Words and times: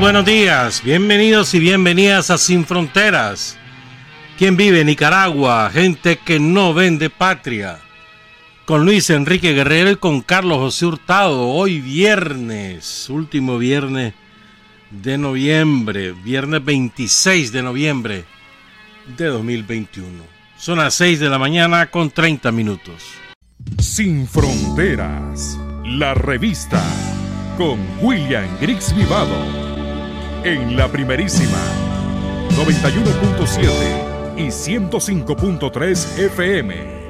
Buenos 0.00 0.24
días. 0.24 0.82
Bienvenidos 0.82 1.54
y 1.54 1.60
bienvenidas 1.60 2.28
a 2.30 2.36
Sin 2.36 2.66
Fronteras. 2.66 3.56
¿Quién 4.36 4.56
vive 4.56 4.80
en 4.80 4.88
Nicaragua? 4.88 5.70
Gente 5.72 6.18
que 6.18 6.40
no 6.40 6.74
vende 6.74 7.10
patria. 7.10 7.78
Con 8.66 8.84
Luis 8.84 9.08
Enrique 9.10 9.52
Guerrero 9.52 9.92
y 9.92 9.96
con 9.96 10.20
Carlos 10.20 10.58
José 10.58 10.86
Hurtado. 10.86 11.48
Hoy 11.48 11.80
viernes, 11.80 13.08
último 13.08 13.56
viernes 13.56 14.14
de 14.90 15.16
noviembre, 15.16 16.12
viernes 16.12 16.64
26 16.64 17.52
de 17.52 17.62
noviembre 17.62 18.24
de 19.16 19.26
2021. 19.26 20.24
Son 20.58 20.78
las 20.78 20.94
6 20.94 21.20
de 21.20 21.28
la 21.28 21.38
mañana 21.38 21.86
con 21.90 22.10
30 22.10 22.50
minutos. 22.52 23.04
Sin 23.78 24.26
Fronteras, 24.26 25.58
la 25.84 26.14
revista 26.14 26.82
con 27.56 27.78
William 28.02 28.48
Griggs 28.60 28.94
Vivado 28.94 29.63
en 30.44 30.76
la 30.76 30.88
primerísima 30.88 31.58
91.7 32.50 34.36
y 34.36 34.48
105.3 34.48 36.18
FM. 36.18 37.03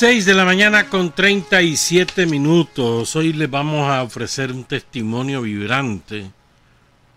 De 0.00 0.32
la 0.32 0.46
mañana 0.46 0.88
con 0.88 1.12
37 1.12 2.24
minutos. 2.24 3.14
Hoy 3.16 3.34
les 3.34 3.50
vamos 3.50 3.86
a 3.86 4.02
ofrecer 4.02 4.50
un 4.50 4.64
testimonio 4.64 5.42
vibrante, 5.42 6.30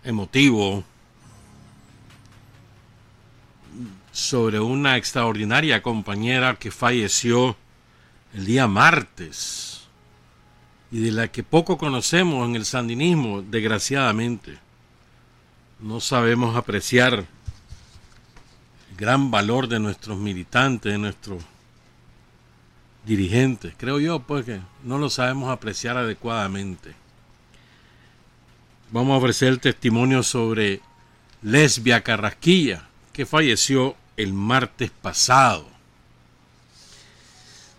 emotivo, 0.04 0.84
sobre 4.12 4.60
una 4.60 4.98
extraordinaria 4.98 5.80
compañera 5.80 6.56
que 6.56 6.70
falleció 6.70 7.56
el 8.34 8.44
día 8.44 8.66
martes 8.66 9.84
y 10.90 11.00
de 11.00 11.10
la 11.10 11.28
que 11.28 11.42
poco 11.42 11.78
conocemos 11.78 12.46
en 12.46 12.54
el 12.54 12.66
sandinismo, 12.66 13.40
desgraciadamente. 13.40 14.58
No 15.80 16.00
sabemos 16.00 16.54
apreciar 16.54 17.14
el 17.14 17.26
gran 18.94 19.30
valor 19.30 19.68
de 19.68 19.80
nuestros 19.80 20.18
militantes, 20.18 20.92
de 20.92 20.98
nuestros 20.98 21.42
dirigentes. 23.04 23.74
Creo 23.76 24.00
yo, 24.00 24.20
pues 24.20 24.44
que 24.44 24.60
no 24.82 24.98
lo 24.98 25.10
sabemos 25.10 25.50
apreciar 25.50 25.96
adecuadamente. 25.96 26.94
Vamos 28.90 29.14
a 29.14 29.18
ofrecer 29.18 29.48
el 29.48 29.60
testimonio 29.60 30.22
sobre 30.22 30.80
Lesbia 31.42 32.02
Carrasquilla, 32.02 32.88
que 33.12 33.26
falleció 33.26 33.96
el 34.16 34.32
martes 34.32 34.90
pasado. 34.90 35.68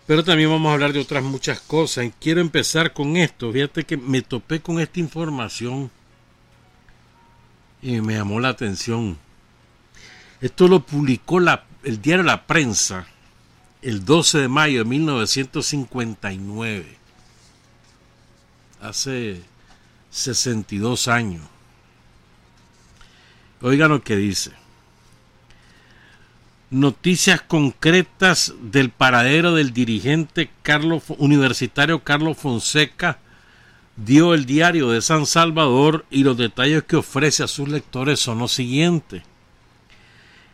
Pero 0.06 0.22
también 0.22 0.50
vamos 0.50 0.70
a 0.70 0.74
hablar 0.74 0.92
de 0.92 1.00
otras 1.00 1.24
muchas 1.24 1.60
cosas. 1.60 2.06
Quiero 2.20 2.40
empezar 2.40 2.92
con 2.92 3.16
esto. 3.16 3.52
Fíjate 3.52 3.84
que 3.84 3.96
me 3.96 4.22
topé 4.22 4.60
con 4.60 4.78
esta 4.78 5.00
información 5.00 5.90
y 7.82 8.00
me 8.00 8.14
llamó 8.14 8.38
la 8.38 8.50
atención. 8.50 9.18
Esto 10.40 10.68
lo 10.68 10.80
publicó 10.80 11.40
la, 11.40 11.64
el 11.82 12.00
diario 12.00 12.24
La 12.24 12.46
Prensa 12.46 13.06
el 13.82 14.04
12 14.04 14.38
de 14.38 14.48
mayo 14.48 14.78
de 14.80 14.84
1959, 14.84 16.96
hace 18.80 19.42
62 20.10 21.08
años. 21.08 21.42
Oigan 23.60 23.90
lo 23.90 24.02
que 24.02 24.16
dice. 24.16 24.52
Noticias 26.70 27.42
concretas 27.42 28.54
del 28.60 28.90
paradero 28.90 29.54
del 29.54 29.72
dirigente 29.72 30.50
Carlos, 30.62 31.04
universitario 31.18 32.02
Carlos 32.02 32.36
Fonseca 32.36 33.20
dio 33.96 34.34
el 34.34 34.46
diario 34.46 34.90
de 34.90 35.00
San 35.00 35.26
Salvador 35.26 36.04
y 36.10 36.24
los 36.24 36.36
detalles 36.36 36.84
que 36.84 36.96
ofrece 36.96 37.42
a 37.42 37.48
sus 37.48 37.68
lectores 37.68 38.20
son 38.20 38.38
los 38.38 38.52
siguientes. 38.52 39.22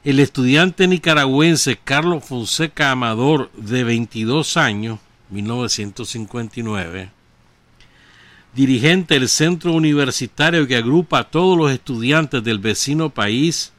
El 0.04 0.18
estudiante 0.18 0.88
nicaragüense 0.88 1.76
Carlos 1.76 2.24
Fonseca 2.24 2.90
Amador, 2.90 3.52
de 3.52 3.84
22 3.84 4.56
años, 4.56 4.98
1959, 5.30 7.12
dirigente 8.52 9.14
del 9.14 9.28
centro 9.28 9.72
universitario 9.72 10.66
que 10.66 10.74
agrupa 10.74 11.20
a 11.20 11.30
todos 11.30 11.56
los 11.56 11.70
estudiantes 11.70 12.42
del 12.42 12.58
vecino 12.58 13.10
país, 13.10 13.72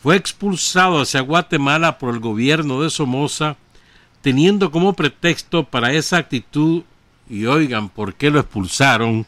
fue 0.00 0.14
expulsado 0.14 1.00
hacia 1.00 1.20
Guatemala 1.20 1.98
por 1.98 2.14
el 2.14 2.20
gobierno 2.20 2.80
de 2.82 2.88
Somoza, 2.88 3.56
teniendo 4.22 4.70
como 4.70 4.92
pretexto 4.92 5.64
para 5.64 5.92
esa 5.92 6.18
actitud, 6.18 6.84
y 7.28 7.46
oigan 7.46 7.88
por 7.88 8.14
qué 8.14 8.30
lo 8.30 8.38
expulsaron, 8.38 9.26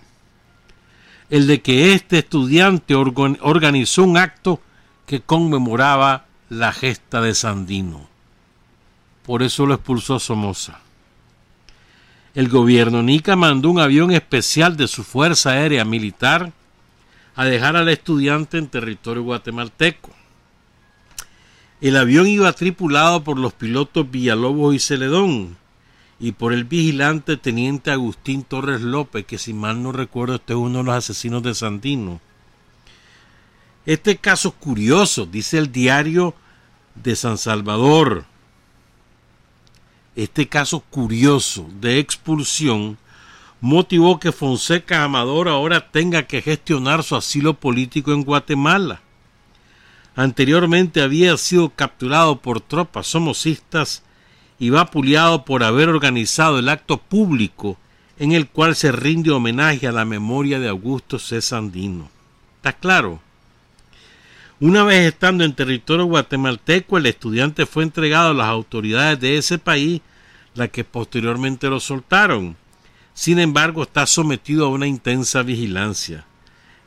el 1.30 1.48
de 1.48 1.62
que 1.62 1.94
este 1.94 2.18
estudiante 2.18 2.94
organizó 2.94 4.04
un 4.04 4.16
acto 4.16 4.60
que 5.04 5.20
conmemoraba 5.20 6.27
la 6.48 6.72
gesta 6.72 7.20
de 7.20 7.34
Sandino. 7.34 8.08
Por 9.24 9.42
eso 9.42 9.66
lo 9.66 9.74
expulsó 9.74 10.18
Somoza. 10.18 10.80
El 12.34 12.48
gobierno 12.48 13.02
Nica 13.02 13.36
mandó 13.36 13.70
un 13.70 13.80
avión 13.80 14.12
especial 14.12 14.76
de 14.76 14.88
su 14.88 15.04
Fuerza 15.04 15.50
Aérea 15.50 15.84
Militar 15.84 16.52
a 17.34 17.44
dejar 17.44 17.76
al 17.76 17.88
estudiante 17.88 18.58
en 18.58 18.68
territorio 18.68 19.22
guatemalteco. 19.24 20.10
El 21.80 21.96
avión 21.96 22.26
iba 22.26 22.52
tripulado 22.52 23.22
por 23.22 23.38
los 23.38 23.52
pilotos 23.52 24.10
Villalobos 24.10 24.74
y 24.74 24.78
Celedón 24.78 25.56
y 26.18 26.32
por 26.32 26.52
el 26.52 26.64
vigilante 26.64 27.36
teniente 27.36 27.90
Agustín 27.90 28.42
Torres 28.42 28.80
López, 28.80 29.24
que 29.26 29.38
si 29.38 29.52
mal 29.52 29.82
no 29.82 29.92
recuerdo 29.92 30.36
este 30.36 30.54
es 30.54 30.58
uno 30.58 30.78
de 30.78 30.84
los 30.84 30.94
asesinos 30.94 31.42
de 31.42 31.54
Sandino. 31.54 32.20
Este 33.88 34.18
caso 34.18 34.52
curioso, 34.52 35.24
dice 35.24 35.56
el 35.56 35.72
diario 35.72 36.34
de 36.94 37.16
San 37.16 37.38
Salvador, 37.38 38.26
este 40.14 40.46
caso 40.46 40.80
curioso 40.80 41.66
de 41.80 41.98
expulsión 41.98 42.98
motivó 43.62 44.20
que 44.20 44.30
Fonseca 44.30 45.04
Amador 45.04 45.48
ahora 45.48 45.90
tenga 45.90 46.24
que 46.24 46.42
gestionar 46.42 47.02
su 47.02 47.16
asilo 47.16 47.54
político 47.54 48.12
en 48.12 48.24
Guatemala. 48.24 49.00
Anteriormente 50.14 51.00
había 51.00 51.34
sido 51.38 51.70
capturado 51.70 52.42
por 52.42 52.60
tropas 52.60 53.06
somocistas 53.06 54.02
y 54.58 54.68
vapuleado 54.68 55.46
por 55.46 55.64
haber 55.64 55.88
organizado 55.88 56.58
el 56.58 56.68
acto 56.68 56.98
público 56.98 57.78
en 58.18 58.32
el 58.32 58.48
cual 58.48 58.76
se 58.76 58.92
rinde 58.92 59.30
homenaje 59.30 59.86
a 59.86 59.92
la 59.92 60.04
memoria 60.04 60.60
de 60.60 60.68
Augusto 60.68 61.18
C. 61.18 61.40
Sandino. 61.40 62.10
¿Está 62.58 62.74
claro? 62.74 63.22
Una 64.60 64.82
vez 64.82 65.06
estando 65.06 65.44
en 65.44 65.54
territorio 65.54 66.06
guatemalteco, 66.06 66.98
el 66.98 67.06
estudiante 67.06 67.64
fue 67.64 67.84
entregado 67.84 68.30
a 68.30 68.34
las 68.34 68.48
autoridades 68.48 69.20
de 69.20 69.38
ese 69.38 69.58
país, 69.58 70.00
las 70.54 70.70
que 70.70 70.82
posteriormente 70.82 71.68
lo 71.68 71.78
soltaron. 71.78 72.56
Sin 73.14 73.38
embargo, 73.38 73.84
está 73.84 74.06
sometido 74.06 74.66
a 74.66 74.70
una 74.70 74.88
intensa 74.88 75.42
vigilancia. 75.42 76.24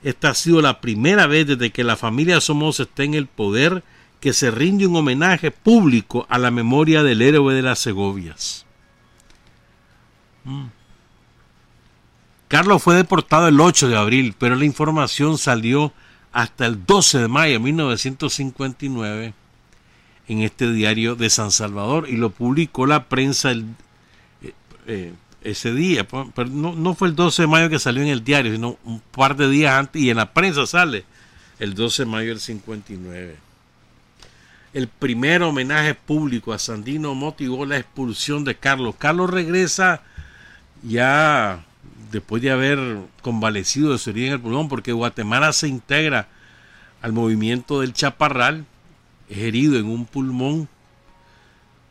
Esta 0.04 0.30
ha 0.30 0.34
sido 0.34 0.62
la 0.62 0.82
primera 0.82 1.28
vez 1.28 1.48
desde 1.48 1.70
que 1.70 1.84
la 1.84 1.96
familia 1.96 2.42
Somoza 2.42 2.84
está 2.84 3.04
en 3.04 3.14
el 3.14 3.28
poder 3.28 3.84
que 4.20 4.34
se 4.34 4.52
rinde 4.52 4.88
un 4.88 4.96
homenaje 4.98 5.52
público 5.52 6.26
a 6.30 6.38
la 6.38 6.52
memoria 6.52 7.04
del 7.04 7.22
héroe 7.22 7.54
de 7.54 7.62
las 7.62 7.80
Segovias. 7.80 8.66
Mm. 10.44 10.66
Carlos 12.48 12.84
fue 12.84 12.96
deportado 12.96 13.48
el 13.48 13.60
8 13.60 13.88
de 13.88 13.98
abril, 13.98 14.36
pero 14.38 14.56
la 14.56 14.66
información 14.66 15.38
salió 15.38 15.94
hasta 16.32 16.66
el 16.66 16.86
12 16.86 17.20
de 17.20 17.28
mayo 17.28 17.54
de 17.54 17.60
1959 17.60 19.34
en 20.28 20.42
este 20.42 20.72
diario 20.72 21.16
de 21.16 21.30
San 21.30 21.52
Salvador 21.52 22.08
y 22.08 22.16
lo 22.16 22.30
publicó 22.30 22.86
la 22.86 23.06
prensa 23.10 23.52
eh, 23.52 23.64
eh, 24.88 25.14
ese 25.44 25.74
día. 25.74 26.08
Pero 26.08 26.50
no, 26.50 26.74
no, 26.74 26.94
fue 26.94 27.10
el 27.10 27.16
12 27.16 27.44
de 27.44 27.48
mayo 27.48 27.70
que 27.70 27.80
salió 27.80 28.02
en 28.02 28.10
el 28.10 28.24
diario, 28.24 28.54
sino 28.54 28.78
un 28.86 29.02
par 29.12 29.36
de 29.36 29.50
días 29.50 29.74
antes 29.74 30.02
y 30.02 30.10
en 30.10 30.18
la 30.18 30.34
prensa 30.34 30.66
sale 30.66 31.04
el 31.60 31.74
12 31.74 32.04
de 32.04 32.10
mayo 32.10 32.30
del 32.30 32.40
59. 32.40 33.36
El 34.74 34.88
primer 34.88 35.44
homenaje 35.44 35.96
público 35.96 36.54
a 36.54 36.60
Sandino 36.60 37.14
motivó 37.14 37.66
la 37.66 37.78
expulsión 37.78 38.46
de 38.46 38.56
Carlos. 38.56 38.96
Carlos 38.98 39.30
regresa 39.30 40.02
ya 40.82 41.66
después 42.12 42.42
de 42.42 42.52
haber 42.52 42.80
convalecido 43.22 43.92
de 43.92 43.98
su 43.98 44.10
herida 44.10 44.28
en 44.28 44.34
el 44.34 44.40
pulmón, 44.40 44.70
porque 44.70 44.92
Guatemala 44.92 45.54
se 45.54 45.68
integra 45.68 46.28
al 47.02 47.14
movimiento 47.14 47.82
del 47.82 47.94
Chaparral, 47.94 48.66
es 49.30 49.38
herido 49.40 49.78
en 49.78 49.86
un 49.86 50.06
pulmón, 50.06 50.68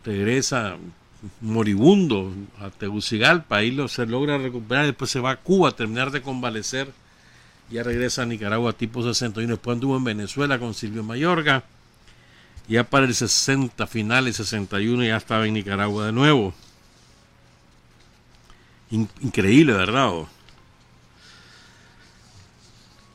regresa 0.05 0.77
moribundo 1.41 2.33
a 2.61 2.71
Tegucigalpa, 2.71 3.57
ahí 3.57 3.71
lo, 3.71 3.89
se 3.89 4.07
logra 4.07 4.39
recuperar, 4.39 4.87
después 4.87 5.11
se 5.11 5.21
va 5.21 5.33
a 5.33 5.37
Cuba 5.37 5.71
a 5.71 5.77
terminar 5.77 6.11
de 6.11 6.23
convalecer, 6.23 6.91
ya 7.71 7.83
regresa 7.83 8.23
a 8.23 8.27
Nicaragua 8.27 8.73
tipo 8.73 9.03
61, 9.03 9.49
después 9.49 9.75
anduvo 9.75 9.97
en 9.97 10.05
Venezuela 10.05 10.59
con 10.59 10.75
Silvio 10.75 11.03
Mayorga, 11.03 11.65
ya 12.69 12.85
para 12.85 13.07
el 13.07 13.15
60, 13.15 13.87
finales 13.87 14.37
61 14.37 15.05
ya 15.05 15.17
estaba 15.17 15.47
en 15.47 15.55
Nicaragua 15.55 16.07
de 16.07 16.13
nuevo. 16.13 16.55
Increíble, 18.91 19.73
¿verdad? 19.73 20.13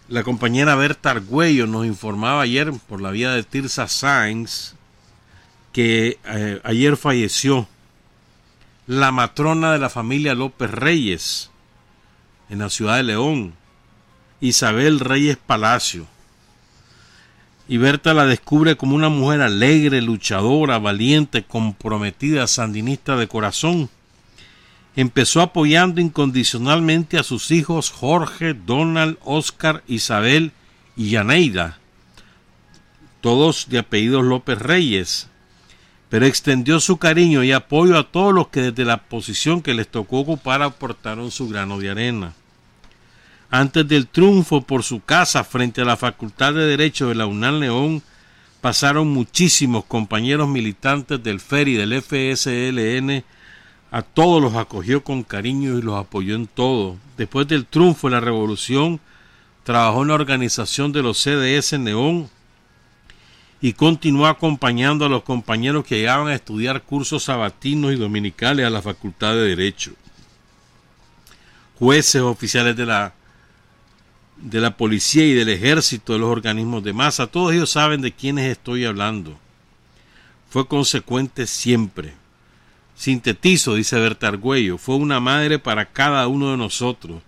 La 0.07 0.23
compañera 0.23 0.75
Berta 0.75 1.11
Argüello 1.11 1.67
nos 1.67 1.85
informaba 1.85 2.41
ayer 2.41 2.71
por 2.87 3.01
la 3.01 3.11
vía 3.11 3.31
de 3.31 3.43
Tirsa 3.43 3.87
Sainz 3.87 4.75
que 5.73 6.19
eh, 6.25 6.61
ayer 6.63 6.95
falleció 6.95 7.67
la 8.87 9.11
matrona 9.11 9.73
de 9.73 9.79
la 9.79 9.89
familia 9.89 10.35
López 10.35 10.71
Reyes 10.71 11.49
en 12.49 12.59
la 12.59 12.69
ciudad 12.69 12.97
de 12.97 13.03
León, 13.03 13.55
Isabel 14.39 14.99
Reyes 14.99 15.37
Palacio. 15.37 16.05
Y 17.67 17.77
Berta 17.77 18.13
la 18.13 18.25
descubre 18.27 18.77
como 18.77 18.95
una 18.95 19.09
mujer 19.09 19.41
alegre, 19.41 20.01
luchadora, 20.01 20.77
valiente, 20.77 21.43
comprometida, 21.43 22.45
sandinista 22.45 23.15
de 23.15 23.27
corazón. 23.27 23.89
Empezó 24.95 25.41
apoyando 25.41 25.99
incondicionalmente 25.99 27.17
a 27.17 27.23
sus 27.23 27.51
hijos 27.51 27.91
Jorge, 27.91 28.53
Donald, 28.53 29.17
Oscar, 29.23 29.83
Isabel 29.87 30.53
y 30.95 31.09
Yaneida, 31.09 31.79
todos 33.19 33.67
de 33.69 33.79
apellidos 33.79 34.23
López 34.23 34.57
Reyes, 34.59 35.27
pero 36.09 36.25
extendió 36.25 36.79
su 36.79 36.97
cariño 36.97 37.43
y 37.43 37.51
apoyo 37.51 37.97
a 37.97 38.09
todos 38.09 38.33
los 38.33 38.47
que 38.47 38.61
desde 38.61 38.85
la 38.85 39.03
posición 39.03 39.61
que 39.61 39.73
les 39.73 39.87
tocó 39.87 40.19
ocupar 40.19 40.61
aportaron 40.61 41.29
su 41.29 41.49
grano 41.49 41.77
de 41.77 41.89
arena. 41.89 42.33
Antes 43.49 43.87
del 43.87 44.07
triunfo 44.07 44.61
por 44.61 44.83
su 44.83 45.01
casa 45.03 45.43
frente 45.43 45.81
a 45.81 45.85
la 45.85 45.97
Facultad 45.97 46.53
de 46.53 46.65
Derecho 46.65 47.09
de 47.09 47.15
la 47.15 47.25
UNAM 47.25 47.59
León, 47.59 48.01
pasaron 48.61 49.09
muchísimos 49.09 49.85
compañeros 49.85 50.47
militantes 50.47 51.21
del 51.21 51.39
FER 51.39 51.67
y 51.67 51.73
del 51.75 52.01
FSLN, 52.01 53.23
a 53.91 54.01
todos 54.01 54.41
los 54.41 54.55
acogió 54.55 55.03
con 55.03 55.23
cariño 55.23 55.77
y 55.77 55.81
los 55.81 55.95
apoyó 55.95 56.35
en 56.35 56.47
todo. 56.47 56.97
Después 57.17 57.47
del 57.47 57.65
triunfo 57.65 58.07
de 58.07 58.15
la 58.15 58.19
revolución, 58.19 58.99
trabajó 59.63 60.01
en 60.03 60.09
la 60.09 60.15
organización 60.15 60.91
de 60.91 61.01
los 61.01 61.17
CDS 61.17 61.73
en 61.73 61.85
León 61.85 62.29
y 63.61 63.73
continuó 63.73 64.27
acompañando 64.27 65.05
a 65.05 65.09
los 65.09 65.23
compañeros 65.23 65.85
que 65.85 65.97
llegaban 65.97 66.27
a 66.27 66.35
estudiar 66.35 66.83
cursos 66.83 67.23
sabatinos 67.23 67.93
y 67.93 67.95
dominicales 67.95 68.65
a 68.65 68.69
la 68.69 68.81
Facultad 68.81 69.33
de 69.33 69.47
Derecho. 69.55 69.93
Jueces, 71.79 72.21
oficiales 72.21 72.75
de 72.75 72.85
la, 72.85 73.13
de 74.37 74.61
la 74.61 74.77
policía 74.77 75.25
y 75.25 75.33
del 75.33 75.49
ejército, 75.49 76.13
de 76.13 76.19
los 76.19 76.29
organismos 76.29 76.83
de 76.83 76.93
masa, 76.93 77.27
todos 77.27 77.53
ellos 77.53 77.71
saben 77.71 78.01
de 78.01 78.11
quiénes 78.11 78.51
estoy 78.51 78.85
hablando. 78.85 79.37
Fue 80.49 80.67
consecuente 80.67 81.47
siempre. 81.47 82.13
Sintetizo, 82.95 83.75
dice 83.75 83.99
Berta 83.99 84.29
Argüello, 84.29 84.77
fue 84.77 84.95
una 84.95 85.19
madre 85.19 85.59
para 85.59 85.85
cada 85.85 86.27
uno 86.27 86.51
de 86.51 86.57
nosotros. 86.57 87.21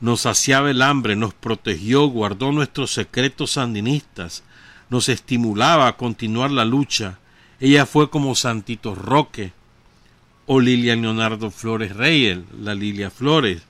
Nos 0.00 0.22
saciaba 0.22 0.70
el 0.70 0.82
hambre, 0.82 1.16
nos 1.16 1.34
protegió, 1.34 2.06
guardó 2.06 2.52
nuestros 2.52 2.92
secretos 2.92 3.52
sandinistas, 3.52 4.44
nos 4.90 5.08
estimulaba 5.08 5.88
a 5.88 5.96
continuar 5.96 6.50
la 6.50 6.64
lucha. 6.64 7.18
Ella 7.58 7.86
fue 7.86 8.08
como 8.08 8.34
Santito 8.34 8.94
Roque 8.94 9.52
o 10.46 10.60
Lilian 10.60 11.02
Leonardo 11.02 11.50
Flores 11.50 11.96
Reyes, 11.96 12.38
la 12.60 12.74
Lilia 12.74 13.10
Flores, 13.10 13.62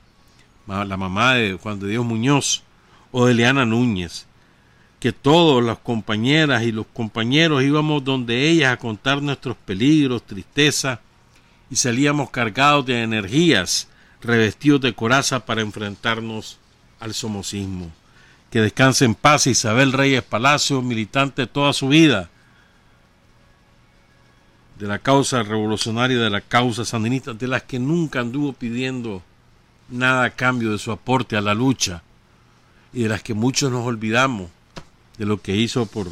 la 0.66 0.96
mamá 0.96 1.34
de 1.34 1.54
Juan 1.54 1.78
de 1.78 1.88
Dios 1.88 2.04
Muñoz, 2.04 2.62
o 3.12 3.26
de 3.26 3.34
Leana 3.34 3.64
Núñez, 3.64 4.26
que 4.98 5.12
todos 5.12 5.62
las 5.62 5.78
compañeras 5.78 6.64
y 6.64 6.72
los 6.72 6.86
compañeros 6.86 7.62
íbamos 7.62 8.02
donde 8.02 8.48
ellas 8.48 8.72
a 8.72 8.76
contar 8.76 9.22
nuestros 9.22 9.56
peligros, 9.56 10.24
tristeza, 10.24 11.00
y 11.74 11.76
salíamos 11.76 12.30
cargados 12.30 12.86
de 12.86 13.02
energías, 13.02 13.88
revestidos 14.22 14.80
de 14.80 14.94
coraza 14.94 15.44
para 15.44 15.60
enfrentarnos 15.60 16.58
al 17.00 17.14
somocismo 17.14 17.90
que 18.48 18.60
descanse 18.60 19.04
en 19.04 19.16
paz 19.16 19.48
Isabel 19.48 19.92
Reyes 19.92 20.22
Palacio, 20.22 20.82
militante 20.82 21.48
toda 21.48 21.72
su 21.72 21.88
vida 21.88 22.30
de 24.78 24.86
la 24.86 25.00
causa 25.00 25.42
revolucionaria, 25.42 26.16
de 26.16 26.30
la 26.30 26.42
causa 26.42 26.84
sandinista, 26.84 27.32
de 27.32 27.48
las 27.48 27.64
que 27.64 27.80
nunca 27.80 28.20
anduvo 28.20 28.52
pidiendo 28.52 29.24
nada 29.88 30.22
a 30.26 30.30
cambio 30.30 30.70
de 30.70 30.78
su 30.78 30.92
aporte 30.92 31.36
a 31.36 31.40
la 31.40 31.54
lucha 31.54 32.04
y 32.92 33.02
de 33.02 33.08
las 33.08 33.24
que 33.24 33.34
muchos 33.34 33.72
nos 33.72 33.84
olvidamos 33.84 34.48
de 35.18 35.26
lo 35.26 35.42
que 35.42 35.56
hizo 35.56 35.86
por, 35.86 36.06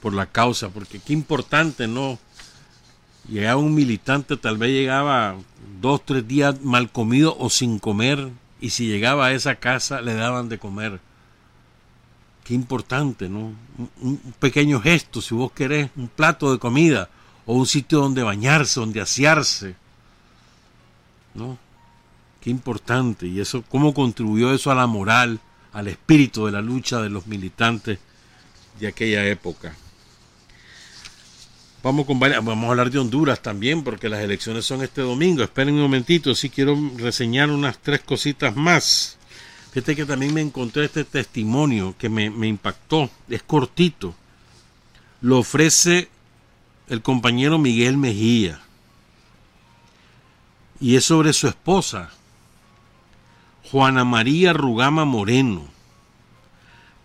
por 0.00 0.14
la 0.14 0.26
causa, 0.26 0.68
porque 0.68 1.00
qué 1.00 1.12
importante, 1.12 1.88
¿no? 1.88 2.20
Llegaba 3.28 3.60
un 3.60 3.74
militante, 3.74 4.36
tal 4.36 4.58
vez 4.58 4.70
llegaba 4.70 5.36
dos, 5.80 6.04
tres 6.04 6.26
días 6.26 6.60
mal 6.62 6.90
comido 6.90 7.36
o 7.38 7.50
sin 7.50 7.78
comer, 7.78 8.30
y 8.60 8.70
si 8.70 8.86
llegaba 8.86 9.26
a 9.26 9.32
esa 9.32 9.56
casa 9.56 10.00
le 10.00 10.14
daban 10.14 10.48
de 10.48 10.58
comer. 10.58 11.00
Qué 12.44 12.54
importante, 12.54 13.28
¿no? 13.28 13.52
Un, 14.00 14.18
pequeño 14.38 14.80
gesto, 14.80 15.20
si 15.20 15.34
vos 15.34 15.52
querés, 15.52 15.90
un 15.96 16.08
plato 16.08 16.52
de 16.52 16.58
comida 16.58 17.08
o 17.46 17.54
un 17.54 17.66
sitio 17.66 18.00
donde 18.00 18.22
bañarse, 18.22 18.80
donde 18.80 19.00
asearse. 19.00 19.76
¿No? 21.34 21.58
Qué 22.40 22.50
importante. 22.50 23.26
Y 23.26 23.40
eso, 23.40 23.62
cómo 23.68 23.94
contribuyó 23.94 24.52
eso 24.52 24.70
a 24.70 24.74
la 24.74 24.86
moral, 24.86 25.40
al 25.72 25.88
espíritu 25.88 26.46
de 26.46 26.52
la 26.52 26.60
lucha 26.60 27.00
de 27.00 27.10
los 27.10 27.26
militantes 27.26 27.98
de 28.78 28.88
aquella 28.88 29.24
época. 29.26 29.74
Vamos, 31.82 32.06
con 32.06 32.20
vamos 32.20 32.64
a 32.64 32.68
hablar 32.68 32.90
de 32.90 33.00
Honduras 33.00 33.42
también, 33.42 33.82
porque 33.82 34.08
las 34.08 34.20
elecciones 34.20 34.64
son 34.64 34.82
este 34.82 35.00
domingo. 35.00 35.42
Esperen 35.42 35.74
un 35.74 35.80
momentito, 35.80 36.32
si 36.34 36.48
quiero 36.48 36.78
reseñar 36.96 37.50
unas 37.50 37.78
tres 37.78 38.00
cositas 38.02 38.54
más. 38.54 39.18
Fíjate 39.72 39.96
que 39.96 40.04
también 40.04 40.32
me 40.32 40.40
encontré 40.40 40.84
este 40.84 41.04
testimonio 41.04 41.96
que 41.98 42.08
me, 42.08 42.30
me 42.30 42.46
impactó. 42.46 43.10
Es 43.28 43.42
cortito. 43.42 44.14
Lo 45.22 45.38
ofrece 45.38 46.08
el 46.88 47.02
compañero 47.02 47.58
Miguel 47.58 47.96
Mejía. 47.96 48.60
Y 50.80 50.94
es 50.94 51.04
sobre 51.04 51.32
su 51.32 51.48
esposa, 51.48 52.10
Juana 53.70 54.04
María 54.04 54.52
Rugama 54.52 55.04
Moreno 55.04 55.71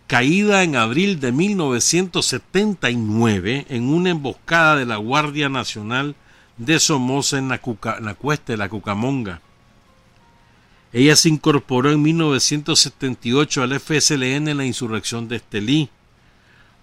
caída 0.07 0.63
en 0.63 0.75
abril 0.77 1.19
de 1.19 1.33
1979 1.33 3.65
en 3.69 3.89
una 3.89 4.11
emboscada 4.11 4.77
de 4.77 4.85
la 4.85 4.95
Guardia 4.95 5.49
Nacional 5.49 6.15
de 6.55 6.79
Somoza 6.79 7.37
en 7.37 7.49
la, 7.49 7.59
cuesta 7.59 8.53
de 8.53 8.57
la 8.57 8.69
Cucamonga. 8.69 9.41
Ella 10.93 11.17
se 11.17 11.27
incorporó 11.27 11.91
en 11.91 12.01
1978 12.01 13.61
al 13.61 13.77
FSLN 13.79 14.47
en 14.47 14.57
la 14.57 14.65
insurrección 14.65 15.27
de 15.27 15.35
Estelí. 15.35 15.89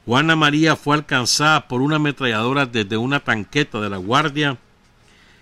Juana 0.05 0.37
María 0.37 0.77
fue 0.77 0.95
alcanzada 0.95 1.67
por 1.67 1.81
una 1.81 1.97
ametralladora 1.97 2.67
desde 2.67 2.99
una 2.99 3.21
tanqueta 3.21 3.81
de 3.81 3.89
la 3.89 3.97
Guardia 3.97 4.59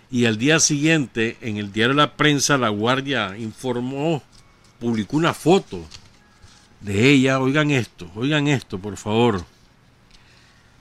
y 0.09 0.23
al 0.25 0.37
día 0.37 0.61
siguiente 0.61 1.35
en 1.41 1.57
el 1.57 1.73
diario 1.73 1.95
La 1.95 2.13
Prensa 2.13 2.57
la 2.57 2.69
Guardia 2.69 3.37
informó, 3.37 4.23
publicó 4.79 5.17
una 5.17 5.33
foto 5.33 5.85
de 6.83 7.09
ella, 7.09 7.39
oigan 7.39 7.71
esto, 7.71 8.11
oigan 8.13 8.47
esto, 8.47 8.77
por 8.77 8.97
favor, 8.97 9.45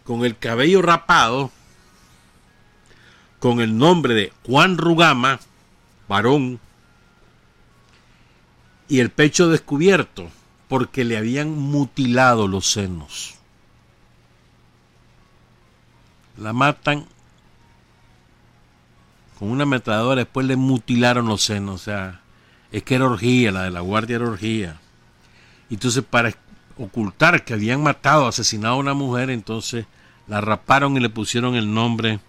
con 0.04 0.24
el 0.24 0.36
cabello 0.36 0.82
rapado, 0.82 1.50
con 3.38 3.60
el 3.60 3.78
nombre 3.78 4.14
de 4.14 4.32
Juan 4.44 4.76
Rugama, 4.76 5.38
varón, 6.08 6.60
y 8.88 8.98
el 8.98 9.10
pecho 9.10 9.48
descubierto, 9.48 10.28
porque 10.68 11.04
le 11.04 11.16
habían 11.16 11.56
mutilado 11.56 12.48
los 12.48 12.66
senos. 12.66 13.36
La 16.36 16.52
matan 16.52 17.06
con 19.38 19.50
una 19.50 19.62
ametralladora, 19.62 20.24
después 20.24 20.46
le 20.46 20.56
mutilaron 20.56 21.26
los 21.26 21.42
senos, 21.42 21.80
o 21.80 21.84
sea, 21.84 22.20
es 22.72 22.82
que 22.82 22.96
era 22.96 23.06
orgía, 23.06 23.52
la 23.52 23.64
de 23.64 23.70
la 23.70 23.80
guardia 23.80 24.16
era 24.16 24.26
orgía. 24.26 24.81
Entonces, 25.74 26.04
para 26.08 26.34
ocultar 26.76 27.44
que 27.44 27.54
habían 27.54 27.82
matado, 27.82 28.26
asesinado 28.26 28.74
a 28.74 28.78
una 28.78 28.94
mujer, 28.94 29.30
entonces 29.30 29.86
la 30.28 30.40
raparon 30.40 30.96
y 30.96 31.00
le 31.00 31.08
pusieron 31.08 31.54
el 31.54 31.72
nombre 31.72 32.20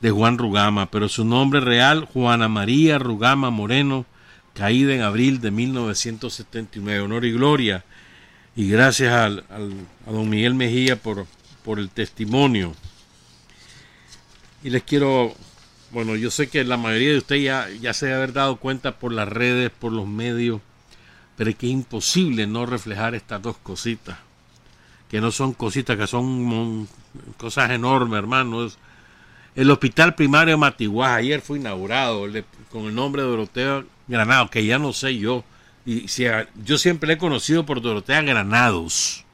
de 0.00 0.10
Juan 0.10 0.38
Rugama, 0.38 0.90
pero 0.90 1.08
su 1.08 1.24
nombre 1.24 1.60
real, 1.60 2.04
Juana 2.04 2.48
María 2.48 2.98
Rugama 2.98 3.50
Moreno, 3.50 4.06
caída 4.54 4.94
en 4.94 5.02
abril 5.02 5.40
de 5.40 5.50
1979. 5.50 7.00
Honor 7.00 7.24
y 7.24 7.32
gloria. 7.32 7.84
Y 8.56 8.68
gracias 8.68 9.12
al, 9.12 9.44
a 9.50 10.10
don 10.10 10.28
Miguel 10.28 10.54
Mejía 10.54 10.96
por, 10.96 11.26
el 11.76 11.90
testimonio. 11.90 12.74
Y 14.62 14.70
les 14.70 14.82
quiero, 14.82 15.34
bueno, 15.92 16.16
yo 16.16 16.30
sé 16.30 16.48
que 16.48 16.64
la 16.64 16.76
mayoría 16.76 17.10
de 17.10 17.18
ustedes 17.18 17.44
ya, 17.44 17.68
ya 17.80 17.92
se 17.92 18.06
debe 18.06 18.16
haber 18.16 18.32
dado 18.32 18.56
cuenta 18.56 18.98
por 18.98 19.12
las 19.12 19.28
redes, 19.28 19.70
por 19.70 19.92
los 19.92 20.06
medios, 20.06 20.60
pero 21.38 21.50
es 21.50 21.56
que 21.56 21.66
es 21.66 21.72
imposible 21.72 22.48
no 22.48 22.66
reflejar 22.66 23.14
estas 23.14 23.40
dos 23.40 23.56
cositas, 23.58 24.18
que 25.08 25.20
no 25.20 25.30
son 25.30 25.52
cositas, 25.52 25.96
que 25.96 26.08
son 26.08 26.88
cosas 27.36 27.70
enormes, 27.70 28.18
hermanos. 28.18 28.76
El 29.54 29.70
hospital 29.70 30.16
primario 30.16 30.58
de 30.58 31.04
ayer 31.04 31.40
fue 31.40 31.60
inaugurado 31.60 32.26
con 32.72 32.86
el 32.86 32.94
nombre 32.96 33.22
de 33.22 33.28
Dorotea 33.28 33.84
Granado, 34.08 34.50
que 34.50 34.66
ya 34.66 34.80
no 34.80 34.92
sé 34.92 35.16
yo. 35.16 35.44
Y 35.86 36.08
si, 36.08 36.24
yo 36.64 36.76
siempre 36.76 37.06
le 37.06 37.14
he 37.14 37.18
conocido 37.18 37.64
por 37.64 37.80
Dorotea 37.80 38.20
Granados, 38.22 39.24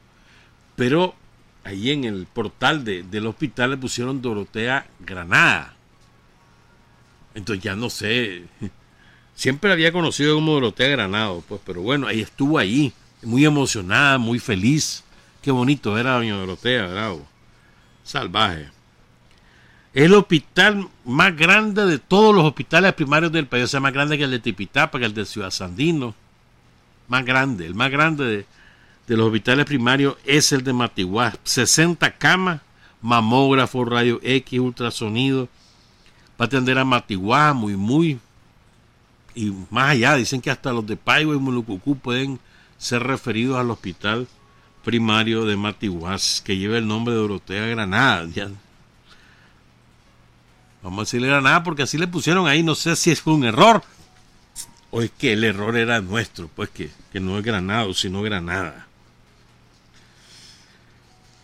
pero 0.76 1.14
ahí 1.64 1.90
en 1.90 2.04
el 2.04 2.26
portal 2.26 2.84
del 2.84 3.26
hospital 3.26 3.70
le 3.70 3.76
pusieron 3.78 4.20
Dorotea 4.20 4.86
Granada. 5.00 5.74
Entonces 7.34 7.64
ya 7.64 7.74
no 7.74 7.88
sé 7.88 8.44
Siempre 9.34 9.72
había 9.72 9.92
conocido 9.92 10.36
como 10.36 10.52
Dorotea 10.52 10.88
Granado, 10.88 11.42
pues, 11.48 11.60
pero 11.64 11.82
bueno, 11.82 12.06
ahí 12.06 12.20
estuvo 12.20 12.58
ahí, 12.58 12.92
muy 13.22 13.44
emocionada, 13.44 14.18
muy 14.18 14.38
feliz. 14.38 15.02
Qué 15.42 15.50
bonito 15.50 15.98
era 15.98 16.14
doña 16.14 16.36
Dorotea, 16.36 16.86
bravo. 16.86 17.26
Salvaje. 18.04 18.68
Es 19.92 20.04
el 20.04 20.14
hospital 20.14 20.88
más 21.04 21.36
grande 21.36 21.86
de 21.86 21.98
todos 21.98 22.34
los 22.34 22.44
hospitales 22.44 22.92
primarios 22.94 23.32
del 23.32 23.46
país, 23.46 23.64
o 23.64 23.68
sea, 23.68 23.80
más 23.80 23.92
grande 23.92 24.18
que 24.18 24.24
el 24.24 24.30
de 24.30 24.38
Tipitapa, 24.38 24.98
que 24.98 25.04
el 25.04 25.14
de 25.14 25.24
Ciudad 25.24 25.50
Sandino. 25.50 26.14
Más 27.08 27.24
grande, 27.24 27.66
el 27.66 27.74
más 27.74 27.90
grande 27.90 28.24
de, 28.24 28.46
de 29.06 29.16
los 29.16 29.26
hospitales 29.26 29.66
primarios 29.66 30.16
es 30.24 30.52
el 30.52 30.64
de 30.64 30.72
Matiguá. 30.72 31.34
60 31.44 32.16
camas, 32.16 32.60
mamógrafo, 33.02 33.84
radio 33.84 34.20
X, 34.22 34.58
ultrasonido. 34.58 35.48
Va 36.40 36.44
a 36.44 36.44
atender 36.44 36.78
a 36.78 36.84
Matiguá, 36.84 37.52
muy, 37.52 37.76
muy 37.76 38.18
y 39.34 39.52
más 39.70 39.90
allá, 39.90 40.14
dicen 40.14 40.40
que 40.40 40.50
hasta 40.50 40.72
los 40.72 40.86
de 40.86 40.96
Paigo 40.96 41.34
y 41.34 41.38
Mulucucú 41.38 41.96
pueden 41.98 42.38
ser 42.78 43.02
referidos 43.02 43.58
al 43.58 43.70
hospital 43.70 44.28
primario 44.84 45.44
de 45.44 45.56
Matiguas, 45.56 46.42
que 46.44 46.56
lleva 46.56 46.78
el 46.78 46.86
nombre 46.86 47.14
de 47.14 47.20
Dorotea 47.20 47.66
Granada. 47.66 48.26
Vamos 50.82 50.98
a 50.98 51.02
decirle 51.02 51.28
Granada 51.28 51.62
porque 51.62 51.82
así 51.82 51.96
le 51.96 52.06
pusieron 52.06 52.46
ahí, 52.46 52.62
no 52.62 52.74
sé 52.74 52.94
si 52.94 53.10
es 53.10 53.26
un 53.26 53.44
error 53.44 53.82
o 54.90 55.02
es 55.02 55.10
que 55.10 55.32
el 55.32 55.42
error 55.42 55.76
era 55.76 56.00
nuestro, 56.00 56.48
pues 56.54 56.68
que, 56.68 56.90
que 57.12 57.18
no 57.18 57.38
es 57.38 57.44
Granado, 57.44 57.94
sino 57.94 58.22
Granada. 58.22 58.86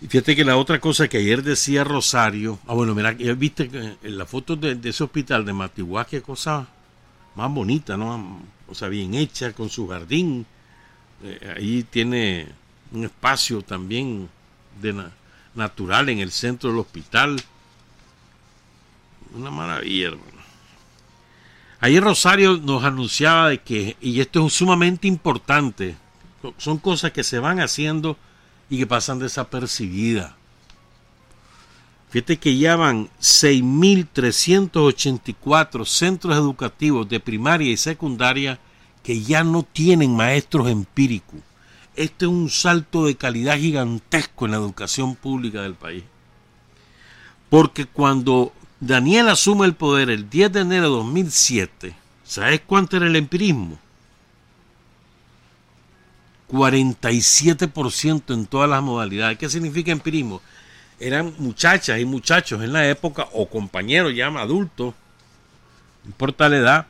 Y 0.03 0.07
fíjate 0.07 0.37
que 0.37 0.45
la 0.45 0.57
otra 0.57 0.79
cosa 0.79 1.09
que 1.09 1.19
ayer 1.19 1.43
decía 1.43 1.83
Rosario, 1.83 2.59
ah 2.67 2.75
bueno, 2.75 2.95
mira, 2.95 3.13
viste 3.13 3.97
en 4.03 4.19
la 4.19 4.25
foto 4.25 4.57
de, 4.57 4.75
de 4.75 4.91
ese 4.91 5.03
hospital 5.03 5.45
de 5.45 5.53
Matiguas, 5.53 6.07
qué 6.07 6.23
cosa 6.23 6.69
más 7.35 7.53
bonita, 7.53 7.97
¿no? 7.97 8.41
O 8.69 8.75
sea, 8.75 8.89
bien 8.89 9.15
hecha, 9.15 9.53
con 9.53 9.69
su 9.69 9.89
jardín. 9.89 10.47
Eh, 11.23 11.55
ahí 11.57 11.83
tiene 11.85 12.49
un 12.93 13.05
espacio 13.05 13.63
también 13.63 14.29
de 14.81 15.05
natural 15.55 16.09
en 16.09 16.19
el 16.19 16.31
centro 16.31 16.71
del 16.71 16.79
hospital. 16.79 17.41
Una 19.35 19.51
maravilla, 19.51 20.09
hermano. 20.09 20.41
Ayer 21.81 22.03
Rosario 22.03 22.59
nos 22.59 22.85
anunciaba 22.85 23.49
de 23.49 23.59
que, 23.59 23.97
y 24.01 24.21
esto 24.21 24.47
es 24.47 24.53
sumamente 24.53 25.09
importante, 25.09 25.97
son 26.59 26.79
cosas 26.79 27.13
que 27.13 27.25
se 27.25 27.39
van 27.39 27.59
haciendo 27.61 28.19
y 28.69 28.79
que 28.79 28.87
pasan 28.87 29.19
desapercibidas. 29.19 30.35
Fíjate 32.11 32.39
que 32.39 32.59
ya 32.59 32.75
van 32.75 33.09
6.384 33.21 35.87
centros 35.87 36.37
educativos 36.37 37.09
de 37.09 37.21
primaria 37.21 37.71
y 37.71 37.77
secundaria 37.77 38.59
que 39.05 39.23
ya 39.23 39.45
no 39.45 39.63
tienen 39.63 40.17
maestros 40.17 40.69
empíricos. 40.69 41.39
Este 41.95 42.25
es 42.25 42.31
un 42.31 42.51
salto 42.51 43.07
de 43.07 43.15
calidad 43.15 43.59
gigantesco 43.59 44.45
en 44.45 44.51
la 44.51 44.57
educación 44.57 45.15
pública 45.15 45.63
del 45.63 45.75
país. 45.75 46.03
Porque 47.49 47.87
cuando 47.87 48.53
Daniel 48.81 49.29
asume 49.29 49.67
el 49.67 49.75
poder 49.75 50.11
el 50.11 50.29
10 50.29 50.53
de 50.53 50.61
enero 50.61 50.85
de 50.85 50.97
2007, 50.97 51.95
¿sabes 52.25 52.61
cuánto 52.67 52.97
era 52.97 53.07
el 53.07 53.15
empirismo? 53.15 53.79
47% 56.51 58.35
en 58.35 58.47
todas 58.47 58.69
las 58.69 58.83
modalidades. 58.83 59.39
¿Qué 59.39 59.49
significa 59.49 59.93
empirismo? 59.93 60.41
Eran 61.01 61.35
muchachas 61.39 61.99
y 61.99 62.05
muchachos 62.05 62.63
en 62.63 62.73
la 62.73 62.89
época, 62.89 63.27
o 63.33 63.49
compañeros 63.49 64.15
ya 64.15 64.29
adultos, 64.29 64.95
no 66.05 66.11
importa 66.11 66.49
la 66.49 66.57
edad, 66.57 66.87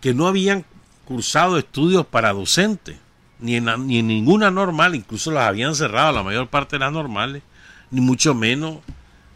que 0.00 0.14
no 0.14 0.26
habían 0.26 0.64
cursado 1.04 1.58
estudios 1.58 2.06
para 2.06 2.32
docentes, 2.32 2.96
ni 3.40 3.56
en, 3.56 3.64
ni 3.86 3.98
en 3.98 4.06
ninguna 4.06 4.50
normal, 4.50 4.94
incluso 4.94 5.30
las 5.30 5.48
habían 5.48 5.74
cerrado, 5.74 6.12
la 6.12 6.22
mayor 6.22 6.48
parte 6.48 6.76
de 6.76 6.80
las 6.80 6.92
normales, 6.92 7.42
ni 7.90 8.00
mucho 8.00 8.34
menos 8.34 8.78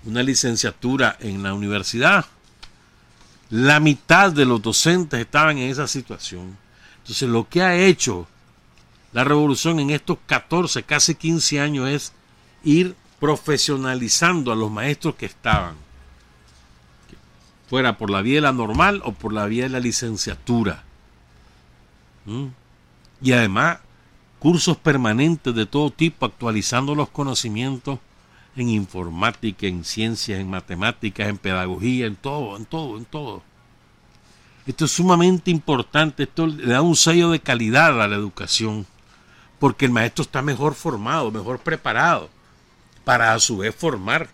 una 0.05 0.23
licenciatura 0.23 1.17
en 1.21 1.43
la 1.43 1.55
universidad. 1.55 2.25
La 3.51 3.81
mitad 3.81 4.33
de 4.33 4.45
los 4.45 4.63
docentes 4.63 5.21
estaban 5.21 5.59
en 5.59 5.71
esa 5.71 5.87
situación. 5.89 6.57
Entonces 6.99 7.29
lo 7.29 7.49
que 7.49 7.63
ha 7.63 7.77
hecho 7.77 8.27
la 9.13 9.25
revolución 9.25 9.81
en 9.81 9.91
estos 9.91 10.19
14, 10.27 10.83
casi 10.83 11.15
15 11.15 11.61
años 11.61 11.89
es 11.89 12.13
ir 12.65 12.95
profesionalizando 13.19 14.53
a 14.53 14.57
los 14.57 14.71
maestros 14.71 15.15
que 15.15 15.27
estaban, 15.27 15.75
fuera 17.69 17.97
por 17.99 18.11
la 18.11 18.23
vía 18.23 18.37
de 18.37 18.41
la 18.43 18.53
normal 18.53 19.01
o 19.05 19.13
por 19.13 19.33
la 19.33 19.47
vía 19.47 19.65
de 19.65 19.71
la 19.71 19.81
licenciatura. 19.81 20.85
Y 23.23 23.33
además, 23.33 23.79
cursos 24.39 24.77
permanentes 24.77 25.55
de 25.55 25.67
todo 25.67 25.91
tipo, 25.91 26.27
actualizando 26.27 26.95
los 26.95 27.09
conocimientos 27.09 27.99
en 28.57 28.69
informática, 28.69 29.67
en 29.67 29.85
ciencias, 29.85 30.41
en 30.41 30.51
matemáticas, 30.51 31.29
en 31.29 31.39
pedagogía, 31.39 32.07
en 32.07 32.17
todo, 32.17 32.57
en 32.57 32.65
todo, 32.65 32.97
en 32.97 33.05
todo. 33.05 33.43
Esto 34.67 34.87
es 34.87 34.93
sumamente 34.93 35.51
importante, 35.51 36.25
esto 36.25 36.47
le 36.47 36.67
da 36.67 36.83
un 36.83 36.97
sello 36.97 37.31
de 37.31 37.41
calidad 37.41 38.01
a 38.01 38.09
la 38.09 38.17
educación, 38.17 38.87
porque 39.59 39.85
el 39.87 39.93
maestro 39.93 40.23
está 40.23 40.43
mejor 40.43 40.75
formado, 40.75 41.31
mejor 41.31 41.61
preparado 41.61 42.36
para 43.07 43.35
a 43.35 43.39
su 43.39 43.59
vez 43.59 43.73
formar 43.73 44.29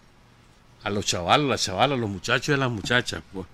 a 0.82 0.88
los 0.88 1.04
chavalos, 1.04 1.46
las 1.46 1.62
chavalas, 1.62 1.98
los 1.98 2.08
muchachos 2.08 2.56
y 2.56 2.58
las 2.58 2.70
muchachas. 2.70 3.22
Pues. 3.30 3.46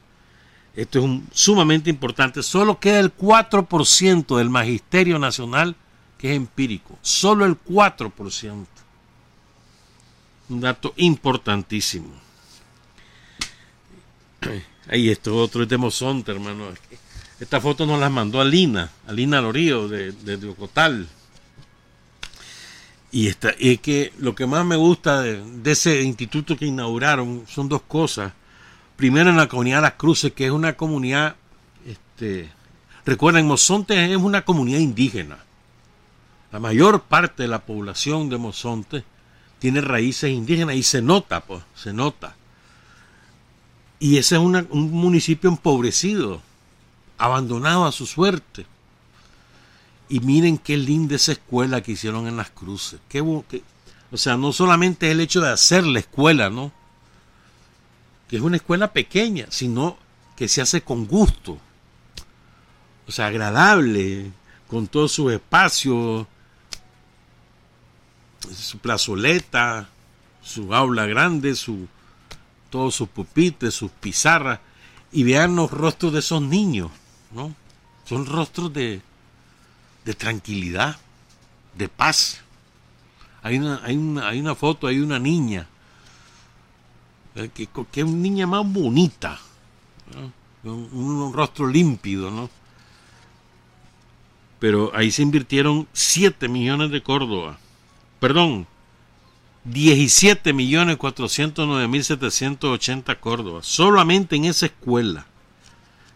Esto 0.76 1.00
es 1.00 1.20
sumamente 1.32 1.90
importante. 1.90 2.40
Solo 2.40 2.78
queda 2.78 3.00
el 3.00 3.12
4% 3.16 4.36
del 4.36 4.48
magisterio 4.48 5.18
nacional 5.18 5.74
que 6.18 6.30
es 6.30 6.36
empírico. 6.36 6.96
Solo 7.02 7.46
el 7.46 7.56
4%. 7.60 8.66
Un 10.50 10.60
dato 10.60 10.94
importantísimo. 10.98 12.10
Ahí 14.88 15.10
esto 15.10 15.34
otro 15.36 15.64
es 15.64 15.68
de 15.68 15.74
hermano. 16.28 16.68
Esta 17.40 17.60
foto 17.60 17.86
nos 17.86 17.98
la 17.98 18.08
mandó 18.08 18.40
Alina, 18.40 18.92
Alina 19.08 19.40
Lorío 19.40 19.88
de, 19.88 20.12
de. 20.12 20.54
Y, 23.10 23.28
esta, 23.28 23.50
es 23.58 23.80
que 23.80 24.12
lo 24.18 24.34
que 24.34 24.46
más 24.46 24.64
me 24.64 24.76
gusta 24.76 25.22
de, 25.22 25.42
ese 25.64 26.02
instituto 26.02 26.56
que 26.56 26.66
inauguraron 26.66 27.44
son 27.48 27.68
dos 27.68 27.82
cosas. 27.82 28.32
Primero 28.96 29.30
en 29.30 29.36
la 29.36 29.48
comunidad 29.48 29.82
Las 29.82 29.94
Cruces, 29.94 30.32
que 30.32 30.46
es 30.46 30.50
una 30.50 30.76
comunidad, 30.76 31.36
este, 31.86 32.50
recuerden, 33.06 33.46
Mozonte 33.46 34.12
es 34.12 34.16
una 34.16 34.44
comunidad 34.44 34.80
indígena. 34.80 35.38
La 36.52 36.58
mayor 36.58 37.02
parte 37.02 37.44
de 37.44 37.48
la 37.48 37.64
población 37.64 38.28
de 38.28 38.38
Mozonte 38.38 39.04
tiene 39.58 39.80
raíces 39.80 40.30
indígenas 40.30 40.76
y 40.76 40.82
se 40.82 41.00
nota, 41.00 41.40
pues, 41.40 41.62
se 41.74 41.92
nota. 41.92 42.36
Y 44.00 44.18
ese 44.18 44.36
es 44.36 44.40
un 44.40 44.90
municipio 44.90 45.50
empobrecido, 45.50 46.42
abandonado 47.16 47.84
a 47.84 47.92
su 47.92 48.06
suerte. 48.06 48.66
Y 50.08 50.20
miren 50.20 50.58
qué 50.58 50.76
linda 50.76 51.16
esa 51.16 51.32
escuela 51.32 51.82
que 51.82 51.92
hicieron 51.92 52.26
en 52.26 52.36
las 52.36 52.50
cruces. 52.50 53.00
Qué, 53.08 53.20
o 53.20 54.16
sea, 54.16 54.36
no 54.36 54.52
solamente 54.52 55.10
el 55.10 55.20
hecho 55.20 55.40
de 55.40 55.50
hacer 55.50 55.86
la 55.86 55.98
escuela, 55.98 56.48
¿no? 56.48 56.72
Que 58.28 58.36
es 58.36 58.42
una 58.42 58.56
escuela 58.56 58.92
pequeña, 58.92 59.46
sino 59.50 59.98
que 60.36 60.48
se 60.48 60.62
hace 60.62 60.82
con 60.82 61.06
gusto. 61.06 61.58
O 63.06 63.12
sea, 63.12 63.26
agradable, 63.26 64.30
con 64.66 64.86
todos 64.86 65.12
sus 65.12 65.32
espacios, 65.32 66.26
su 68.54 68.78
plazoleta, 68.78 69.88
su 70.42 70.74
aula 70.74 71.06
grande, 71.06 71.54
su, 71.54 71.86
todos 72.70 72.94
sus 72.94 73.08
pupitres, 73.08 73.74
sus 73.74 73.90
pizarras, 73.90 74.60
y 75.12 75.22
vean 75.22 75.56
los 75.56 75.70
rostros 75.70 76.12
de 76.12 76.18
esos 76.20 76.42
niños, 76.42 76.90
¿no? 77.32 77.54
son 78.08 78.24
rostros 78.24 78.72
de, 78.72 79.02
de 80.08 80.14
tranquilidad, 80.14 80.96
de 81.76 81.86
paz. 81.86 82.40
Hay 83.42 83.58
una, 83.58 83.82
hay 83.84 83.94
una, 83.94 84.26
hay 84.26 84.40
una 84.40 84.54
foto, 84.54 84.86
hay 84.86 85.00
una 85.00 85.18
niña, 85.18 85.66
eh, 87.34 87.50
que, 87.54 87.64
es 87.64 88.04
una 88.04 88.16
niña 88.16 88.46
más 88.46 88.66
bonita, 88.66 89.38
un, 90.64 90.88
un, 90.94 91.32
rostro 91.34 91.66
límpido, 91.66 92.30
¿no? 92.30 92.48
Pero 94.58 94.90
ahí 94.94 95.10
se 95.10 95.20
invirtieron 95.20 95.86
7 95.92 96.48
millones 96.48 96.90
de 96.90 97.02
Córdoba, 97.02 97.58
perdón, 98.18 98.66
17 99.64 100.54
millones 100.54 100.96
409 100.96 101.86
mil 101.86 102.02
780 102.02 103.20
Córdoba, 103.20 103.60
solamente 103.62 104.36
en 104.36 104.46
esa 104.46 104.64
escuela. 104.64 105.26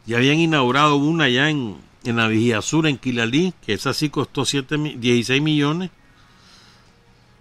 Ya 0.07 0.17
habían 0.17 0.39
inaugurado 0.39 0.97
una 0.97 1.29
ya 1.29 1.51
en, 1.51 1.77
en 2.05 2.17
la 2.17 2.29
Vigía 2.29 2.63
Sur, 2.63 2.87
en 2.87 2.99
Quilalí, 2.99 3.55
que 3.65 3.75
esa 3.75 3.95
sí 3.95 4.11
costó 4.11 4.45
7, 4.45 4.97
16 4.97 5.43
millones, 5.43 5.91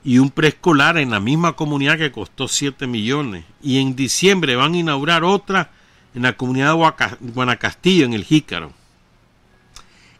y 0.04 0.18
un 0.18 0.30
preescolar 0.32 0.98
en 0.98 1.12
la 1.12 1.20
misma 1.20 1.54
comunidad 1.54 1.98
que 1.98 2.12
costó 2.12 2.48
7 2.48 2.88
millones. 2.88 3.46
Y 3.62 3.80
en 3.80 3.96
diciembre 3.96 4.56
van 4.56 4.74
a 4.74 4.78
inaugurar 4.78 5.24
otra 5.24 5.72
en 6.16 6.24
la 6.24 6.34
comunidad 6.34 6.76
de 6.76 7.32
Guanacastillo, 7.32 8.06
en 8.06 8.14
el 8.14 8.26
Jícaro. 8.26 8.74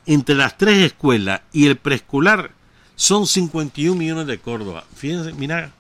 Entre 0.06 0.36
las 0.36 0.58
tres 0.58 0.78
escuelas 0.80 1.42
y 1.52 1.68
el 1.68 1.78
preescolar 1.78 2.52
son 2.96 3.26
51 3.26 3.96
millones 3.96 4.28
de 4.28 4.38
Córdoba. 4.40 4.84
Fíjense, 4.96 5.34
mira, 5.34 5.72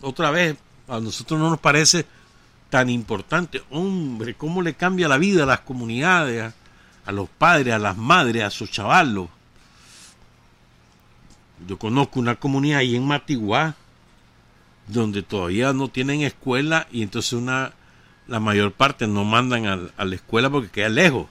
otra 0.00 0.30
vez, 0.30 0.56
a 0.88 1.00
nosotros 1.00 1.38
no 1.38 1.50
nos 1.50 1.60
parece 1.60 2.06
tan 2.70 2.90
importante. 2.90 3.62
Hombre, 3.70 4.34
cómo 4.34 4.62
le 4.62 4.74
cambia 4.74 5.08
la 5.08 5.18
vida 5.18 5.44
a 5.44 5.46
las 5.46 5.60
comunidades, 5.60 6.52
a, 7.08 7.12
los 7.12 7.28
padres, 7.28 7.74
a 7.74 7.78
las 7.78 7.96
madres, 7.96 8.42
a 8.44 8.50
sus 8.50 8.70
chavalos. 8.70 9.28
Yo 11.66 11.78
conozco 11.78 12.20
una 12.20 12.36
comunidad 12.36 12.80
ahí 12.80 12.96
en 12.96 13.06
Matiguá, 13.06 13.74
donde 14.86 15.22
todavía 15.22 15.72
no 15.72 15.88
tienen 15.88 16.20
escuela 16.20 16.86
y 16.92 17.02
entonces 17.02 17.32
una 17.32 17.72
la 18.26 18.40
mayor 18.40 18.72
parte 18.72 19.06
no 19.06 19.24
mandan 19.24 19.66
a, 19.66 19.78
a 19.96 20.04
la 20.04 20.14
escuela 20.14 20.50
porque 20.50 20.68
queda 20.68 20.90
lejos. 20.90 21.26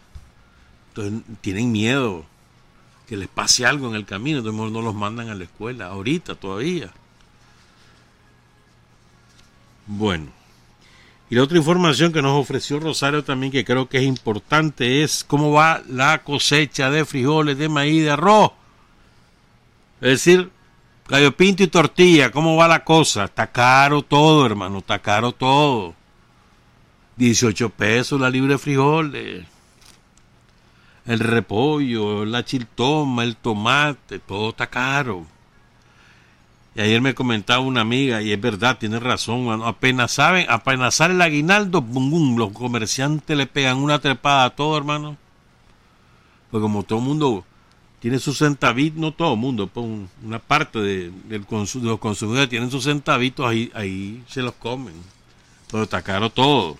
Entonces 0.89 1.21
tienen 1.41 1.71
miedo 1.71 2.25
que 3.08 3.17
les 3.17 3.28
pase 3.28 3.65
algo 3.65 3.88
en 3.88 3.95
el 3.95 4.06
camino, 4.06 4.39
entonces 4.39 4.71
no 4.71 4.82
los 4.82 4.95
mandan 4.95 5.30
a 5.30 5.36
la 5.36 5.43
escuela, 5.43 5.88
ahorita 5.88 6.36
todavía. 6.36 6.91
Bueno, 9.86 10.32
y 11.29 11.35
la 11.35 11.43
otra 11.43 11.57
información 11.57 12.13
que 12.13 12.21
nos 12.21 12.39
ofreció 12.39 12.79
Rosario 12.79 13.23
también, 13.23 13.51
que 13.51 13.65
creo 13.65 13.89
que 13.89 13.97
es 13.97 14.03
importante, 14.03 15.03
es 15.03 15.25
cómo 15.25 15.51
va 15.51 15.81
la 15.89 16.23
cosecha 16.23 16.89
de 16.89 17.03
frijoles, 17.03 17.57
de 17.57 17.67
maíz, 17.67 18.03
de 18.03 18.11
arroz. 18.11 18.51
Es 19.99 20.09
decir, 20.09 20.49
gallo 21.09 21.35
pinto 21.35 21.63
y 21.63 21.67
tortilla, 21.67 22.31
¿cómo 22.31 22.55
va 22.55 22.67
la 22.67 22.83
cosa? 22.83 23.25
Está 23.25 23.47
caro 23.47 24.03
todo, 24.03 24.45
hermano, 24.45 24.77
está 24.77 24.99
caro 24.99 25.33
todo. 25.33 25.95
18 27.17 27.71
pesos 27.71 28.21
la 28.21 28.29
libre 28.29 28.53
de 28.53 28.59
frijoles. 28.59 29.45
El 31.05 31.19
repollo, 31.19 32.23
la 32.25 32.45
chiltoma, 32.45 33.23
el 33.23 33.35
tomate, 33.35 34.19
todo 34.19 34.49
está 34.49 34.67
caro. 34.67 35.25
Y 36.77 36.81
ayer 36.81 37.01
me 37.01 37.15
comentaba 37.15 37.59
una 37.61 37.81
amiga, 37.81 38.21
y 38.21 38.31
es 38.31 38.39
verdad, 38.39 38.77
tiene 38.77 38.99
razón, 38.99 39.63
apenas 39.63 40.11
saben, 40.11 40.45
apenas 40.47 40.93
sale 40.93 41.15
el 41.15 41.21
aguinaldo, 41.23 41.81
bum, 41.81 42.37
los 42.37 42.51
comerciantes 42.51 43.35
le 43.35 43.47
pegan 43.47 43.77
una 43.77 43.97
trepada 43.97 44.45
a 44.45 44.49
todo, 44.51 44.77
hermano. 44.77 45.17
Pues 46.51 46.61
como 46.61 46.83
todo 46.83 46.99
mundo 46.99 47.43
tiene 47.99 48.19
sus 48.19 48.37
centavitos, 48.37 48.99
no 48.99 49.11
todo 49.11 49.33
el 49.33 49.39
mundo, 49.39 49.65
pues 49.65 49.87
una 50.23 50.37
parte 50.37 50.77
de, 50.77 51.09
de 51.09 51.39
los 51.81 51.99
consumidores 51.99 52.47
tienen 52.47 52.69
sus 52.69 52.83
centavitos, 52.83 53.47
ahí, 53.47 53.71
ahí 53.73 54.23
se 54.27 54.43
los 54.43 54.53
comen. 54.53 54.93
Pero 55.71 55.81
está 55.81 56.03
caro 56.03 56.29
todo. 56.29 56.77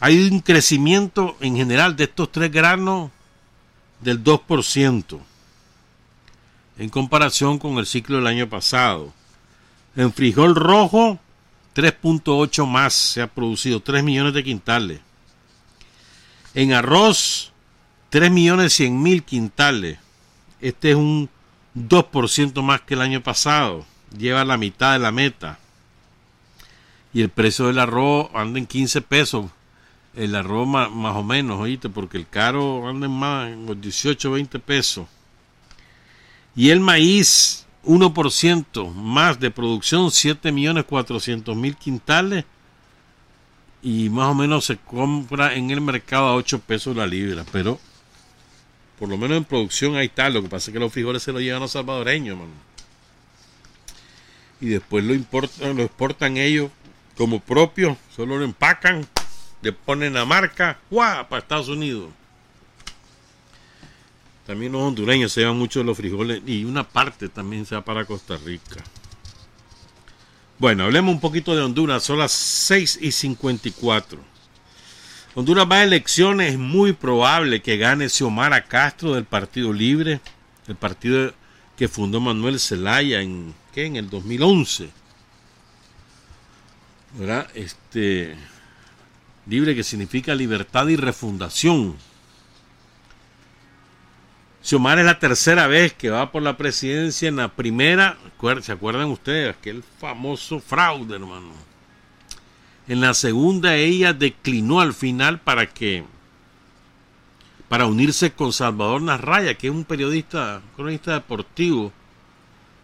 Hay 0.00 0.30
un 0.30 0.40
crecimiento 0.40 1.36
en 1.40 1.56
general 1.56 1.94
de 1.94 2.04
estos 2.04 2.32
tres 2.32 2.50
granos 2.50 3.10
del 4.00 4.24
2% 4.24 5.27
en 6.78 6.88
comparación 6.88 7.58
con 7.58 7.78
el 7.78 7.86
ciclo 7.86 8.16
del 8.16 8.26
año 8.26 8.48
pasado. 8.48 9.12
En 9.96 10.12
frijol 10.12 10.54
rojo, 10.54 11.18
3.8 11.74 12.66
más 12.66 12.94
se 12.94 13.20
ha 13.20 13.26
producido, 13.26 13.80
3 13.80 14.02
millones 14.04 14.32
de 14.32 14.44
quintales. 14.44 15.00
En 16.54 16.72
arroz, 16.72 17.52
3 18.10 18.30
millones 18.30 18.72
100 18.74 19.02
mil 19.02 19.22
quintales. 19.22 19.98
Este 20.60 20.90
es 20.90 20.96
un 20.96 21.28
2% 21.74 22.62
más 22.62 22.80
que 22.82 22.94
el 22.94 23.00
año 23.00 23.22
pasado. 23.22 23.84
Lleva 24.16 24.44
la 24.44 24.56
mitad 24.56 24.92
de 24.92 24.98
la 24.98 25.12
meta. 25.12 25.58
Y 27.12 27.22
el 27.22 27.28
precio 27.28 27.66
del 27.66 27.78
arroz 27.78 28.30
anda 28.34 28.58
en 28.58 28.66
15 28.66 29.02
pesos. 29.02 29.50
El 30.14 30.34
arroz 30.34 30.66
más, 30.66 31.16
o 31.16 31.22
menos, 31.22 31.60
oíste, 31.60 31.88
porque 31.88 32.16
el 32.16 32.28
caro 32.28 32.88
anda 32.88 33.06
en 33.06 33.12
más, 33.12 33.48
en 33.48 33.66
los 33.66 33.80
18, 33.80 34.30
20 34.30 34.58
pesos. 34.58 35.06
Y 36.58 36.70
el 36.70 36.80
maíz, 36.80 37.66
1% 37.84 38.92
más 38.92 39.38
de 39.38 39.48
producción, 39.48 40.06
7.400.000 40.06 41.76
quintales. 41.76 42.44
Y 43.80 44.08
más 44.08 44.32
o 44.32 44.34
menos 44.34 44.64
se 44.64 44.76
compra 44.76 45.54
en 45.54 45.70
el 45.70 45.80
mercado 45.80 46.26
a 46.26 46.34
8 46.34 46.58
pesos 46.58 46.96
la 46.96 47.06
libra. 47.06 47.44
Pero 47.52 47.78
por 48.98 49.08
lo 49.08 49.16
menos 49.16 49.36
en 49.36 49.44
producción 49.44 49.94
ahí 49.94 50.06
está. 50.06 50.30
Lo 50.30 50.42
que 50.42 50.48
pasa 50.48 50.70
es 50.70 50.72
que 50.72 50.80
los 50.80 50.92
frijoles 50.92 51.22
se 51.22 51.30
los 51.30 51.40
llevan 51.40 51.58
a 51.58 51.60
los 51.66 51.70
salvadoreños, 51.70 52.36
mano. 52.36 52.50
Y 54.60 54.66
después 54.66 55.04
lo, 55.04 55.14
importan, 55.14 55.76
lo 55.76 55.84
exportan 55.84 56.38
ellos 56.38 56.72
como 57.16 57.38
propio. 57.38 57.96
Solo 58.16 58.36
lo 58.36 58.44
empacan, 58.44 59.06
le 59.62 59.72
ponen 59.72 60.14
la 60.14 60.24
marca, 60.24 60.80
¡guau! 60.90 61.28
para 61.28 61.38
Estados 61.40 61.68
Unidos. 61.68 62.10
También 64.48 64.72
los 64.72 64.80
hondureños 64.80 65.30
se 65.30 65.42
llevan 65.42 65.58
mucho 65.58 65.84
los 65.84 65.94
frijoles 65.94 66.40
y 66.46 66.64
una 66.64 66.82
parte 66.82 67.28
también 67.28 67.66
se 67.66 67.74
va 67.74 67.84
para 67.84 68.06
Costa 68.06 68.38
Rica. 68.38 68.82
Bueno, 70.58 70.84
hablemos 70.84 71.14
un 71.14 71.20
poquito 71.20 71.54
de 71.54 71.60
Honduras. 71.60 72.02
Son 72.02 72.18
las 72.18 72.32
6 72.32 73.00
y 73.02 73.12
54. 73.12 74.18
Honduras 75.34 75.66
va 75.70 75.76
a 75.76 75.84
elecciones. 75.84 76.52
Es 76.52 76.58
muy 76.58 76.94
probable 76.94 77.60
que 77.60 77.76
gane 77.76 78.08
Xiomara 78.08 78.64
Castro 78.64 79.12
del 79.12 79.26
Partido 79.26 79.70
Libre. 79.70 80.22
El 80.66 80.76
partido 80.76 81.34
que 81.76 81.86
fundó 81.86 82.18
Manuel 82.18 82.58
Zelaya 82.58 83.20
en, 83.20 83.54
¿qué? 83.74 83.84
en 83.84 83.96
el 83.96 84.08
2011. 84.08 84.88
¿Verdad? 87.18 87.50
Este, 87.52 88.34
libre 89.46 89.74
que 89.74 89.84
significa 89.84 90.34
libertad 90.34 90.88
y 90.88 90.96
refundación. 90.96 91.96
Xiomara 94.68 95.00
es 95.00 95.06
la 95.06 95.18
tercera 95.18 95.66
vez 95.66 95.94
que 95.94 96.10
va 96.10 96.30
por 96.30 96.42
la 96.42 96.58
presidencia. 96.58 97.26
En 97.26 97.36
la 97.36 97.48
primera, 97.48 98.18
¿se 98.60 98.70
acuerdan 98.70 99.06
ustedes? 99.06 99.56
Aquel 99.56 99.82
famoso 99.82 100.60
fraude, 100.60 101.14
hermano. 101.14 101.52
En 102.86 103.00
la 103.00 103.14
segunda 103.14 103.76
ella 103.76 104.12
declinó 104.12 104.82
al 104.82 104.92
final 104.92 105.40
para 105.40 105.64
que 105.64 106.04
para 107.70 107.86
unirse 107.86 108.32
con 108.32 108.52
Salvador 108.52 109.00
Narraya, 109.00 109.54
que 109.54 109.68
es 109.68 109.72
un 109.72 109.84
periodista, 109.84 110.60
cronista 110.76 111.14
deportivo 111.14 111.90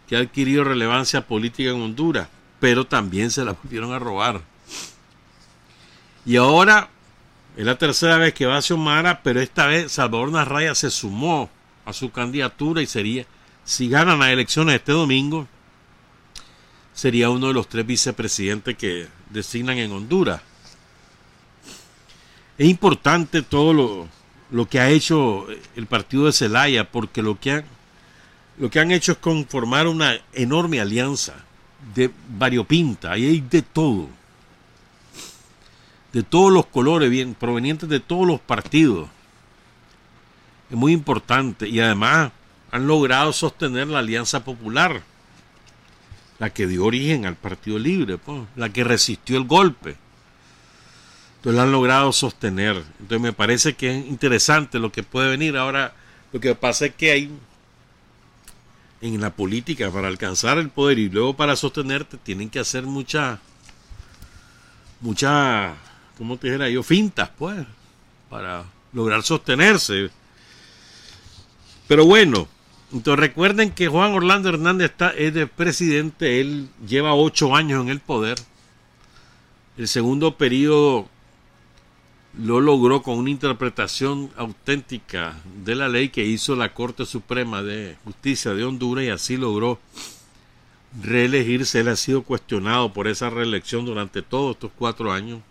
que 0.07 0.17
ha 0.17 0.21
adquirido 0.21 0.63
relevancia 0.63 1.27
política 1.27 1.69
en 1.69 1.83
Honduras, 1.83 2.27
pero 2.59 2.87
también 2.87 3.29
se 3.29 3.45
la 3.45 3.51
volvieron 3.51 3.93
a 3.93 3.99
robar. 3.99 4.41
Y 6.25 6.37
ahora 6.37 6.89
es 7.55 7.63
la 7.63 7.77
tercera 7.77 8.17
vez 8.17 8.33
que 8.33 8.47
va 8.47 8.57
a 8.57 8.63
Xiomara, 8.63 9.21
pero 9.21 9.39
esta 9.39 9.67
vez 9.67 9.91
Salvador 9.91 10.31
Narraya 10.31 10.73
se 10.73 10.89
sumó 10.89 11.51
a 11.85 11.93
su 11.93 12.11
candidatura 12.11 12.81
y 12.81 12.87
sería, 12.87 13.25
si 13.63 13.87
ganan 13.87 14.19
las 14.19 14.29
elecciones 14.29 14.75
este 14.75 14.91
domingo, 14.91 15.47
sería 16.93 17.29
uno 17.29 17.47
de 17.47 17.53
los 17.53 17.67
tres 17.67 17.85
vicepresidentes 17.85 18.75
que 18.75 19.07
designan 19.29 19.77
en 19.77 19.91
Honduras. 19.91 20.41
Es 22.57 22.67
importante 22.67 23.41
todo 23.41 23.73
lo, 23.73 24.07
lo 24.51 24.67
que 24.67 24.79
ha 24.79 24.89
hecho 24.89 25.45
el 25.75 25.85
partido 25.87 26.25
de 26.25 26.31
Celaya, 26.31 26.89
porque 26.89 27.21
lo 27.21 27.39
que, 27.39 27.51
han, 27.51 27.65
lo 28.57 28.69
que 28.69 28.79
han 28.79 28.91
hecho 28.91 29.11
es 29.11 29.17
conformar 29.17 29.87
una 29.87 30.17
enorme 30.33 30.79
alianza 30.79 31.35
de 31.93 32.09
variopinta, 32.29 33.11
ahí 33.11 33.25
hay 33.25 33.41
de 33.41 33.61
todo, 33.61 34.07
de 36.13 36.23
todos 36.23 36.51
los 36.51 36.65
colores, 36.65 37.09
bien, 37.09 37.35
provenientes 37.35 37.89
de 37.89 37.99
todos 37.99 38.25
los 38.25 38.39
partidos 38.39 39.09
es 40.69 40.75
muy 40.75 40.93
importante 40.93 41.67
y 41.67 41.79
además 41.79 42.31
han 42.71 42.87
logrado 42.87 43.31
sostener 43.31 43.87
la 43.87 43.99
Alianza 43.99 44.43
Popular, 44.43 45.01
la 46.39 46.49
que 46.49 46.67
dio 46.67 46.85
origen 46.85 47.25
al 47.25 47.35
Partido 47.35 47.79
Libre, 47.79 48.17
pues, 48.17 48.41
la 48.55 48.69
que 48.69 48.83
resistió 48.83 49.37
el 49.37 49.45
golpe. 49.45 49.95
Entonces 51.37 51.57
lo 51.57 51.61
han 51.61 51.71
logrado 51.71 52.11
sostener. 52.11 52.83
Entonces 52.99 53.21
me 53.21 53.33
parece 53.33 53.75
que 53.75 53.97
es 53.97 54.05
interesante 54.07 54.79
lo 54.79 54.91
que 54.91 55.03
puede 55.03 55.29
venir. 55.29 55.55
Ahora, 55.55 55.93
lo 56.33 56.39
que 56.39 56.55
pasa 56.55 56.87
es 56.87 56.95
que 56.95 57.11
hay 57.11 57.31
en 59.01 59.21
la 59.21 59.29
política 59.29 59.91
para 59.91 60.07
alcanzar 60.07 60.57
el 60.57 60.69
poder 60.69 60.97
y 60.97 61.09
luego 61.09 61.35
para 61.35 61.55
sostenerte 61.55 62.17
tienen 62.17 62.49
que 62.49 62.59
hacer 62.59 62.83
mucha, 62.83 63.39
mucha, 65.01 65.75
¿cómo 66.17 66.37
te 66.37 66.47
dijera 66.47 66.67
yo? 66.69 66.81
Fintas, 66.81 67.29
pues, 67.37 67.65
para 68.29 68.65
lograr 68.91 69.21
sostenerse. 69.21 70.09
Pero 71.87 72.05
bueno, 72.05 72.47
entonces 72.91 73.19
recuerden 73.19 73.71
que 73.71 73.87
Juan 73.87 74.13
Orlando 74.13 74.49
Hernández 74.49 74.91
está, 74.91 75.09
es 75.11 75.33
de 75.33 75.47
presidente, 75.47 76.41
él 76.41 76.69
lleva 76.87 77.13
ocho 77.13 77.55
años 77.55 77.83
en 77.83 77.89
el 77.89 77.99
poder. 77.99 78.37
El 79.77 79.87
segundo 79.87 80.37
periodo 80.37 81.07
lo 82.37 82.59
logró 82.59 83.01
con 83.01 83.17
una 83.17 83.29
interpretación 83.29 84.31
auténtica 84.35 85.35
de 85.63 85.75
la 85.75 85.87
ley 85.87 86.09
que 86.09 86.25
hizo 86.25 86.55
la 86.55 86.73
Corte 86.73 87.05
Suprema 87.05 87.61
de 87.61 87.97
Justicia 88.03 88.53
de 88.53 88.65
Honduras 88.65 89.05
y 89.05 89.09
así 89.09 89.37
logró 89.37 89.79
reelegirse. 91.01 91.81
Él 91.81 91.89
ha 91.89 91.95
sido 91.95 92.23
cuestionado 92.23 92.93
por 92.93 93.07
esa 93.07 93.29
reelección 93.29 93.85
durante 93.85 94.21
todos 94.21 94.55
estos 94.55 94.71
cuatro 94.77 95.11
años. 95.11 95.41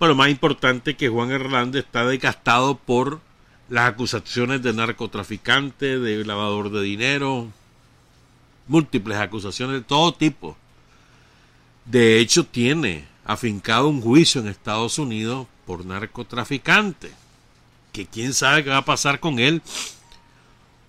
Lo 0.00 0.14
más 0.14 0.30
importante 0.30 0.96
que 0.96 1.10
Juan 1.10 1.30
Hernández 1.30 1.84
está 1.84 2.06
desgastado 2.06 2.76
por 2.76 3.20
las 3.70 3.88
acusaciones 3.88 4.62
de 4.62 4.72
narcotraficante, 4.72 5.98
de 6.00 6.24
lavador 6.24 6.70
de 6.70 6.82
dinero, 6.82 7.48
múltiples 8.66 9.16
acusaciones 9.16 9.76
de 9.76 9.82
todo 9.82 10.12
tipo. 10.12 10.56
De 11.84 12.18
hecho, 12.18 12.44
tiene 12.44 13.06
afincado 13.24 13.88
un 13.88 14.02
juicio 14.02 14.40
en 14.40 14.48
Estados 14.48 14.98
Unidos 14.98 15.46
por 15.66 15.86
narcotraficante. 15.86 17.12
Que 17.92 18.06
quién 18.06 18.34
sabe 18.34 18.64
qué 18.64 18.70
va 18.70 18.78
a 18.78 18.84
pasar 18.84 19.20
con 19.20 19.38
él 19.38 19.62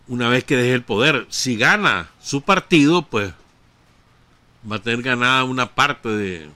una 0.08 0.28
vez 0.28 0.44
que 0.44 0.58
deje 0.58 0.74
el 0.74 0.84
poder. 0.84 1.28
Si 1.30 1.58
gana 1.58 2.10
su 2.20 2.41
partido, 2.41 3.04
pues 3.04 3.32
va 4.70 4.78
a 4.78 4.82
tener 4.82 5.04
ganada 5.04 5.44
una 5.44 5.67
parte 5.67 6.10
de, 6.10 6.50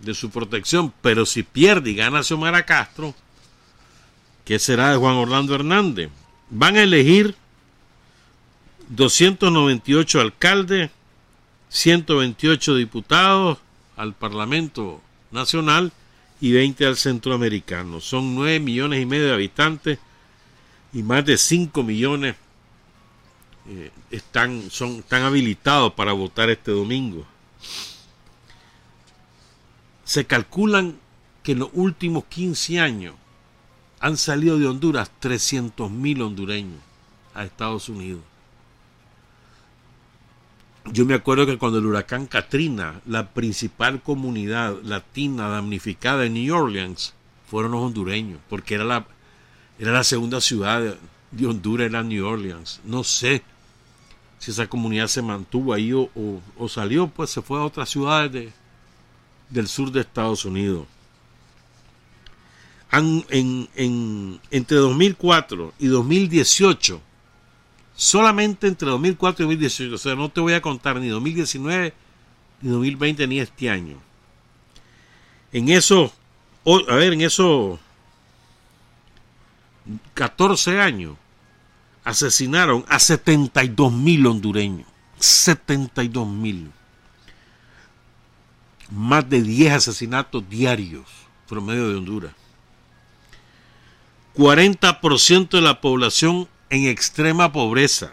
de 0.00 0.14
su 0.14 0.30
protección. 0.30 0.92
Pero 1.02 1.26
si 1.26 1.42
pierde 1.42 1.90
y 1.90 1.94
gana 1.96 2.22
Xiomara 2.22 2.64
Castro, 2.64 3.14
¿qué 4.46 4.58
será 4.60 4.92
de 4.92 4.96
Juan 4.96 5.16
Orlando 5.16 5.54
Hernández? 5.54 6.08
Van 6.48 6.76
a 6.76 6.84
elegir 6.84 7.34
298 8.88 10.20
alcaldes, 10.20 10.90
128 11.68 12.76
diputados 12.76 13.58
al 13.96 14.14
Parlamento 14.14 15.02
nacional 15.32 15.92
y 16.40 16.52
20 16.52 16.86
al 16.86 16.96
centroamericano. 16.96 18.00
Son 18.00 18.36
9 18.36 18.60
millones 18.60 19.02
y 19.02 19.06
medio 19.06 19.26
de 19.26 19.34
habitantes 19.34 19.98
y 20.92 21.02
más 21.02 21.24
de 21.24 21.36
5 21.36 21.82
millones 21.82 22.36
eh, 23.68 23.90
están, 24.12 24.70
son, 24.70 25.00
están 25.00 25.24
habilitados 25.24 25.92
para 25.94 26.12
votar 26.12 26.50
este 26.50 26.70
domingo. 26.70 27.26
Se 30.04 30.24
calculan 30.24 30.96
que 31.42 31.52
en 31.52 31.58
los 31.58 31.70
últimos 31.72 32.26
15 32.26 32.78
años 32.78 33.14
han 34.06 34.16
salido 34.16 34.56
de 34.56 34.68
Honduras 34.68 35.10
300 35.18 35.90
mil 35.90 36.22
hondureños 36.22 36.78
a 37.34 37.44
Estados 37.44 37.88
Unidos. 37.88 38.20
Yo 40.92 41.04
me 41.04 41.14
acuerdo 41.14 41.44
que 41.44 41.58
cuando 41.58 41.78
el 41.78 41.86
huracán 41.86 42.28
Katrina, 42.28 43.00
la 43.04 43.30
principal 43.30 44.00
comunidad 44.00 44.80
latina 44.84 45.48
damnificada 45.48 46.24
en 46.24 46.34
New 46.34 46.54
Orleans 46.54 47.14
fueron 47.50 47.72
los 47.72 47.82
hondureños, 47.82 48.38
porque 48.48 48.76
era 48.76 48.84
la, 48.84 49.06
era 49.76 49.90
la 49.90 50.04
segunda 50.04 50.40
ciudad 50.40 50.96
de 51.32 51.46
Honduras, 51.46 51.88
era 51.88 52.04
New 52.04 52.24
Orleans. 52.24 52.80
No 52.84 53.02
sé 53.02 53.42
si 54.38 54.52
esa 54.52 54.68
comunidad 54.68 55.08
se 55.08 55.20
mantuvo 55.20 55.72
ahí 55.72 55.92
o, 55.92 56.68
salió, 56.68 57.08
pues 57.08 57.30
se 57.30 57.42
fue 57.42 57.58
a 57.58 57.64
otras 57.64 57.88
ciudades 57.88 58.52
del 59.50 59.66
sur 59.66 59.90
de 59.90 60.02
Estados 60.02 60.44
Unidos. 60.44 60.86
En, 62.98 63.68
en, 63.74 64.40
entre 64.50 64.76
2004 64.76 65.74
y 65.78 65.86
2018 65.86 67.00
solamente 67.96 68.68
entre 68.68 68.90
2004 68.90 69.44
y 69.44 69.48
2018. 69.48 69.94
O 69.94 69.98
sea, 69.98 70.14
no 70.14 70.28
te 70.28 70.40
voy 70.40 70.52
a 70.52 70.60
contar 70.60 71.00
ni 71.00 71.08
2019, 71.08 71.94
ni 72.60 72.70
2020, 72.70 73.26
ni 73.26 73.40
este 73.40 73.70
año. 73.70 73.96
En 75.52 75.70
eso, 75.70 76.12
a 76.64 76.94
ver, 76.94 77.14
en 77.14 77.22
esos 77.22 77.80
14 80.14 80.80
años, 80.80 81.16
asesinaron 82.04 82.84
a 82.88 82.98
72 82.98 83.92
mil 83.92 84.26
hondureños. 84.26 84.86
72 85.18 86.28
mil. 86.28 86.70
Más 88.90 89.28
de 89.28 89.42
10 89.42 89.72
asesinatos 89.72 90.48
diarios 90.48 91.06
promedio 91.48 91.88
de 91.88 91.96
Honduras. 91.96 92.32
40% 94.36 95.48
de 95.48 95.60
la 95.62 95.80
población 95.80 96.48
en 96.68 96.86
extrema 96.86 97.52
pobreza 97.52 98.12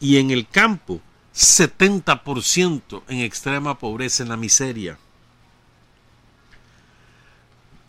y 0.00 0.16
en 0.16 0.30
el 0.30 0.48
campo 0.48 1.00
70% 1.34 3.02
en 3.08 3.20
extrema 3.20 3.78
pobreza, 3.78 4.22
en 4.22 4.28
la 4.28 4.36
miseria. 4.36 4.98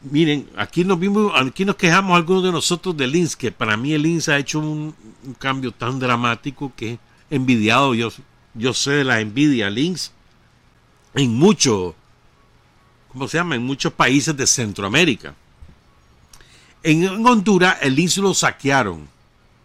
Miren, 0.01 0.49
aquí 0.55 0.83
nos 0.83 0.99
vimos, 0.99 1.31
aquí 1.35 1.65
nos 1.65 1.75
quejamos 1.75 2.15
algunos 2.15 2.43
de 2.43 2.51
nosotros 2.51 2.95
del 2.97 3.15
INS, 3.15 3.35
que 3.35 3.51
para 3.51 3.77
mí 3.77 3.93
el 3.93 4.05
INS 4.05 4.29
ha 4.29 4.37
hecho 4.37 4.59
un, 4.59 4.93
cambio 5.39 5.71
tan 5.71 5.99
dramático 5.99 6.71
que 6.75 6.99
envidiado, 7.29 7.95
yo, 7.95 8.11
yo 8.53 8.73
sé 8.73 8.91
de 8.91 9.03
la 9.03 9.21
envidia 9.21 9.67
al 9.67 9.77
INS 9.77 10.11
en 11.15 11.33
muchos, 11.33 11.95
¿cómo 13.07 13.27
se 13.27 13.37
llama? 13.37 13.55
En 13.55 13.63
muchos 13.63 13.93
países 13.93 14.35
de 14.35 14.45
Centroamérica. 14.45 15.33
En 16.87 17.25
Honduras 17.25 17.77
el 17.81 17.97
INS 17.97 18.17
lo 18.17 18.35
saquearon 18.35 19.07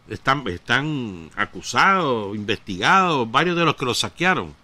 están, 0.08 0.46
están 0.48 1.30
acusados, 1.36 2.34
investigados, 2.34 3.30
varios 3.30 3.56
de 3.56 3.64
los 3.66 3.76
que 3.76 3.84
lo 3.84 3.92
saquearon 3.92 4.54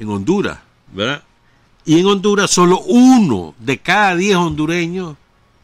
en 0.00 0.08
Honduras, 0.08 0.58
¿verdad? 0.92 1.22
Y 1.84 2.00
en 2.00 2.06
Honduras 2.06 2.50
solo 2.50 2.80
uno 2.80 3.54
de 3.60 3.78
cada 3.78 4.16
diez 4.16 4.34
hondureños 4.34 5.16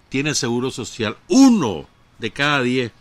tiene 0.09 0.33
seguro 0.35 0.71
social. 0.71 1.17
Uno 1.29 1.87
de 2.19 2.31
cada 2.31 2.63
diez. 2.63 2.93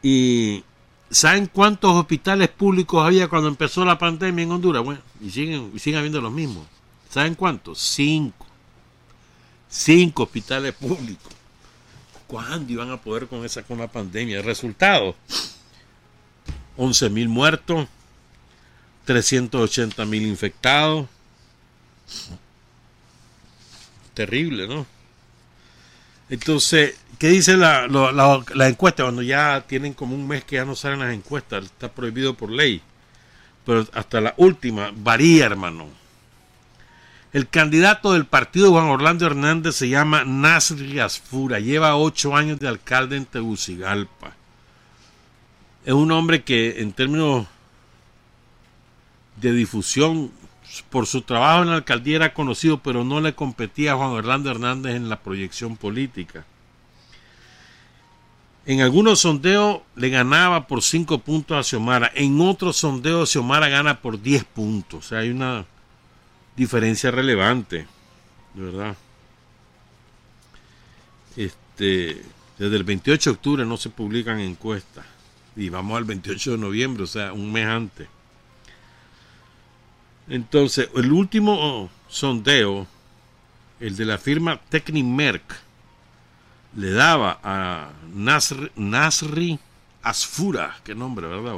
Y 0.00 0.62
¿saben 1.10 1.46
cuántos 1.46 1.92
hospitales 1.92 2.48
públicos 2.48 3.04
había 3.04 3.28
cuando 3.28 3.48
empezó 3.48 3.84
la 3.84 3.98
pandemia 3.98 4.44
en 4.44 4.52
Honduras? 4.52 4.84
Bueno, 4.84 5.00
y 5.20 5.30
siguen, 5.30 5.78
siguen 5.78 5.98
habiendo 5.98 6.20
los 6.20 6.32
mismos. 6.32 6.64
¿Saben 7.10 7.34
cuántos? 7.34 7.78
Cinco. 7.80 8.39
Cinco 9.70 10.24
hospitales 10.24 10.74
públicos. 10.74 11.32
¿Cuándo 12.26 12.72
iban 12.72 12.90
a 12.90 13.00
poder 13.00 13.28
con 13.28 13.44
esa 13.44 13.62
con 13.62 13.78
la 13.78 13.88
pandemia? 13.88 14.38
El 14.38 14.44
resultado, 14.44 15.14
11 16.76 17.10
mil 17.10 17.28
muertos, 17.28 17.88
380 19.04 20.04
mil 20.04 20.26
infectados. 20.26 21.08
Terrible, 24.14 24.66
¿no? 24.66 24.86
Entonces, 26.28 26.96
¿qué 27.18 27.28
dice 27.28 27.56
la, 27.56 27.88
la, 27.88 28.68
encuesta? 28.68 29.02
Cuando 29.02 29.22
ya 29.22 29.64
tienen 29.66 29.94
como 29.94 30.14
un 30.14 30.28
mes 30.28 30.44
que 30.44 30.56
ya 30.56 30.64
no 30.64 30.76
salen 30.76 31.00
las 31.00 31.12
encuestas, 31.12 31.64
está 31.64 31.92
prohibido 31.92 32.34
por 32.34 32.50
ley. 32.50 32.82
Pero 33.66 33.86
hasta 33.92 34.20
la 34.20 34.34
última 34.36 34.92
varía, 34.94 35.46
hermano. 35.46 35.99
El 37.32 37.48
candidato 37.48 38.12
del 38.12 38.26
partido 38.26 38.70
Juan 38.72 38.86
Orlando 38.86 39.24
Hernández 39.24 39.76
se 39.76 39.88
llama 39.88 40.24
Nasri 40.24 40.98
Asfura. 40.98 41.60
Lleva 41.60 41.96
ocho 41.96 42.34
años 42.34 42.58
de 42.58 42.66
alcalde 42.66 43.16
en 43.16 43.24
Tegucigalpa. 43.24 44.32
Es 45.84 45.94
un 45.94 46.10
hombre 46.10 46.42
que 46.42 46.80
en 46.80 46.92
términos 46.92 47.46
de 49.36 49.52
difusión 49.52 50.32
por 50.90 51.06
su 51.06 51.22
trabajo 51.22 51.62
en 51.62 51.70
la 51.70 51.76
alcaldía 51.76 52.16
era 52.16 52.34
conocido, 52.34 52.78
pero 52.82 53.04
no 53.04 53.20
le 53.20 53.34
competía 53.34 53.92
a 53.92 53.96
Juan 53.96 54.10
Orlando 54.10 54.50
Hernández 54.50 54.96
en 54.96 55.08
la 55.08 55.20
proyección 55.20 55.76
política. 55.76 56.44
En 58.66 58.80
algunos 58.80 59.20
sondeos 59.20 59.80
le 59.94 60.10
ganaba 60.10 60.66
por 60.66 60.82
cinco 60.82 61.18
puntos 61.18 61.56
a 61.56 61.62
Xiomara. 61.62 62.10
En 62.14 62.40
otros 62.40 62.76
sondeos 62.76 63.30
Xiomara 63.30 63.68
gana 63.68 64.00
por 64.00 64.20
diez 64.20 64.44
puntos. 64.44 65.06
O 65.06 65.08
sea, 65.08 65.20
hay 65.20 65.30
una 65.30 65.64
diferencia 66.60 67.10
relevante, 67.10 67.86
verdad. 68.52 68.94
Este, 71.34 72.22
desde 72.58 72.76
el 72.76 72.84
28 72.84 73.30
de 73.30 73.34
octubre 73.34 73.64
no 73.64 73.78
se 73.78 73.88
publican 73.88 74.38
encuestas 74.40 75.06
y 75.56 75.70
vamos 75.70 75.96
al 75.96 76.04
28 76.04 76.52
de 76.52 76.58
noviembre, 76.58 77.04
o 77.04 77.06
sea, 77.06 77.32
un 77.32 77.50
mes 77.50 77.66
antes. 77.66 78.08
Entonces, 80.28 80.90
el 80.94 81.10
último 81.10 81.88
sondeo, 82.08 82.86
el 83.80 83.96
de 83.96 84.04
la 84.04 84.18
firma 84.18 84.60
Technimerc, 84.68 85.62
le 86.76 86.90
daba 86.90 87.40
a 87.42 87.88
Nasri, 88.12 88.70
Nasri 88.76 89.58
Asfura, 90.02 90.76
qué 90.84 90.94
nombre, 90.94 91.26
¿verdad? 91.26 91.54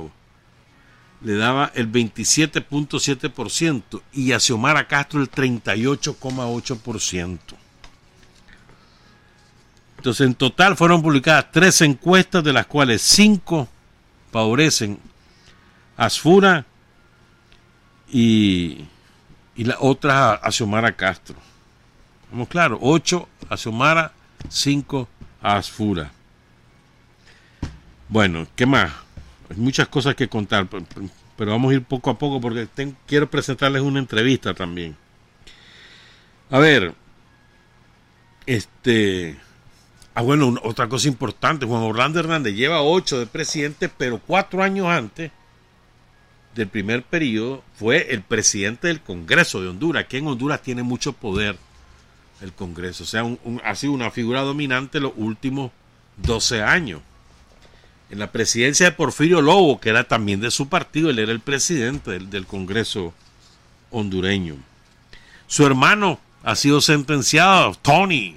Le 1.25 1.37
daba 1.37 1.71
el 1.75 1.91
27.7% 1.91 4.03
y 4.13 4.33
a 4.33 4.41
Xiomara 4.41 4.87
Castro 4.89 5.21
el 5.21 5.31
38.8%. 5.31 7.39
Entonces, 9.99 10.27
en 10.27 10.35
total 10.35 10.77
fueron 10.77 11.01
publicadas 11.01 11.53
tres 11.53 11.81
encuestas, 11.81 12.43
de 12.43 12.53
las 12.53 12.67
cuales 12.67 13.03
cinco 13.03 13.69
favorecen 14.33 14.99
a 15.97 16.07
Asfura 16.07 16.67
y, 18.11 18.85
y 19.55 19.65
la 19.65 19.77
otra 19.79 20.35
a 20.35 20.51
Xiomara 20.51 20.97
Castro. 20.97 21.37
Vamos 22.33 22.49
claro, 22.49 22.81
ocho 22.81 23.29
a 23.49 23.57
Xiomara, 23.57 24.13
cinco 24.49 25.09
a 25.41 25.57
Asfura. 25.57 26.11
Bueno, 28.09 28.49
¿qué 28.57 28.67
más? 28.67 28.91
Muchas 29.57 29.89
cosas 29.89 30.15
que 30.15 30.29
contar, 30.29 30.69
pero 31.37 31.51
vamos 31.51 31.73
a 31.73 31.75
ir 31.75 31.83
poco 31.83 32.11
a 32.11 32.19
poco 32.19 32.41
porque 32.41 32.69
quiero 33.07 33.31
presentarles 33.31 33.83
una 33.83 33.99
entrevista 33.99 34.55
también. 34.55 34.97
A 36.51 36.59
ver, 36.59 36.95
este 38.47 39.39
Ah, 40.15 40.21
bueno, 40.21 40.55
otra 40.63 40.89
cosa 40.89 41.09
importante, 41.09 41.65
Juan 41.65 41.83
Orlando 41.83 42.21
Hernández 42.21 42.55
lleva 42.55 42.83
ocho 42.83 43.19
de 43.19 43.27
presidente, 43.27 43.89
pero 43.89 44.19
cuatro 44.19 44.63
años 44.63 44.87
antes 44.87 45.31
del 46.55 46.69
primer 46.69 47.03
periodo 47.03 47.65
fue 47.75 48.13
el 48.13 48.21
presidente 48.21 48.89
del 48.89 49.01
Congreso 49.01 49.63
de 49.63 49.69
Honduras, 49.69 50.05
que 50.05 50.19
en 50.19 50.27
Honduras 50.27 50.61
tiene 50.61 50.83
mucho 50.83 51.15
poder 51.15 51.57
el 52.43 52.53
Congreso, 52.53 53.05
o 53.05 53.07
sea, 53.07 53.25
ha 53.65 53.75
sido 53.75 53.93
una 53.95 54.11
figura 54.11 54.43
dominante 54.43 55.01
los 55.01 55.13
últimos 55.17 55.71
12 56.19 56.63
años. 56.63 57.01
En 58.13 58.19
la 58.19 58.31
presidencia 58.31 58.85
de 58.85 58.93
Porfirio 58.93 59.41
Lobo, 59.41 59.81
que 59.81 59.89
era 59.89 60.05
también 60.05 60.39
de 60.39 60.51
su 60.51 60.69
partido, 60.69 61.09
él 61.09 61.19
era 61.19 61.33
el 61.33 61.41
presidente 61.41 62.19
del, 62.19 62.47
Congreso 62.47 63.15
hondureño. 63.91 64.57
Su 65.47 65.65
hermano 65.65 66.21
ha 66.43 66.55
sido 66.55 66.83
sentenciado, 66.83 67.75
Tony, 67.81 68.37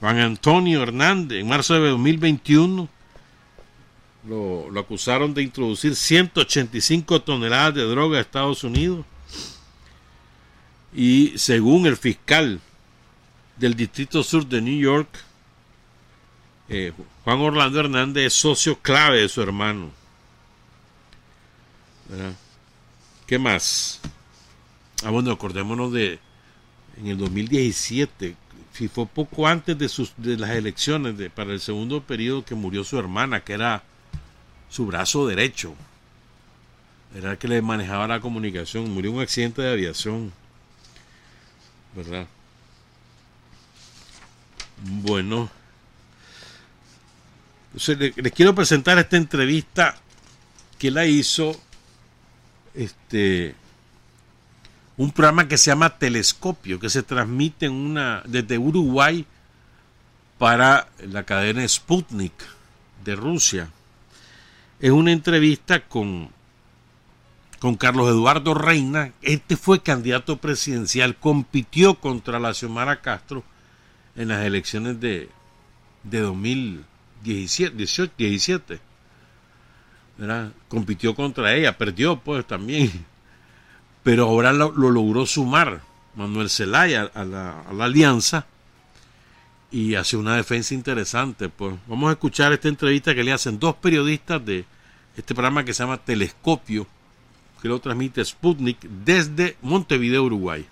Juan 0.00 0.18
Antonio 0.18 0.82
Hernández, 0.82 1.38
en 1.40 1.46
marzo 1.46 1.74
de 1.74 1.90
2021, 1.90 2.88
lo, 4.28 4.68
lo, 4.68 4.80
acusaron 4.80 5.32
de 5.32 5.44
introducir 5.44 5.94
185 5.94 7.22
toneladas 7.22 7.76
de 7.76 7.84
droga 7.84 8.18
a 8.18 8.22
Estados 8.22 8.64
Unidos. 8.64 9.06
Y 10.92 11.34
según 11.36 11.86
el 11.86 11.96
fiscal 11.96 12.60
del 13.58 13.76
Distrito 13.76 14.24
Sur 14.24 14.44
de 14.44 14.60
New 14.60 14.80
York, 14.80 15.08
eh, 16.68 16.92
Juan 17.24 17.40
Orlando 17.40 17.80
Hernández 17.80 18.26
es 18.26 18.34
socio 18.34 18.78
clave 18.78 19.20
de 19.20 19.28
su 19.28 19.42
hermano. 19.42 19.90
¿Verdad? 22.08 22.34
¿Qué 23.26 23.38
más? 23.38 24.00
Ah, 25.04 25.10
bueno, 25.10 25.30
acordémonos 25.30 25.92
de 25.92 26.18
en 26.98 27.06
el 27.06 27.18
2017 27.18 28.36
si 28.78 28.86
fue 28.86 29.06
poco 29.06 29.48
antes 29.48 29.76
de, 29.76 29.88
sus, 29.88 30.12
de 30.16 30.36
las 30.36 30.50
elecciones 30.50 31.18
de, 31.18 31.30
para 31.30 31.52
el 31.52 31.58
segundo 31.58 32.00
periodo 32.00 32.44
que 32.44 32.54
murió 32.54 32.84
su 32.84 32.96
hermana, 32.96 33.40
que 33.40 33.54
era 33.54 33.82
su 34.70 34.86
brazo 34.86 35.26
derecho. 35.26 35.74
Era 37.12 37.32
el 37.32 37.38
que 37.38 37.48
le 37.48 37.60
manejaba 37.60 38.06
la 38.06 38.20
comunicación. 38.20 38.88
Murió 38.90 39.10
en 39.10 39.16
un 39.16 39.22
accidente 39.22 39.62
de 39.62 39.72
aviación. 39.72 40.32
¿Verdad? 41.96 42.28
Bueno. 44.84 45.50
Les 47.74 48.32
quiero 48.32 48.54
presentar 48.54 48.98
esta 48.98 49.16
entrevista 49.16 49.96
que 50.78 50.90
la 50.90 51.06
hizo 51.06 51.54
este 52.74 53.54
un 54.96 55.12
programa 55.12 55.46
que 55.46 55.56
se 55.56 55.70
llama 55.70 55.96
Telescopio, 55.96 56.80
que 56.80 56.90
se 56.90 57.04
transmite 57.04 57.66
en 57.66 57.72
una, 57.72 58.22
desde 58.26 58.58
Uruguay 58.58 59.24
para 60.38 60.88
la 61.00 61.22
cadena 61.22 61.66
Sputnik 61.66 62.34
de 63.04 63.14
Rusia. 63.14 63.70
Es 64.80 64.90
una 64.90 65.12
entrevista 65.12 65.86
con, 65.86 66.30
con 67.60 67.76
Carlos 67.76 68.08
Eduardo 68.08 68.54
Reina. 68.54 69.12
Este 69.22 69.56
fue 69.56 69.82
candidato 69.82 70.38
presidencial, 70.38 71.14
compitió 71.16 72.00
contra 72.00 72.40
la 72.40 72.52
Xiomara 72.52 73.00
Castro 73.00 73.44
en 74.16 74.28
las 74.28 74.44
elecciones 74.44 75.00
de, 75.00 75.28
de 76.02 76.18
2017. 77.28 77.76
18, 77.76 78.12
17, 78.16 78.80
Compitió 80.68 81.14
contra 81.14 81.54
ella, 81.54 81.76
perdió 81.78 82.18
pues 82.18 82.46
también 82.46 82.90
pero 84.08 84.24
ahora 84.24 84.54
lo, 84.54 84.72
logró 84.72 85.26
sumar 85.26 85.82
Manuel 86.14 86.48
Zelaya 86.48 87.10
a 87.12 87.24
la, 87.24 87.60
a 87.60 87.72
la, 87.74 87.84
alianza 87.84 88.46
y 89.70 89.96
hace 89.96 90.16
una 90.16 90.34
defensa 90.34 90.72
interesante. 90.72 91.50
Pues 91.50 91.74
vamos 91.86 92.08
a 92.08 92.12
escuchar 92.12 92.54
esta 92.54 92.68
entrevista 92.68 93.14
que 93.14 93.22
le 93.22 93.32
hacen 93.32 93.58
dos 93.58 93.76
periodistas 93.76 94.42
de 94.46 94.64
este 95.14 95.34
programa 95.34 95.62
que 95.62 95.74
se 95.74 95.82
llama 95.82 95.98
Telescopio, 95.98 96.86
que 97.60 97.68
lo 97.68 97.80
transmite 97.80 98.24
Sputnik 98.24 98.80
desde 98.80 99.58
Montevideo, 99.60 100.24
Uruguay. 100.24 100.64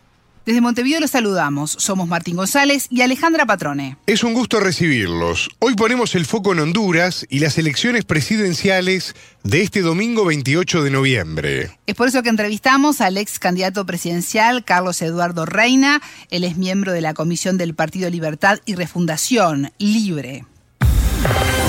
Desde 0.46 0.60
Montevideo 0.60 1.00
los 1.00 1.10
saludamos. 1.10 1.72
Somos 1.72 2.06
Martín 2.06 2.36
González 2.36 2.86
y 2.88 3.00
Alejandra 3.00 3.46
Patrone. 3.46 3.96
Es 4.06 4.22
un 4.22 4.32
gusto 4.32 4.60
recibirlos. 4.60 5.50
Hoy 5.58 5.74
ponemos 5.74 6.14
el 6.14 6.24
foco 6.24 6.52
en 6.52 6.60
Honduras 6.60 7.26
y 7.28 7.40
las 7.40 7.58
elecciones 7.58 8.04
presidenciales 8.04 9.16
de 9.42 9.62
este 9.62 9.80
domingo 9.80 10.24
28 10.24 10.84
de 10.84 10.90
noviembre. 10.90 11.70
Es 11.88 11.96
por 11.96 12.06
eso 12.06 12.22
que 12.22 12.28
entrevistamos 12.28 13.00
al 13.00 13.16
ex 13.16 13.40
candidato 13.40 13.84
presidencial 13.86 14.64
Carlos 14.64 15.02
Eduardo 15.02 15.46
Reina. 15.46 16.00
Él 16.30 16.44
es 16.44 16.56
miembro 16.56 16.92
de 16.92 17.00
la 17.00 17.12
Comisión 17.12 17.58
del 17.58 17.74
Partido 17.74 18.08
Libertad 18.08 18.60
y 18.66 18.76
Refundación, 18.76 19.72
Libre. 19.78 20.44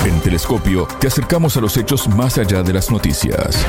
En 0.06 0.20
Telescopio 0.20 0.86
te 1.00 1.08
acercamos 1.08 1.56
a 1.56 1.60
los 1.60 1.76
hechos 1.76 2.06
más 2.06 2.38
allá 2.38 2.62
de 2.62 2.74
las 2.74 2.92
noticias. 2.92 3.66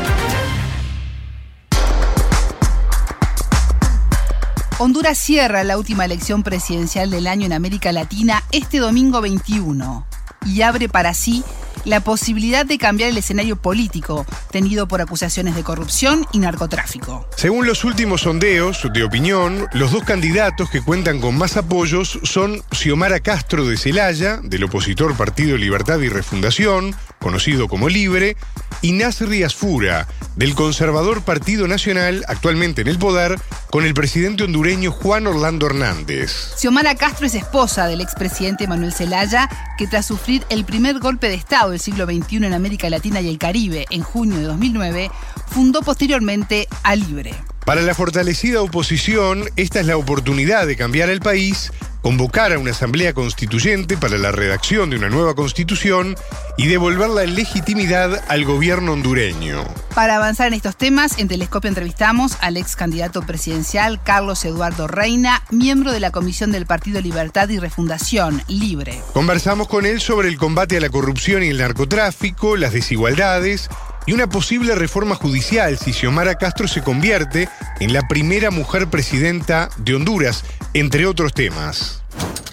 Honduras 4.82 5.18
cierra 5.18 5.66
la 5.66 5.78
última 5.78 6.06
elección 6.06 6.42
presidencial 6.42 7.12
del 7.12 7.28
año 7.28 7.46
en 7.46 7.52
América 7.52 7.92
Latina 7.92 8.46
este 8.54 8.78
domingo 8.78 9.20
21 9.20 10.08
y 10.46 10.62
abre 10.62 10.88
para 10.88 11.14
sí 11.14 11.44
la 11.84 12.00
posibilidad 12.00 12.66
de 12.66 12.78
cambiar 12.78 13.10
el 13.10 13.18
escenario 13.18 13.58
político, 13.58 14.26
tenido 14.52 14.88
por 14.88 15.02
acusaciones 15.02 15.56
de 15.56 15.64
corrupción 15.64 16.26
y 16.32 16.40
narcotráfico. 16.40 17.28
Según 17.36 17.68
los 17.68 17.84
últimos 17.84 18.22
sondeos 18.22 18.88
de 18.94 19.04
opinión, 19.04 19.68
los 19.74 19.92
dos 19.92 20.04
candidatos 20.04 20.70
que 20.70 20.82
cuentan 20.82 21.20
con 21.20 21.38
más 21.38 21.58
apoyos 21.58 22.18
son 22.24 22.62
Xiomara 22.72 23.20
Castro 23.20 23.66
de 23.66 23.76
Celaya, 23.76 24.40
del 24.44 24.64
opositor 24.64 25.14
Partido 25.16 25.58
Libertad 25.58 26.00
y 26.00 26.08
Refundación, 26.08 26.96
conocido 27.20 27.68
como 27.68 27.90
Libre, 27.90 28.36
y 28.82 28.94
Nasri 28.94 29.44
Asfura, 29.44 30.08
del 30.36 30.56
conservador 30.56 31.22
Partido 31.22 31.68
Nacional, 31.68 32.24
actualmente 32.28 32.82
en 32.82 32.88
el 32.88 32.98
poder, 32.98 33.38
con 33.70 33.86
el 33.86 33.94
presidente 33.94 34.44
hondureño 34.44 34.92
Juan 34.92 35.28
Orlando 35.28 35.68
Hernández. 35.68 36.56
Xiomara 36.58 36.96
Castro 36.96 37.28
es 37.28 37.36
esposa 37.36 37.88
del 37.88 38.02
expresidente 38.02 38.68
Manuel 38.68 38.94
Zelaya, 38.94 39.50
que 39.78 39.88
tras 39.88 40.06
sufrir 40.06 40.44
el 40.50 40.66
primer 40.66 41.00
golpe 41.00 41.28
de 41.28 41.36
Estado 41.36 41.72
del 41.72 41.80
siglo 41.80 42.06
XXI 42.06 42.38
en 42.38 42.54
América 42.54 42.90
Latina 42.90 43.22
y 43.22 43.30
el 43.30 43.38
Caribe 43.38 43.86
en 43.90 44.02
junio 44.02 44.38
de 44.38 44.44
2009, 44.44 45.12
fundó 45.48 45.82
posteriormente 45.82 46.68
a 46.84 46.96
Libre. 46.96 47.34
Para 47.70 47.84
la 47.84 47.94
fortalecida 47.94 48.64
oposición, 48.64 49.48
esta 49.56 49.80
es 49.80 49.86
la 49.86 49.96
oportunidad 49.96 50.66
de 50.66 50.76
cambiar 50.76 51.08
el 51.10 51.20
país 51.20 51.72
convocar 52.02 52.52
a 52.52 52.58
una 52.58 52.72
asamblea 52.72 53.14
constituyente 53.14 53.96
para 53.96 54.18
la 54.18 54.32
redacción 54.32 54.90
de 54.90 54.96
una 54.96 55.10
nueva 55.10 55.36
constitución 55.36 56.16
y 56.58 56.66
devolver 56.66 57.10
la 57.10 57.26
legitimidad 57.26 58.24
al 58.28 58.46
gobierno 58.46 58.94
hondureño. 58.94 59.66
Para 59.94 60.16
avanzar 60.16 60.48
en 60.48 60.54
estos 60.56 60.78
temas, 60.78 61.20
en 61.20 61.28
Telescopio 61.28 61.68
entrevistamos 61.68 62.38
al 62.42 62.58
ex 62.58 62.76
candidato 62.76 63.22
presidencial 63.22 64.02
Carlos 64.02 64.44
Eduardo 64.46 64.88
Reina, 64.88 65.44
miembro 65.52 65.92
de 65.92 66.00
la 66.00 66.10
Comisión 66.10 66.52
del 66.52 66.66
Partido 66.66 67.02
Libertad 67.02 67.50
y 67.50 67.60
Refundación, 67.60 68.42
Libre. 68.48 69.00
Conversamos 69.14 69.68
con 69.68 69.86
él 69.86 70.02
sobre 70.02 70.30
el 70.30 70.38
combate 70.38 70.78
a 70.78 70.82
la 70.82 70.90
corrupción 70.90 71.44
y 71.44 71.50
el 71.50 71.60
narcotráfico, 71.60 72.56
las 72.56 72.74
desigualdades, 72.74 73.70
y 74.10 74.14
una 74.14 74.26
posible 74.26 74.74
reforma 74.74 75.14
judicial 75.14 75.78
si 75.78 75.94
Xiomara 75.94 76.34
Castro 76.34 76.68
se 76.68 76.82
convierte 76.82 77.48
en 77.80 77.94
la 77.94 78.02
primera 78.08 78.50
mujer 78.50 78.88
presidenta 78.88 79.70
de 79.78 79.94
Honduras, 79.94 80.44
entre 80.74 81.06
otros 81.06 81.32
temas. 81.36 82.04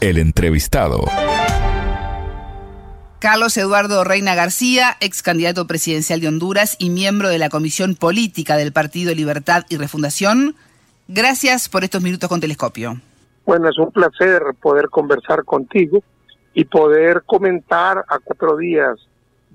El 0.02 0.18
entrevistado. 0.18 1.06
Carlos 3.20 3.56
Eduardo 3.56 4.04
Reina 4.04 4.34
García, 4.34 4.98
ex 5.00 5.22
candidato 5.22 5.66
presidencial 5.66 6.20
de 6.20 6.28
Honduras 6.28 6.76
y 6.78 6.90
miembro 6.90 7.30
de 7.30 7.38
la 7.38 7.48
Comisión 7.48 7.94
Política 7.94 8.58
del 8.58 8.74
Partido 8.74 9.14
Libertad 9.14 9.64
y 9.70 9.78
Refundación, 9.78 10.56
Gracias 11.08 11.70
por 11.70 11.84
estos 11.84 12.02
minutos 12.02 12.28
con 12.28 12.40
Telescopio. 12.40 13.00
Bueno, 13.46 13.70
es 13.70 13.78
un 13.78 13.92
placer 13.92 14.42
poder 14.60 14.90
conversar 14.90 15.44
contigo 15.44 16.02
y 16.52 16.64
poder 16.64 17.22
comentar 17.24 18.04
a 18.08 18.18
cuatro 18.18 18.58
días 18.58 18.98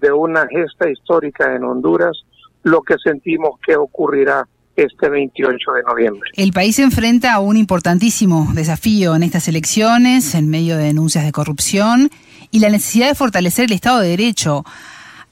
de 0.02 0.12
una 0.12 0.48
gesta 0.48 0.90
histórica 0.90 1.56
en 1.56 1.64
Honduras 1.64 2.18
lo 2.64 2.82
que 2.82 2.96
sentimos 3.04 3.60
que 3.66 3.76
ocurrirá 3.76 4.48
este 4.76 5.10
28 5.10 5.72
de 5.74 5.84
noviembre. 5.84 6.30
El 6.36 6.54
país 6.54 6.76
se 6.76 6.84
enfrenta 6.84 7.34
a 7.34 7.40
un 7.40 7.58
importantísimo 7.58 8.50
desafío 8.54 9.16
en 9.16 9.24
estas 9.24 9.48
elecciones, 9.48 10.36
en 10.36 10.50
medio 10.50 10.78
de 10.78 10.86
denuncias 10.86 11.26
de 11.26 11.32
corrupción 11.32 12.10
y 12.52 12.60
la 12.60 12.70
necesidad 12.70 13.08
de 13.08 13.16
fortalecer 13.16 13.66
el 13.66 13.74
Estado 13.74 14.00
de 14.00 14.10
Derecho. 14.10 14.64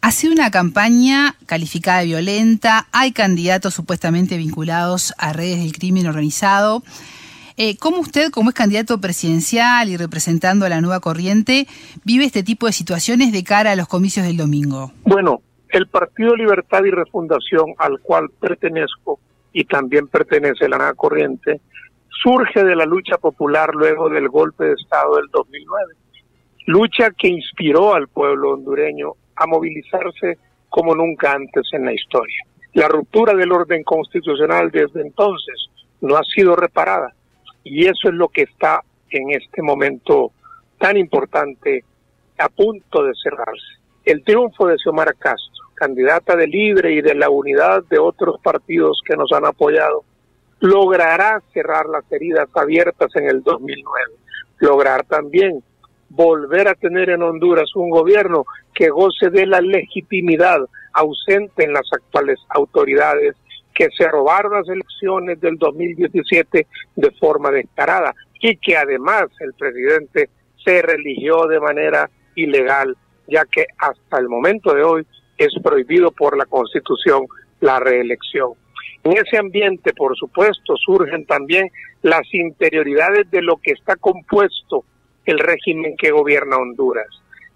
Ha 0.02 0.12
sido 0.12 0.34
una 0.34 0.50
campaña 0.50 1.36
calificada 1.46 2.00
de 2.00 2.06
violenta, 2.06 2.88
hay 2.92 3.12
candidatos 3.12 3.74
supuestamente 3.74 4.38
vinculados 4.38 5.14
a 5.18 5.34
redes 5.34 5.60
del 5.60 5.74
crimen 5.74 6.08
organizado. 6.08 6.84
Eh, 7.62 7.76
¿Cómo 7.78 8.00
usted, 8.00 8.32
como 8.32 8.52
es 8.52 8.56
candidato 8.56 9.02
presidencial 9.02 9.90
y 9.90 9.98
representando 9.98 10.66
a 10.66 10.70
la 10.70 10.80
nueva 10.80 11.02
corriente, 11.02 11.68
vive 12.06 12.24
este 12.24 12.42
tipo 12.42 12.68
de 12.68 12.72
situaciones 12.72 13.34
de 13.34 13.44
cara 13.44 13.74
a 13.74 13.76
los 13.76 13.90
comicios 13.90 14.26
del 14.26 14.38
domingo? 14.38 14.94
Bueno, 15.04 15.42
el 15.68 15.88
Partido 15.88 16.38
Libertad 16.38 16.86
y 16.86 16.92
Refundación, 16.92 17.74
al 17.78 18.00
cual 18.00 18.30
pertenezco 18.40 19.20
y 19.52 19.66
también 19.66 20.08
pertenece 20.08 20.70
la 20.70 20.78
nueva 20.78 20.94
corriente, 20.94 21.60
surge 22.08 22.64
de 22.64 22.78
la 22.78 22.86
lucha 22.86 23.18
popular 23.18 23.76
luego 23.76 24.08
del 24.08 24.30
golpe 24.30 24.64
de 24.64 24.76
Estado 24.76 25.18
del 25.18 25.28
2009. 25.30 25.96
Lucha 26.68 27.12
que 27.12 27.28
inspiró 27.28 27.94
al 27.94 28.08
pueblo 28.08 28.52
hondureño 28.52 29.16
a 29.36 29.46
movilizarse 29.48 30.38
como 30.70 30.96
nunca 30.96 31.34
antes 31.34 31.68
en 31.74 31.84
la 31.84 31.92
historia. 31.92 32.42
La 32.72 32.88
ruptura 32.88 33.34
del 33.34 33.52
orden 33.52 33.84
constitucional 33.84 34.72
desde 34.72 35.02
entonces 35.02 35.68
no 36.00 36.16
ha 36.16 36.24
sido 36.24 36.56
reparada 36.56 37.14
y 37.70 37.86
eso 37.86 38.10
es 38.10 38.16
lo 38.16 38.30
que 38.30 38.42
está 38.42 38.82
en 39.12 39.30
este 39.30 39.62
momento 39.62 40.32
tan 40.80 40.98
importante 40.98 41.84
a 42.40 42.50
punto 42.50 43.04
de 43.04 43.14
cerrarse. 43.22 43.78
El 44.06 44.24
triunfo 44.24 44.66
de 44.66 44.78
Xiomara 44.78 45.14
Castro, 45.14 45.66
candidata 45.76 46.36
de 46.36 46.48
Libre 46.48 46.94
y 46.94 47.02
de 47.02 47.14
la 47.14 47.30
unidad 47.30 47.84
de 47.88 48.00
otros 48.00 48.42
partidos 48.42 49.00
que 49.06 49.16
nos 49.16 49.32
han 49.34 49.46
apoyado, 49.46 50.04
logrará 50.62 51.44
cerrar 51.54 51.86
las 51.86 52.12
heridas 52.12 52.50
abiertas 52.56 53.16
en 53.16 53.30
el 53.30 53.44
2009, 53.44 54.14
lograr 54.60 55.06
también 55.06 55.64
volver 56.10 56.70
a 56.70 56.74
tener 56.74 57.12
en 57.12 57.22
Honduras 57.22 57.76
un 57.76 57.92
gobierno 57.92 58.46
que 58.74 58.90
goce 58.90 59.30
de 59.30 59.46
la 59.46 59.62
legitimidad 59.62 60.58
ausente 60.94 61.66
en 61.66 61.74
las 61.74 61.88
actuales 61.94 62.40
autoridades 62.50 63.36
que 63.80 63.88
se 63.98 64.10
robaron 64.10 64.52
las 64.52 64.68
elecciones 64.68 65.40
del 65.40 65.58
2017 65.58 66.68
de 66.98 67.12
forma 67.12 67.50
descarada 67.50 68.14
y 68.42 68.58
que 68.58 68.76
además 68.76 69.28
el 69.40 69.54
presidente 69.54 70.30
se 70.66 70.82
religió 70.82 71.46
de 71.48 71.62
manera 71.62 72.10
ilegal, 72.36 72.98
ya 73.26 73.46
que 73.46 73.68
hasta 73.78 74.20
el 74.20 74.28
momento 74.28 74.74
de 74.74 74.84
hoy 74.84 75.08
es 75.38 75.54
prohibido 75.64 76.12
por 76.12 76.38
la 76.38 76.46
Constitución 76.46 77.26
la 77.62 77.80
reelección. 77.80 78.52
En 79.06 79.14
ese 79.14 79.38
ambiente, 79.38 79.94
por 79.94 80.14
supuesto, 80.18 80.76
surgen 80.76 81.26
también 81.26 81.70
las 82.02 82.24
interioridades 82.34 83.32
de 83.32 83.42
lo 83.42 83.56
que 83.64 83.72
está 83.72 83.96
compuesto 83.96 84.84
el 85.26 85.40
régimen 85.40 85.96
que 85.96 86.12
gobierna 86.12 86.58
Honduras, 86.58 87.08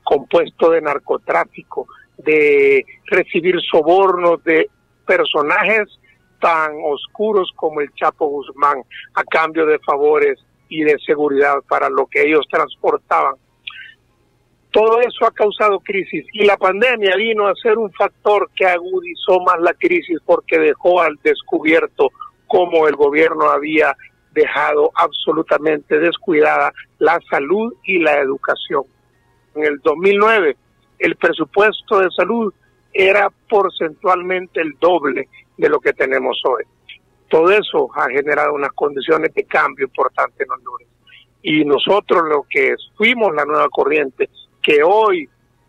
compuesto 0.04 0.70
de 0.70 0.80
narcotráfico, 0.80 1.86
de 2.18 2.86
recibir 3.08 3.60
sobornos 3.70 4.42
de 4.46 4.70
personajes 5.06 6.00
tan 6.44 6.74
oscuros 6.84 7.50
como 7.56 7.80
el 7.80 7.90
Chapo 7.94 8.28
Guzmán 8.28 8.84
a 9.14 9.24
cambio 9.24 9.66
de 9.66 9.80
favores 9.80 10.38
y 10.68 10.84
de 10.84 11.00
seguridad 11.00 11.60
para 11.70 11.90
lo 11.90 12.06
que 12.06 12.22
ellos 12.22 12.46
transportaban. 12.52 13.36
Todo 14.70 15.00
eso 15.00 15.26
ha 15.26 15.32
causado 15.32 15.80
crisis 15.80 16.26
y 16.34 16.44
la 16.44 16.58
pandemia 16.58 17.16
vino 17.16 17.48
a 17.48 17.56
ser 17.56 17.78
un 17.78 17.94
factor 17.94 18.50
que 18.54 18.66
agudizó 18.66 19.40
más 19.40 19.62
la 19.62 19.74
crisis 19.74 20.20
porque 20.26 20.60
dejó 20.60 21.02
al 21.02 21.18
descubierto 21.24 22.10
cómo 22.48 22.90
el 22.90 22.98
gobierno 22.98 23.50
había 23.50 23.96
dejado 24.32 24.92
absolutamente 24.96 25.98
descuidada 25.98 26.74
la 27.00 27.22
salud 27.30 27.74
y 27.86 28.00
la 28.00 28.18
educación. 28.20 28.84
En 29.56 29.64
el 29.64 29.80
2009 29.80 30.58
el 31.00 31.16
presupuesto 31.16 32.00
de 32.00 32.10
salud 32.12 32.54
era 32.92 33.30
porcentualmente 33.48 34.60
el 34.60 34.74
doble 34.80 35.30
de 35.58 35.70
lo 35.70 35.80
que 35.80 35.94
tenemos 35.94 36.42
hoy. 36.46 36.64
Todo 37.30 37.52
eso 37.52 37.90
ha 37.96 38.10
generado 38.10 38.54
unas 38.54 38.72
condiciones 38.74 39.34
de 39.34 39.44
cambio 39.46 39.86
importante 39.86 40.44
en 40.44 40.52
Honduras. 40.52 40.88
Y 41.42 41.66
nosotros 41.66 42.24
lo 42.30 42.46
que 42.50 42.76
fuimos 42.96 43.34
la 43.34 43.46
nueva 43.46 43.68
corriente, 43.70 44.30
que 44.62 44.84
hoy, 44.84 45.28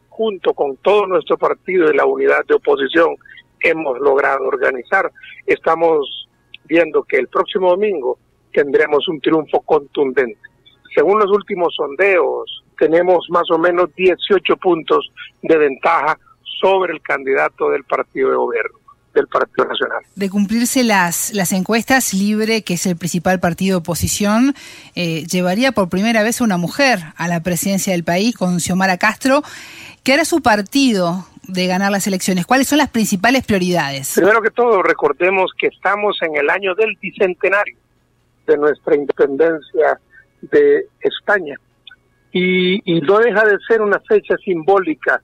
junto 0.09 0.53
con 0.55 0.77
todo 0.77 1.07
nuestro 1.07 1.37
partido 1.37 1.90
y 1.90 1.97
la 1.97 2.07
unidad 2.07 2.44
de 2.47 2.55
oposición, 2.55 3.16
hemos 3.61 3.99
logrado 3.99 4.44
organizar, 4.44 5.11
estamos 5.47 6.29
viendo 6.64 7.03
que 7.03 7.16
el 7.16 7.29
próximo 7.29 7.70
domingo 7.70 8.18
tendremos 8.53 9.09
un 9.09 9.20
triunfo 9.20 9.61
contundente. 9.61 10.38
Según 10.94 11.18
los 11.18 11.31
últimos 11.31 11.75
sondeos, 11.75 12.62
tenemos 12.79 13.27
más 13.31 13.51
o 13.51 13.59
menos 13.59 13.92
18 13.97 14.57
puntos 14.59 15.11
de 15.42 15.57
ventaja 15.57 16.18
sobre 16.61 16.92
el 16.92 17.01
candidato 17.03 17.70
del 17.70 17.85
partido 17.85 18.31
de 18.31 18.37
gobierno 18.37 18.84
del 19.14 19.27
Partido 19.29 19.66
Nacional. 19.66 20.03
De 20.16 20.29
cumplirse 20.29 20.85
las, 20.85 21.33
las 21.33 21.53
encuestas, 21.53 22.12
Libre, 22.12 22.62
que 22.62 22.74
es 22.74 22.87
el 22.87 22.96
principal 22.96 23.40
partido 23.40 23.77
de 23.77 23.79
oposición, 23.81 24.55
eh, 24.94 25.24
llevaría 25.27 25.72
por 25.72 25.88
primera 25.88 26.22
vez 26.22 26.40
a 26.40 26.44
una 26.44 26.57
mujer 26.57 26.98
a 27.16 27.29
la 27.29 27.42
presidencia 27.42 27.92
del 27.92 28.05
país 28.05 28.35
con 28.35 28.61
Xiomara 28.61 28.98
Castro. 28.98 29.42
¿Qué 30.03 30.12
hará 30.12 30.24
su 30.24 30.42
partido 30.42 31.27
de 31.48 31.66
ganar 31.66 31.90
las 31.92 32.07
elecciones? 32.07 32.46
¿Cuáles 32.46 32.68
son 32.68 32.79
las 32.79 32.90
principales 32.90 33.44
prioridades? 33.44 34.12
Primero 34.14 34.42
que 34.42 34.50
todo, 34.50 34.83
recordemos 34.83 35.53
que 35.59 35.68
estamos 35.68 36.16
en 36.22 36.37
el 36.37 36.50
año 36.50 36.74
del 36.74 36.97
bicentenario 37.01 37.76
de 38.47 38.57
nuestra 38.59 38.97
independencia 38.97 39.99
de 40.43 40.86
España. 41.01 41.57
Y, 42.32 42.80
y 42.84 43.01
no 43.01 43.18
deja 43.18 43.45
de 43.45 43.57
ser 43.66 43.80
una 43.80 44.01
fecha 44.01 44.36
simbólica 44.45 45.22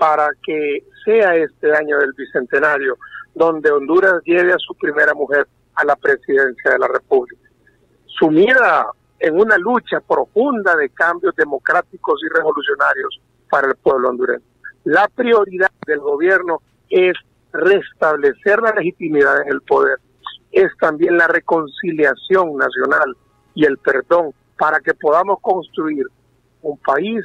para 0.00 0.30
que 0.42 0.82
sea 1.04 1.36
este 1.36 1.76
año 1.76 1.98
del 1.98 2.14
bicentenario 2.14 2.96
donde 3.34 3.70
Honduras 3.70 4.22
lleve 4.24 4.54
a 4.54 4.58
su 4.58 4.74
primera 4.74 5.12
mujer 5.12 5.46
a 5.74 5.84
la 5.84 5.94
presidencia 5.94 6.70
de 6.70 6.78
la 6.78 6.88
República. 6.88 7.42
Sumida 8.06 8.86
en 9.18 9.38
una 9.38 9.58
lucha 9.58 10.00
profunda 10.00 10.74
de 10.74 10.88
cambios 10.88 11.36
democráticos 11.36 12.18
y 12.24 12.34
revolucionarios 12.34 13.20
para 13.50 13.68
el 13.68 13.74
pueblo 13.76 14.08
hondureño. 14.08 14.42
La 14.84 15.06
prioridad 15.08 15.70
del 15.86 15.98
gobierno 15.98 16.62
es 16.88 17.12
restablecer 17.52 18.62
la 18.62 18.72
legitimidad 18.72 19.42
en 19.42 19.52
el 19.52 19.60
poder, 19.60 19.98
es 20.50 20.70
también 20.80 21.18
la 21.18 21.26
reconciliación 21.26 22.56
nacional 22.56 23.14
y 23.54 23.66
el 23.66 23.76
perdón 23.76 24.32
para 24.58 24.80
que 24.80 24.94
podamos 24.94 25.40
construir 25.42 26.06
un 26.62 26.78
país 26.78 27.22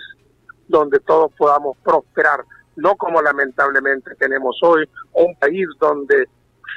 donde 0.67 0.99
todos 0.99 1.31
podamos 1.37 1.77
prosperar 1.81 2.43
no 2.75 2.95
como 2.95 3.21
lamentablemente 3.21 4.15
tenemos 4.15 4.57
hoy, 4.61 4.87
un 5.13 5.35
país 5.35 5.67
donde 5.79 6.27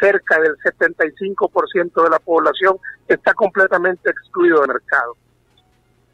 cerca 0.01 0.41
del 0.41 0.57
75% 0.59 2.03
de 2.03 2.11
la 2.11 2.19
población 2.19 2.77
está 3.07 3.35
completamente 3.35 4.11
excluido 4.11 4.61
del 4.61 4.69
mercado. 4.69 5.17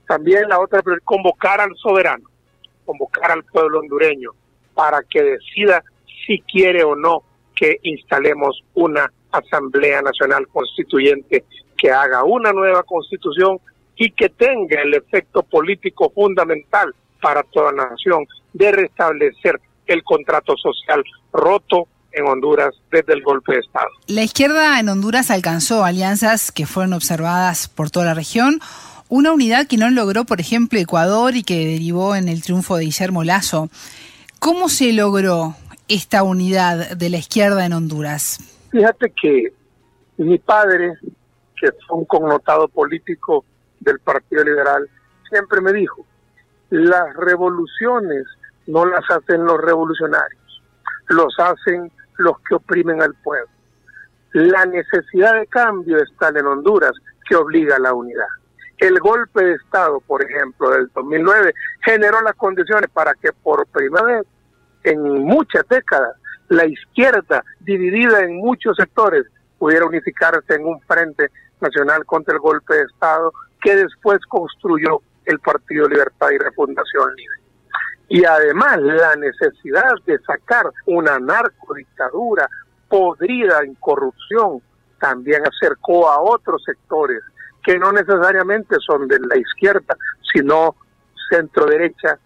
También 0.06 0.48
la 0.48 0.60
otra 0.60 0.82
convocar 1.04 1.60
al 1.60 1.74
soberano, 1.76 2.28
convocar 2.84 3.30
al 3.30 3.44
pueblo 3.44 3.80
hondureño 3.80 4.30
para 4.74 5.02
que 5.02 5.22
decida 5.22 5.82
si 6.26 6.40
quiere 6.40 6.84
o 6.84 6.94
no 6.94 7.22
que 7.54 7.78
instalemos 7.82 8.62
una 8.74 9.10
Asamblea 9.30 10.02
Nacional 10.02 10.46
Constituyente 10.48 11.44
que 11.76 11.90
haga 11.90 12.24
una 12.24 12.52
nueva 12.52 12.82
constitución 12.82 13.58
y 13.96 14.10
que 14.10 14.28
tenga 14.28 14.82
el 14.82 14.94
efecto 14.94 15.42
político 15.42 16.10
fundamental 16.10 16.94
para 17.20 17.42
toda 17.42 17.72
la 17.72 17.88
nación 17.90 18.26
de 18.52 18.72
restablecer 18.72 19.60
el 19.86 20.02
contrato 20.02 20.56
social 20.56 21.02
roto 21.32 21.88
en 22.12 22.26
Honduras 22.26 22.74
desde 22.90 23.12
el 23.12 23.22
golpe 23.22 23.54
de 23.54 23.60
Estado. 23.60 23.88
La 24.06 24.22
izquierda 24.22 24.78
en 24.78 24.88
Honduras 24.88 25.30
alcanzó 25.30 25.84
alianzas 25.84 26.52
que 26.52 26.66
fueron 26.66 26.92
observadas 26.92 27.68
por 27.68 27.90
toda 27.90 28.06
la 28.06 28.14
región. 28.14 28.60
Una 29.08 29.32
unidad 29.32 29.66
que 29.66 29.76
no 29.76 29.90
logró, 29.90 30.24
por 30.24 30.40
ejemplo, 30.40 30.78
Ecuador 30.78 31.36
y 31.36 31.42
que 31.42 31.66
derivó 31.66 32.16
en 32.16 32.28
el 32.28 32.42
triunfo 32.42 32.76
de 32.76 32.84
Guillermo 32.84 33.24
Lazo. 33.24 33.68
¿Cómo 34.38 34.68
se 34.68 34.92
logró 34.92 35.56
esta 35.88 36.22
unidad 36.22 36.96
de 36.96 37.10
la 37.10 37.18
izquierda 37.18 37.66
en 37.66 37.72
Honduras? 37.72 38.38
Fíjate 38.70 39.12
que 39.20 39.52
mi 40.16 40.38
padre, 40.38 40.94
que 41.60 41.68
fue 41.86 41.98
un 41.98 42.04
connotado 42.04 42.68
político 42.68 43.44
del 43.80 43.98
Partido 44.00 44.44
Liberal, 44.44 44.88
siempre 45.28 45.60
me 45.60 45.72
dijo, 45.72 46.06
las 46.70 47.14
revoluciones 47.16 48.24
no 48.66 48.86
las 48.86 49.04
hacen 49.10 49.44
los 49.44 49.60
revolucionarios, 49.60 50.62
los 51.08 51.34
hacen 51.38 51.90
los 52.16 52.38
que 52.40 52.54
oprimen 52.54 53.02
al 53.02 53.14
pueblo. 53.22 53.48
La 54.32 54.66
necesidad 54.66 55.34
de 55.34 55.46
cambio 55.46 55.98
está 55.98 56.28
en 56.28 56.46
Honduras, 56.46 56.92
que 57.28 57.36
obliga 57.36 57.76
a 57.76 57.80
la 57.80 57.94
unidad. 57.94 58.26
El 58.78 58.98
golpe 58.98 59.44
de 59.44 59.54
Estado, 59.54 60.00
por 60.00 60.22
ejemplo, 60.22 60.70
del 60.70 60.88
2009, 60.94 61.54
generó 61.84 62.20
las 62.22 62.34
condiciones 62.34 62.90
para 62.90 63.14
que 63.14 63.32
por 63.32 63.66
primera 63.68 64.04
vez 64.04 64.26
en 64.82 65.00
muchas 65.22 65.66
décadas 65.68 66.16
la 66.48 66.66
izquierda, 66.66 67.44
dividida 67.60 68.20
en 68.20 68.36
muchos 68.36 68.76
sectores, 68.76 69.24
pudiera 69.58 69.86
unificarse 69.86 70.54
en 70.54 70.66
un 70.66 70.80
frente 70.82 71.30
nacional 71.60 72.04
contra 72.04 72.34
el 72.34 72.40
golpe 72.40 72.74
de 72.74 72.82
Estado 72.82 73.32
que 73.62 73.76
después 73.76 74.18
construyó 74.28 75.00
el 75.24 75.38
Partido 75.38 75.88
Libertad 75.88 76.30
y 76.30 76.38
Refundación 76.38 77.14
Libre. 77.16 77.43
Y 78.08 78.24
además 78.24 78.78
la 78.80 79.16
necesidad 79.16 79.92
de 80.06 80.18
sacar 80.20 80.70
una 80.86 81.18
narcodictadura 81.18 82.48
podrida 82.88 83.62
en 83.62 83.74
corrupción 83.74 84.60
también 85.00 85.42
acercó 85.46 86.08
a 86.08 86.20
otros 86.20 86.62
sectores 86.64 87.20
que 87.62 87.78
no 87.78 87.92
necesariamente 87.92 88.76
son 88.86 89.08
de 89.08 89.18
la 89.20 89.36
izquierda, 89.36 89.96
sino 90.32 90.76
centro 91.30 91.66
derecha, 91.66 92.18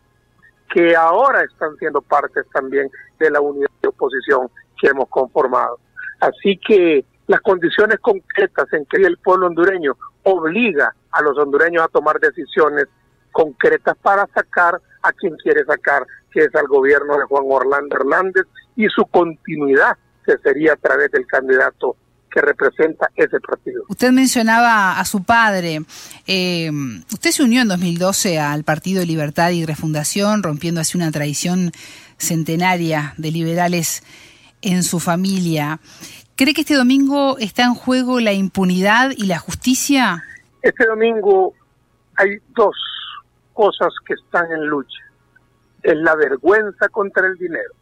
que 0.72 0.94
ahora 0.96 1.42
están 1.44 1.76
siendo 1.76 2.02
partes 2.02 2.44
también 2.52 2.90
de 3.18 3.30
la 3.30 3.40
unidad 3.40 3.70
de 3.80 3.88
oposición 3.88 4.50
que 4.80 4.88
hemos 4.88 5.08
conformado. 5.08 5.78
Así 6.20 6.58
que 6.58 7.04
las 7.28 7.40
condiciones 7.40 7.98
concretas 8.00 8.72
en 8.72 8.84
que 8.86 8.98
el 8.98 9.16
pueblo 9.18 9.46
hondureño 9.46 9.96
obliga 10.24 10.94
a 11.12 11.22
los 11.22 11.38
hondureños 11.38 11.84
a 11.84 11.88
tomar 11.88 12.18
decisiones 12.18 12.86
concretas 13.32 13.96
para 14.02 14.26
sacar 14.34 14.80
a 15.02 15.12
quien 15.12 15.36
quiere 15.36 15.64
sacar, 15.64 16.06
que 16.30 16.40
es 16.40 16.54
al 16.54 16.66
gobierno 16.66 17.18
de 17.18 17.24
Juan 17.24 17.44
Orlando 17.48 17.96
Hernández 17.96 18.44
y 18.76 18.88
su 18.88 19.04
continuidad, 19.06 19.96
que 20.24 20.36
sería 20.38 20.74
a 20.74 20.76
través 20.76 21.10
del 21.10 21.26
candidato 21.26 21.96
que 22.30 22.40
representa 22.40 23.08
ese 23.16 23.40
partido. 23.40 23.84
Usted 23.88 24.12
mencionaba 24.12 24.98
a 24.98 25.04
su 25.04 25.24
padre. 25.24 25.80
Eh, 26.26 26.70
usted 27.10 27.30
se 27.30 27.42
unió 27.42 27.62
en 27.62 27.68
2012 27.68 28.38
al 28.38 28.64
Partido 28.64 29.04
Libertad 29.04 29.50
y 29.50 29.64
Refundación, 29.64 30.42
rompiendo 30.42 30.80
así 30.80 30.96
una 30.96 31.10
tradición 31.10 31.72
centenaria 32.18 33.14
de 33.16 33.30
liberales 33.30 34.02
en 34.60 34.82
su 34.82 35.00
familia. 35.00 35.80
¿Cree 36.36 36.54
que 36.54 36.60
este 36.60 36.74
domingo 36.74 37.38
está 37.38 37.64
en 37.64 37.74
juego 37.74 38.20
la 38.20 38.32
impunidad 38.32 39.10
y 39.16 39.26
la 39.26 39.38
justicia? 39.38 40.22
Este 40.62 40.86
domingo 40.86 41.54
hay 42.16 42.38
dos 42.54 42.76
cosas 43.58 43.92
que 44.06 44.14
están 44.14 44.52
en 44.52 44.66
lucha. 44.66 45.02
Es 45.82 45.96
la 45.96 46.14
vergüenza 46.14 46.88
contra 46.90 47.26
el 47.26 47.34
dinero 47.34 47.74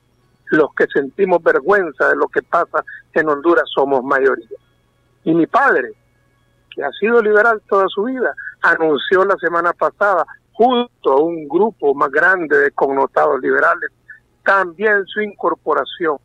los 0.51 0.73
que 0.75 0.87
sentimos 0.87 1.43
vergüenza 1.43 2.09
de 2.09 2.17
lo 2.17 2.29
que 2.29 2.43
pasa 2.43 2.83
en 3.13 3.29
Honduras 3.29 3.65
somos 3.75 4.03
mayoría. 4.05 4.57
Y 5.25 5.35
mi 5.35 5.47
padre, 5.47 5.93
que 6.71 6.85
ha 6.85 6.91
sido 6.93 7.21
liberal 7.21 7.61
toda 7.69 7.87
su 7.89 8.05
vida, 8.05 8.33
anunció 8.63 9.25
la 9.25 9.37
semana 9.37 9.73
pasada, 9.73 10.25
junto 10.53 11.13
a 11.13 11.21
un 11.21 11.49
grupo 11.49 11.95
más 11.95 12.11
grande 12.11 12.57
de 12.57 12.71
connotados 12.71 13.41
liberales, 13.41 13.91
también 14.45 15.05
su 15.07 15.21
incorporación 15.21 16.17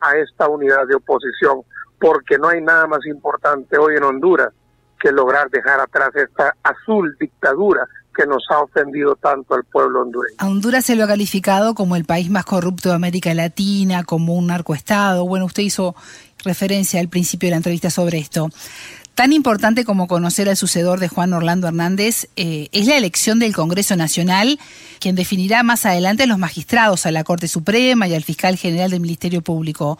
a 0.00 0.16
esta 0.16 0.48
unidad 0.48 0.86
de 0.88 0.96
oposición, 0.96 1.62
porque 2.00 2.38
no 2.38 2.48
hay 2.48 2.60
nada 2.60 2.86
más 2.86 3.04
importante 3.06 3.78
hoy 3.78 3.96
en 3.96 4.04
Honduras 4.04 4.52
que 4.98 5.12
lograr 5.12 5.50
dejar 5.50 5.78
atrás 5.78 6.10
esta 6.16 6.56
azul 6.62 7.14
dictadura 7.20 7.86
que 8.12 8.26
nos 8.26 8.44
ha 8.50 8.60
ofendido 8.60 9.16
tanto 9.16 9.54
al 9.54 9.64
pueblo 9.64 10.02
hondureño. 10.02 10.36
A 10.38 10.46
Honduras 10.48 10.84
se 10.84 10.96
lo 10.96 11.04
ha 11.04 11.08
calificado 11.08 11.74
como 11.74 11.96
el 11.96 12.04
país 12.04 12.30
más 12.30 12.44
corrupto 12.44 12.90
de 12.90 12.94
América 12.94 13.32
Latina, 13.34 14.04
como 14.04 14.34
un 14.34 14.48
narcoestado. 14.48 15.26
Bueno, 15.26 15.46
usted 15.46 15.62
hizo 15.62 15.94
referencia 16.44 17.00
al 17.00 17.08
principio 17.08 17.48
de 17.48 17.52
la 17.52 17.56
entrevista 17.58 17.90
sobre 17.90 18.18
esto. 18.18 18.50
Tan 19.14 19.32
importante 19.32 19.84
como 19.84 20.08
conocer 20.08 20.48
al 20.48 20.56
sucedor 20.56 20.98
de 20.98 21.08
Juan 21.08 21.34
Orlando 21.34 21.68
Hernández 21.68 22.28
eh, 22.36 22.68
es 22.72 22.86
la 22.86 22.96
elección 22.96 23.38
del 23.38 23.54
Congreso 23.54 23.94
Nacional, 23.94 24.58
quien 25.00 25.14
definirá 25.14 25.62
más 25.62 25.84
adelante 25.84 26.22
a 26.22 26.26
los 26.26 26.38
magistrados, 26.38 27.04
a 27.04 27.10
la 27.10 27.22
Corte 27.22 27.46
Suprema 27.46 28.08
y 28.08 28.14
al 28.14 28.24
fiscal 28.24 28.56
general 28.56 28.90
del 28.90 29.00
Ministerio 29.00 29.42
Público. 29.42 29.98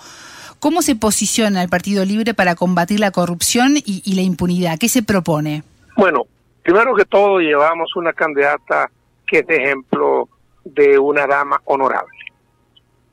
¿Cómo 0.61 0.81
se 0.81 0.97
posiciona 0.97 1.63
el 1.63 1.69
Partido 1.69 2.05
Libre 2.07 2.33
para 2.33 2.55
combatir 2.55 3.01
la 3.01 3.11
corrupción 3.11 3.77
y, 3.77 4.01
y 4.05 4.15
la 4.15 4.23
impunidad? 4.23 4.79
¿Qué 4.79 4.89
se 4.89 5.03
propone? 5.03 5.63
Bueno, 5.97 6.23
Primero 6.63 6.95
que 6.95 7.05
todo, 7.05 7.41
llevamos 7.41 7.95
una 7.97 8.13
candidata 8.13 8.91
que 9.27 9.41
es 9.41 9.49
ejemplo 9.49 10.29
de 10.65 10.99
una 10.99 11.27
dama 11.27 11.61
honorable. 11.65 12.17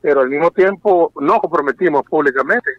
Pero 0.00 0.20
al 0.20 0.28
mismo 0.28 0.50
tiempo 0.50 1.12
nos 1.20 1.40
comprometimos 1.40 2.04
públicamente 2.04 2.70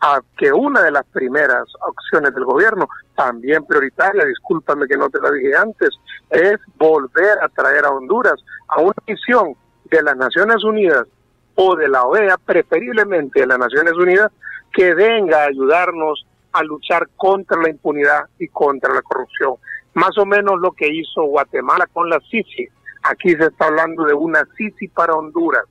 a 0.00 0.20
que 0.36 0.52
una 0.52 0.82
de 0.82 0.90
las 0.90 1.06
primeras 1.06 1.64
opciones 1.88 2.34
del 2.34 2.44
gobierno, 2.44 2.88
también 3.14 3.64
prioritaria, 3.64 4.24
discúlpame 4.24 4.86
que 4.86 4.96
no 4.96 5.08
te 5.08 5.20
la 5.20 5.30
dije 5.30 5.56
antes, 5.56 5.90
es 6.30 6.58
volver 6.76 7.38
a 7.42 7.48
traer 7.48 7.86
a 7.86 7.90
Honduras 7.90 8.34
a 8.68 8.80
una 8.80 8.94
misión 9.06 9.54
de 9.84 10.02
las 10.02 10.16
Naciones 10.16 10.62
Unidas 10.64 11.06
o 11.54 11.76
de 11.76 11.88
la 11.88 12.04
OEA, 12.04 12.36
preferiblemente 12.36 13.40
de 13.40 13.46
las 13.46 13.58
Naciones 13.58 13.94
Unidas, 13.94 14.30
que 14.72 14.92
venga 14.92 15.44
a 15.44 15.46
ayudarnos 15.46 16.26
a 16.52 16.62
luchar 16.62 17.08
contra 17.16 17.60
la 17.60 17.70
impunidad 17.70 18.24
y 18.38 18.48
contra 18.48 18.92
la 18.92 19.02
corrupción 19.02 19.54
más 19.96 20.16
o 20.18 20.26
menos 20.26 20.60
lo 20.60 20.72
que 20.72 20.88
hizo 20.88 21.22
Guatemala 21.22 21.86
con 21.90 22.10
la 22.10 22.20
Sisi. 22.20 22.68
Aquí 23.02 23.30
se 23.30 23.46
está 23.46 23.66
hablando 23.66 24.04
de 24.04 24.12
una 24.12 24.46
Sisi 24.56 24.88
para 24.88 25.14
Honduras, 25.14 25.64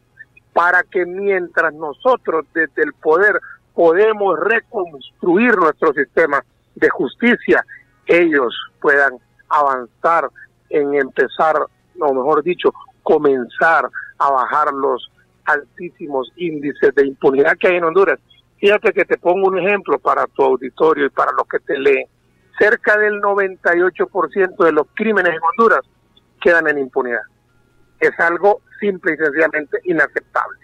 para 0.52 0.82
que 0.82 1.06
mientras 1.06 1.72
nosotros 1.76 2.46
desde 2.54 2.84
el 2.84 2.94
poder 2.94 3.40
podemos 3.76 4.40
reconstruir 4.40 5.56
nuestro 5.58 5.94
sistema 5.94 6.44
de 6.74 6.90
justicia, 6.90 7.64
ellos 8.08 8.56
puedan 8.82 9.14
avanzar 9.50 10.28
en 10.70 10.96
empezar, 10.96 11.58
o 12.00 12.14
mejor 12.14 12.42
dicho, 12.42 12.74
comenzar 13.04 13.88
a 14.18 14.32
bajar 14.32 14.74
los 14.74 15.08
altísimos 15.46 16.32
índices 16.36 16.96
de 16.96 17.06
impunidad 17.06 17.58
que 17.60 17.68
hay 17.68 17.76
en 17.76 17.84
Honduras. 17.84 18.20
Fíjate 18.58 18.92
que 18.92 19.06
te 19.06 19.20
pongo 19.20 19.50
un 19.50 19.60
ejemplo 19.60 20.00
para 20.00 20.26
tu 20.26 20.42
auditorio 20.42 21.06
y 21.06 21.10
para 21.10 21.32
los 21.34 21.48
que 21.48 21.60
te 21.60 21.78
leen 21.78 22.08
cerca 22.60 22.98
del 22.98 23.22
98% 23.22 24.64
de 24.64 24.72
los 24.72 24.88
crímenes 24.94 25.34
en 25.34 25.42
Honduras 25.42 25.82
quedan 26.42 26.68
en 26.68 26.80
impunidad. 26.80 27.22
Es 28.00 28.12
algo 28.20 28.62
simple 28.80 29.14
y 29.14 29.18
sencillamente 29.18 29.80
inaceptable. 29.84 30.60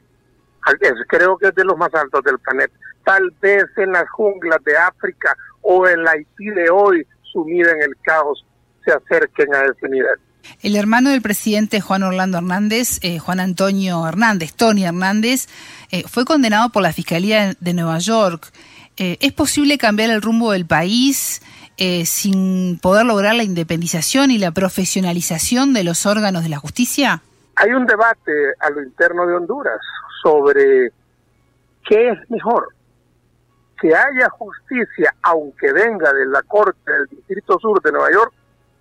creo 1.08 1.38
que 1.38 1.48
es 1.48 1.56
de 1.56 1.66
los 1.66 1.78
más 1.78 1.94
altos 1.94 2.24
del 2.24 2.40
planeta. 2.40 2.74
Tal 3.04 3.32
vez 3.42 3.66
en 3.78 3.92
las 3.92 4.10
junglas 4.12 4.64
de 4.64 4.78
África 4.78 5.36
o 5.62 5.88
en 5.88 6.04
la 6.04 6.12
Haití 6.12 6.50
de 6.52 6.70
hoy, 6.70 7.06
sumida 7.32 7.72
en 7.72 7.82
el 7.82 7.96
caos, 8.04 8.46
se 8.86 8.92
acerquen 8.92 9.54
a 9.56 9.66
ese 9.66 9.90
nivel. 9.90 10.20
El 10.62 10.76
hermano 10.76 11.12
del 11.12 11.22
presidente 11.22 11.82
Juan 11.82 12.04
Orlando 12.04 12.38
Hernández, 12.38 13.00
eh, 13.02 13.20
Juan 13.20 13.40
Antonio 13.40 14.08
Hernández, 14.08 14.54
Tony 14.54 14.86
Hernández, 14.86 15.48
eh, 15.92 16.04
fue 16.08 16.26
condenado 16.26 16.70
por 16.70 16.84
la 16.84 16.94
Fiscalía 16.94 17.56
de 17.60 17.74
Nueva 17.74 18.00
York. 18.00 18.52
Eh, 18.98 19.18
¿Es 19.22 19.34
posible 19.34 19.78
cambiar 19.78 20.10
el 20.10 20.22
rumbo 20.22 20.52
del 20.52 20.66
país? 20.66 21.42
Eh, 21.84 22.06
sin 22.06 22.78
poder 22.78 23.08
lograr 23.08 23.34
la 23.34 23.42
independización 23.42 24.30
y 24.30 24.38
la 24.38 24.52
profesionalización 24.52 25.74
de 25.74 25.84
los 25.84 26.06
órganos 26.06 26.44
de 26.44 26.50
la 26.50 26.60
justicia? 26.60 27.24
Hay 27.56 27.72
un 27.72 27.88
debate 27.88 28.54
a 28.60 28.70
lo 28.70 28.84
interno 28.84 29.26
de 29.26 29.34
Honduras 29.34 29.80
sobre 30.22 30.92
qué 31.90 32.10
es 32.10 32.30
mejor, 32.30 32.68
que 33.82 33.96
haya 33.96 34.30
justicia 34.30 35.16
aunque 35.24 35.74
venga 35.74 36.14
de 36.14 36.28
la 36.28 36.44
Corte 36.44 36.78
del 36.86 37.08
Distrito 37.08 37.58
Sur 37.58 37.82
de 37.82 37.92
Nueva 37.92 38.12
York 38.12 38.32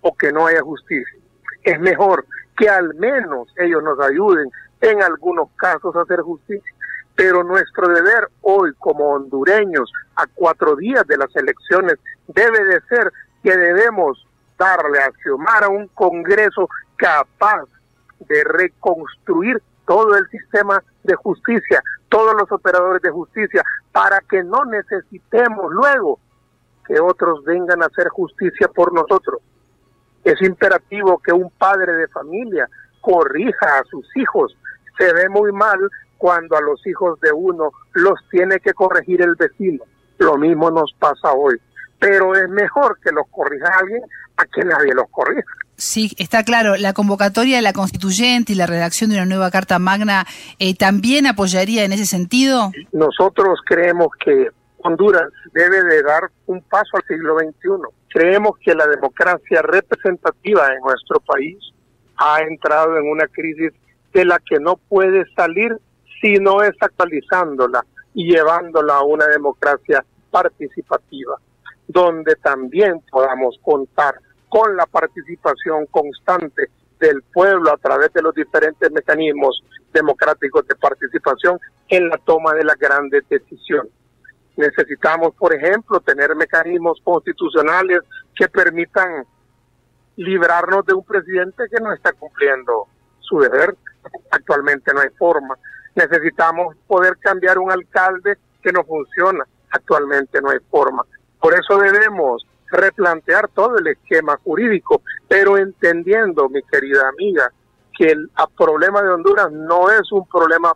o 0.01 0.15
que 0.15 0.31
no 0.31 0.45
haya 0.45 0.61
justicia. 0.61 1.17
Es 1.63 1.79
mejor 1.79 2.27
que 2.55 2.69
al 2.69 2.93
menos 2.93 3.47
ellos 3.57 3.81
nos 3.81 3.99
ayuden 3.99 4.47
en 4.79 5.01
algunos 5.01 5.49
casos 5.57 5.95
a 5.95 6.01
hacer 6.01 6.21
justicia 6.21 6.71
pero 7.15 7.43
nuestro 7.43 7.87
deber 7.87 8.29
hoy 8.41 8.71
como 8.79 9.11
hondureños 9.11 9.91
a 10.15 10.25
cuatro 10.33 10.75
días 10.75 11.05
de 11.07 11.17
las 11.17 11.35
elecciones 11.35 11.99
debe 12.33 12.63
de 12.65 12.81
ser 12.81 13.11
que 13.43 13.55
debemos 13.55 14.27
darle 14.57 14.99
a 14.99 15.11
Xiomara 15.23 15.69
un 15.69 15.87
Congreso 15.87 16.67
capaz 16.95 17.65
de 18.19 18.43
reconstruir 18.43 19.61
todo 19.87 20.15
el 20.15 20.27
sistema 20.29 20.83
de 21.03 21.15
justicia, 21.15 21.81
todos 22.09 22.33
los 22.39 22.51
operadores 22.51 23.01
de 23.01 23.09
justicia, 23.09 23.63
para 23.91 24.19
que 24.29 24.43
no 24.43 24.65
necesitemos 24.65 25.71
luego 25.71 26.19
que 26.85 26.99
otros 26.99 27.43
vengan 27.43 27.81
a 27.81 27.87
hacer 27.87 28.09
justicia 28.09 28.67
por 28.67 28.93
nosotros. 28.93 29.41
Es 30.23 30.39
imperativo 30.41 31.19
que 31.19 31.33
un 31.33 31.49
padre 31.49 31.93
de 31.93 32.07
familia 32.09 32.67
corrija 33.01 33.79
a 33.79 33.83
sus 33.85 34.05
hijos. 34.15 34.55
Se 34.97 35.11
ve 35.13 35.27
muy 35.29 35.51
mal 35.51 35.79
cuando 36.17 36.55
a 36.55 36.61
los 36.61 36.85
hijos 36.85 37.19
de 37.21 37.31
uno 37.31 37.71
los 37.93 38.19
tiene 38.29 38.59
que 38.59 38.73
corregir 38.73 39.21
el 39.21 39.35
vecino. 39.35 39.83
Lo 40.19 40.37
mismo 40.37 40.69
nos 40.69 40.93
pasa 40.99 41.31
hoy. 41.33 41.59
Pero 42.01 42.35
es 42.35 42.49
mejor 42.49 42.99
que 43.01 43.11
los 43.11 43.25
corrija 43.31 43.69
alguien 43.79 44.01
a 44.35 44.45
que 44.45 44.65
nadie 44.65 44.93
los 44.93 45.05
corrija. 45.09 45.47
Sí, 45.77 46.11
está 46.17 46.43
claro. 46.43 46.75
La 46.75 46.93
convocatoria 46.93 47.55
de 47.55 47.61
la 47.61 47.73
constituyente 47.73 48.51
y 48.51 48.55
la 48.55 48.67
redacción 48.67 49.09
de 49.09 49.15
una 49.15 49.25
nueva 49.25 49.49
Carta 49.49 49.79
Magna 49.79 50.25
eh, 50.59 50.75
también 50.75 51.25
apoyaría 51.27 51.85
en 51.85 51.93
ese 51.93 52.05
sentido. 52.05 52.71
Nosotros 52.91 53.59
creemos 53.65 54.09
que 54.23 54.49
Honduras 54.83 55.31
debe 55.53 55.83
de 55.83 56.01
dar 56.03 56.23
un 56.47 56.61
paso 56.61 56.97
al 56.97 57.03
siglo 57.07 57.37
XXI. 57.37 57.69
Creemos 58.09 58.57
que 58.63 58.73
la 58.75 58.87
democracia 58.87 59.61
representativa 59.61 60.67
en 60.73 60.81
nuestro 60.81 61.19
país 61.19 61.57
ha 62.17 62.41
entrado 62.41 62.97
en 62.97 63.09
una 63.09 63.27
crisis 63.27 63.71
de 64.13 64.25
la 64.25 64.39
que 64.39 64.59
no 64.59 64.75
puede 64.75 65.25
salir 65.35 65.77
si 66.21 66.33
no 66.35 66.61
es 66.61 66.73
actualizándola 66.79 67.85
y 68.13 68.31
llevándola 68.31 68.95
a 68.95 69.03
una 69.03 69.27
democracia 69.27 70.03
participativa, 70.29 71.35
donde 71.91 72.35
también 72.37 73.01
podamos 73.11 73.57
contar 73.61 74.15
con 74.49 74.75
la 74.75 74.85
participación 74.85 75.85
constante 75.87 76.69
del 76.99 77.21
pueblo 77.33 77.71
a 77.71 77.77
través 77.77 78.13
de 78.13 78.21
los 78.21 78.33
diferentes 78.33 78.91
mecanismos 78.91 79.63
democráticos 79.93 80.67
de 80.67 80.75
participación 80.75 81.59
en 81.89 82.09
la 82.09 82.17
toma 82.17 82.53
de 82.53 82.63
las 82.63 82.77
grandes 82.77 83.23
decisiones. 83.27 83.91
Necesitamos, 84.55 85.33
por 85.35 85.53
ejemplo, 85.53 85.99
tener 86.01 86.35
mecanismos 86.35 86.99
constitucionales 87.03 88.01
que 88.35 88.47
permitan 88.47 89.25
librarnos 90.17 90.85
de 90.85 90.93
un 90.93 91.03
presidente 91.03 91.63
que 91.69 91.81
no 91.81 91.93
está 91.93 92.11
cumpliendo 92.13 92.87
su 93.19 93.39
deber. 93.39 93.75
Actualmente 94.29 94.93
no 94.93 95.01
hay 95.01 95.09
forma. 95.17 95.57
Necesitamos 95.95 96.75
poder 96.87 97.17
cambiar 97.17 97.57
un 97.57 97.71
alcalde 97.71 98.37
que 98.61 98.71
no 98.71 98.83
funciona. 98.83 99.45
Actualmente 99.71 100.41
no 100.41 100.49
hay 100.49 100.59
forma. 100.69 101.03
Por 101.41 101.55
eso 101.55 101.77
debemos 101.79 102.45
replantear 102.71 103.49
todo 103.49 103.77
el 103.77 103.87
esquema 103.87 104.37
jurídico, 104.43 105.01
pero 105.27 105.57
entendiendo, 105.57 106.47
mi 106.49 106.61
querida 106.63 107.09
amiga, 107.09 107.51
que 107.97 108.11
el 108.11 108.29
problema 108.57 109.01
de 109.01 109.09
Honduras 109.09 109.51
no 109.51 109.89
es 109.89 110.11
un 110.11 110.27
problema 110.27 110.73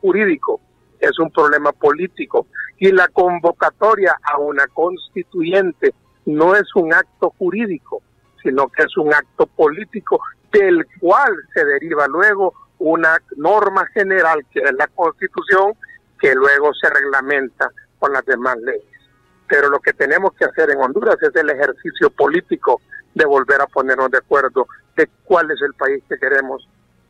jurídico, 0.00 0.60
es 0.98 1.18
un 1.18 1.30
problema 1.30 1.72
político. 1.72 2.46
Y 2.78 2.92
la 2.92 3.08
convocatoria 3.08 4.16
a 4.22 4.38
una 4.38 4.66
constituyente 4.68 5.94
no 6.24 6.56
es 6.56 6.74
un 6.74 6.92
acto 6.94 7.34
jurídico, 7.38 8.02
sino 8.42 8.68
que 8.68 8.84
es 8.84 8.96
un 8.96 9.12
acto 9.12 9.46
político 9.46 10.20
del 10.50 10.86
cual 10.98 11.34
se 11.54 11.64
deriva 11.64 12.06
luego 12.08 12.54
una 12.78 13.18
norma 13.36 13.86
general 13.92 14.44
que 14.50 14.60
es 14.60 14.72
la 14.72 14.86
constitución 14.88 15.74
que 16.18 16.34
luego 16.34 16.72
se 16.74 16.88
reglamenta 16.88 17.70
con 17.98 18.12
las 18.12 18.24
demás 18.24 18.56
leyes. 18.58 18.89
Pero 19.50 19.68
lo 19.68 19.80
que 19.80 19.92
tenemos 19.92 20.32
que 20.38 20.46
hacer 20.46 20.70
en 20.70 20.78
Honduras 20.78 21.16
es 21.20 21.34
el 21.34 21.50
ejercicio 21.50 22.08
político 22.10 22.80
de 23.14 23.26
volver 23.26 23.60
a 23.60 23.66
ponernos 23.66 24.10
de 24.10 24.18
acuerdo 24.18 24.66
de 24.96 25.06
cuál 25.24 25.50
es 25.50 25.60
el 25.60 25.74
país 25.74 26.02
que 26.08 26.16
queremos 26.16 26.66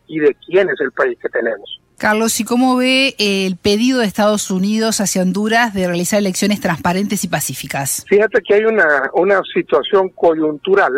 y 0.09 0.18
de 0.18 0.34
quién 0.47 0.68
es 0.70 0.80
el 0.80 0.91
país 0.91 1.16
que 1.22 1.28
tenemos. 1.28 1.80
Carlos, 1.99 2.41
¿y 2.41 2.45
cómo 2.45 2.76
ve 2.76 3.14
el 3.18 3.57
pedido 3.57 4.01
de 4.01 4.07
Estados 4.07 4.51
Unidos 4.51 5.03
hacia 5.03 5.20
Honduras 5.20 5.74
de 5.74 5.86
realizar 5.86 6.18
elecciones 6.18 6.61
transparentes 6.61 7.22
y 7.24 7.28
pacíficas? 7.28 8.07
Fíjate 8.09 8.41
que 8.41 8.55
hay 8.55 8.64
una, 8.64 9.11
una 9.12 9.43
situación 9.55 10.09
coyuntural 10.09 10.95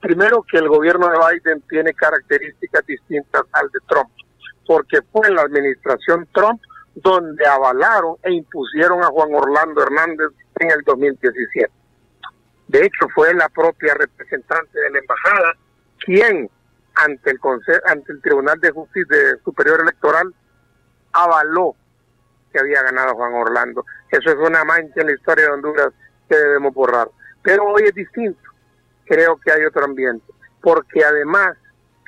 Primero 0.00 0.42
que 0.50 0.56
el 0.56 0.68
gobierno 0.68 1.08
de 1.08 1.18
Biden 1.18 1.62
tiene 1.68 1.92
características 1.92 2.86
distintas 2.86 3.42
al 3.52 3.68
de 3.68 3.80
Trump, 3.86 4.08
porque 4.66 5.00
fue 5.12 5.28
en 5.28 5.34
la 5.34 5.42
administración 5.42 6.26
Trump 6.32 6.60
donde 6.94 7.46
avalaron 7.46 8.16
e 8.22 8.32
impusieron 8.32 9.02
a 9.02 9.08
Juan 9.08 9.34
Orlando 9.34 9.82
Hernández 9.82 10.28
en 10.58 10.70
el 10.70 10.82
2017. 10.84 11.70
De 12.68 12.78
hecho, 12.80 13.08
fue 13.14 13.34
la 13.34 13.48
propia 13.48 13.94
representante 13.94 14.78
de 14.78 14.90
la 14.90 14.98
embajada 14.98 15.54
quien 15.98 16.50
ante 16.94 17.30
el 17.30 17.38
ante 17.86 18.12
el 18.12 18.20
Tribunal 18.22 18.60
de 18.60 18.70
Justicia 18.70 19.16
Superior 19.44 19.80
Electoral 19.80 20.34
avaló 21.12 21.74
que 22.52 22.58
había 22.58 22.82
ganado 22.82 23.14
Juan 23.14 23.34
Orlando. 23.34 23.84
Eso 24.10 24.30
es 24.30 24.36
una 24.36 24.64
mancha 24.64 25.00
en 25.00 25.06
la 25.06 25.14
historia 25.14 25.46
de 25.46 25.52
Honduras 25.52 25.92
que 26.28 26.36
debemos 26.36 26.74
borrar. 26.74 27.08
Pero 27.42 27.64
hoy 27.64 27.84
es 27.84 27.94
distinto 27.94 28.50
creo 29.10 29.36
que 29.44 29.50
hay 29.50 29.64
otro 29.64 29.84
ambiente, 29.84 30.24
porque 30.62 31.04
además 31.04 31.56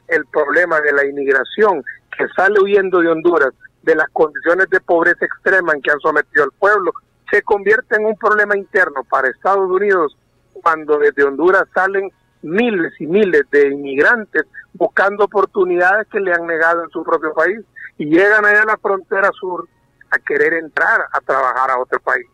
el 0.06 0.24
problema 0.26 0.80
de 0.80 0.92
la 0.92 1.04
inmigración 1.04 1.82
que 2.16 2.28
sale 2.36 2.60
huyendo 2.60 3.00
de 3.00 3.08
Honduras, 3.08 3.52
de 3.82 3.94
las 3.94 4.08
condiciones 4.12 4.68
de 4.70 4.80
pobreza 4.80 5.24
extrema 5.24 5.72
en 5.72 5.82
que 5.82 5.90
han 5.90 6.00
sometido 6.00 6.44
al 6.44 6.52
pueblo, 6.52 6.92
se 7.30 7.42
convierte 7.42 7.96
en 7.96 8.06
un 8.06 8.16
problema 8.16 8.56
interno 8.56 9.04
para 9.04 9.28
Estados 9.28 9.70
Unidos 9.70 10.16
cuando 10.52 10.98
desde 10.98 11.24
Honduras 11.24 11.64
salen 11.74 12.10
miles 12.42 12.92
y 13.00 13.06
miles 13.06 13.42
de 13.50 13.68
inmigrantes 13.68 14.44
buscando 14.74 15.24
oportunidades 15.24 16.06
que 16.08 16.20
le 16.20 16.32
han 16.32 16.46
negado 16.46 16.84
en 16.84 16.90
su 16.90 17.02
propio 17.02 17.32
país 17.32 17.60
y 17.98 18.06
llegan 18.06 18.44
allá 18.44 18.62
a 18.62 18.66
la 18.66 18.76
frontera 18.76 19.30
sur 19.32 19.66
a 20.10 20.18
querer 20.18 20.54
entrar 20.54 21.06
a 21.12 21.20
trabajar 21.20 21.70
a 21.70 21.78
otro 21.78 22.00
país. 22.00 22.26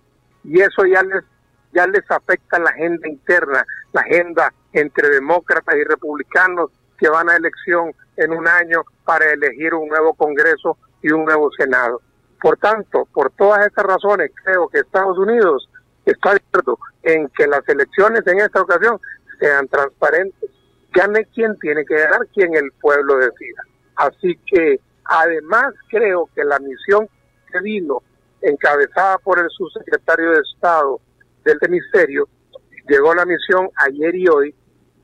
Y 0.45 0.61
eso 0.61 0.85
ya 0.85 1.03
les 1.03 1.25
ya 1.73 1.87
les 1.87 2.11
afecta 2.11 2.59
la 2.59 2.71
agenda 2.71 3.07
interna, 3.07 3.65
la 3.93 4.01
agenda 4.01 4.53
entre 4.73 5.11
demócratas 5.11 5.75
y 5.77 5.85
republicanos 5.85 6.71
que 6.99 7.09
van 7.09 7.29
a 7.29 7.37
elección 7.37 7.93
en 8.17 8.33
un 8.33 8.49
año 8.49 8.83
para 9.05 9.31
elegir 9.31 9.75
un 9.75 9.89
nuevo 9.89 10.15
Congreso 10.15 10.77
y 11.03 11.11
un 11.11 11.25
nuevo 11.25 11.51
Senado. 11.57 12.01
Por 12.41 12.57
tanto, 12.59 13.07
por 13.13 13.31
todas 13.33 13.67
estas 13.67 13.85
razones, 13.85 14.31
creo 14.45 14.69
que 14.69 14.81
Estados 14.81 15.19
Unidos 15.19 15.69
está 16.05 16.33
de 16.33 16.43
acuerdo 16.49 16.79
en 17.03 17.29
que 17.31 17.47
las 17.47 17.69
elecciones 17.69 18.27
en 18.27 18.41
esta 18.41 18.63
ocasión 18.63 19.01
sean 19.41 19.67
transparentes. 19.69 20.51
Gane 20.93 21.25
quien 21.35 21.59
tiene 21.59 21.85
que 21.85 21.95
ganar, 21.95 22.27
quien 22.35 22.55
el 22.55 22.71
pueblo 22.81 23.17
decida. 23.19 23.63
Así 23.97 24.39
que, 24.47 24.81
además, 25.05 25.75
creo 25.91 26.29
que 26.35 26.45
la 26.45 26.59
misión 26.61 27.09
que 27.53 27.61
vino, 27.61 28.03
encabezada 28.41 29.19
por 29.19 29.39
el 29.39 29.51
subsecretario 29.51 30.31
de 30.31 30.41
Estado 30.55 31.01
del 31.45 31.59
Ministerio, 31.69 32.29
llegó 32.89 33.15
la 33.15 33.25
misión 33.25 33.69
ayer 33.77 34.15
y 34.15 34.29
hoy, 34.29 34.55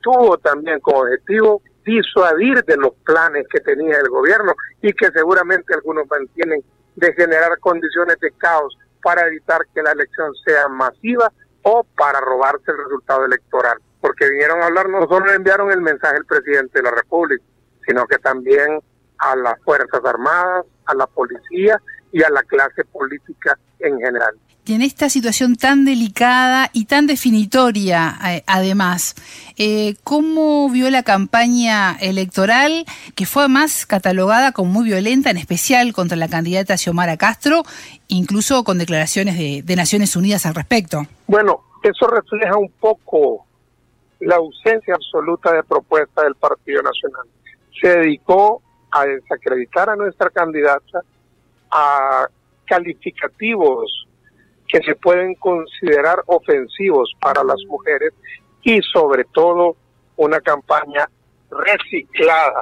tuvo 0.01 0.37
también 0.37 0.79
como 0.79 0.99
objetivo 0.99 1.61
disuadir 1.85 2.63
de 2.65 2.77
los 2.77 2.93
planes 3.05 3.45
que 3.49 3.59
tenía 3.61 3.97
el 3.97 4.09
gobierno 4.09 4.53
y 4.81 4.91
que 4.93 5.11
seguramente 5.11 5.73
algunos 5.73 6.05
mantienen 6.09 6.63
de 6.95 7.13
generar 7.13 7.59
condiciones 7.59 8.19
de 8.19 8.31
caos 8.31 8.77
para 9.03 9.27
evitar 9.27 9.61
que 9.73 9.83
la 9.83 9.91
elección 9.91 10.33
sea 10.45 10.67
masiva 10.67 11.31
o 11.61 11.85
para 11.95 12.19
robarse 12.19 12.71
el 12.71 12.77
resultado 12.77 13.25
electoral. 13.25 13.77
Porque 14.01 14.29
vinieron 14.29 14.61
a 14.61 14.65
hablar, 14.65 14.89
no 14.89 15.07
solo 15.07 15.31
enviaron 15.31 15.71
el 15.71 15.81
mensaje 15.81 16.17
al 16.17 16.25
presidente 16.25 16.79
de 16.79 16.83
la 16.83 16.91
República, 16.91 17.43
sino 17.87 18.05
que 18.07 18.17
también 18.17 18.79
a 19.19 19.35
las 19.35 19.61
Fuerzas 19.63 20.03
Armadas, 20.03 20.65
a 20.85 20.95
la 20.95 21.07
policía 21.07 21.81
y 22.11 22.23
a 22.23 22.29
la 22.29 22.43
clase 22.43 22.83
política 22.85 23.57
en 23.79 23.99
general 23.99 24.35
y 24.65 24.73
en 24.73 24.81
esta 24.81 25.09
situación 25.09 25.55
tan 25.55 25.85
delicada 25.85 26.69
y 26.73 26.85
tan 26.85 27.05
definitoria, 27.05 28.15
eh, 28.27 28.43
además, 28.47 29.15
eh, 29.57 29.95
¿cómo 30.03 30.67
vio 30.69 30.89
la 30.89 31.03
campaña 31.03 31.95
electoral 31.99 32.85
que 33.15 33.27
fue 33.27 33.47
más 33.47 33.85
catalogada 33.85 34.51
como 34.53 34.71
muy 34.71 34.85
violenta, 34.85 35.29
en 35.29 35.37
especial 35.37 35.93
contra 35.93 36.17
la 36.17 36.27
candidata 36.27 36.77
Xiomara 36.77 37.15
Castro, 37.17 37.61
incluso 38.07 38.63
con 38.63 38.79
declaraciones 38.79 39.37
de, 39.37 39.61
de 39.63 39.75
Naciones 39.75 40.15
Unidas 40.15 40.47
al 40.47 40.55
respecto? 40.55 41.03
Bueno, 41.27 41.61
eso 41.83 42.07
refleja 42.07 42.57
un 42.57 42.71
poco 42.79 43.45
la 44.19 44.37
ausencia 44.37 44.95
absoluta 44.95 45.53
de 45.53 45.61
propuesta 45.61 46.23
del 46.23 46.33
Partido 46.35 46.81
Nacional. 46.81 47.27
Se 47.79 47.89
dedicó 47.99 48.63
a 48.89 49.05
desacreditar 49.05 49.91
a 49.91 49.95
nuestra 49.95 50.31
candidata, 50.31 51.01
a 51.69 52.27
calificativos 52.65 54.05
que 54.75 54.83
se 54.83 54.95
pueden 54.95 55.35
considerar 55.35 56.21
ofensivos 56.25 57.09
para 57.21 57.45
las 57.45 57.63
mujeres 57.65 58.13
y 58.61 58.81
sobre 58.81 59.23
todo 59.23 59.77
una 60.17 60.41
campaña 60.41 61.07
reciclada 61.49 62.61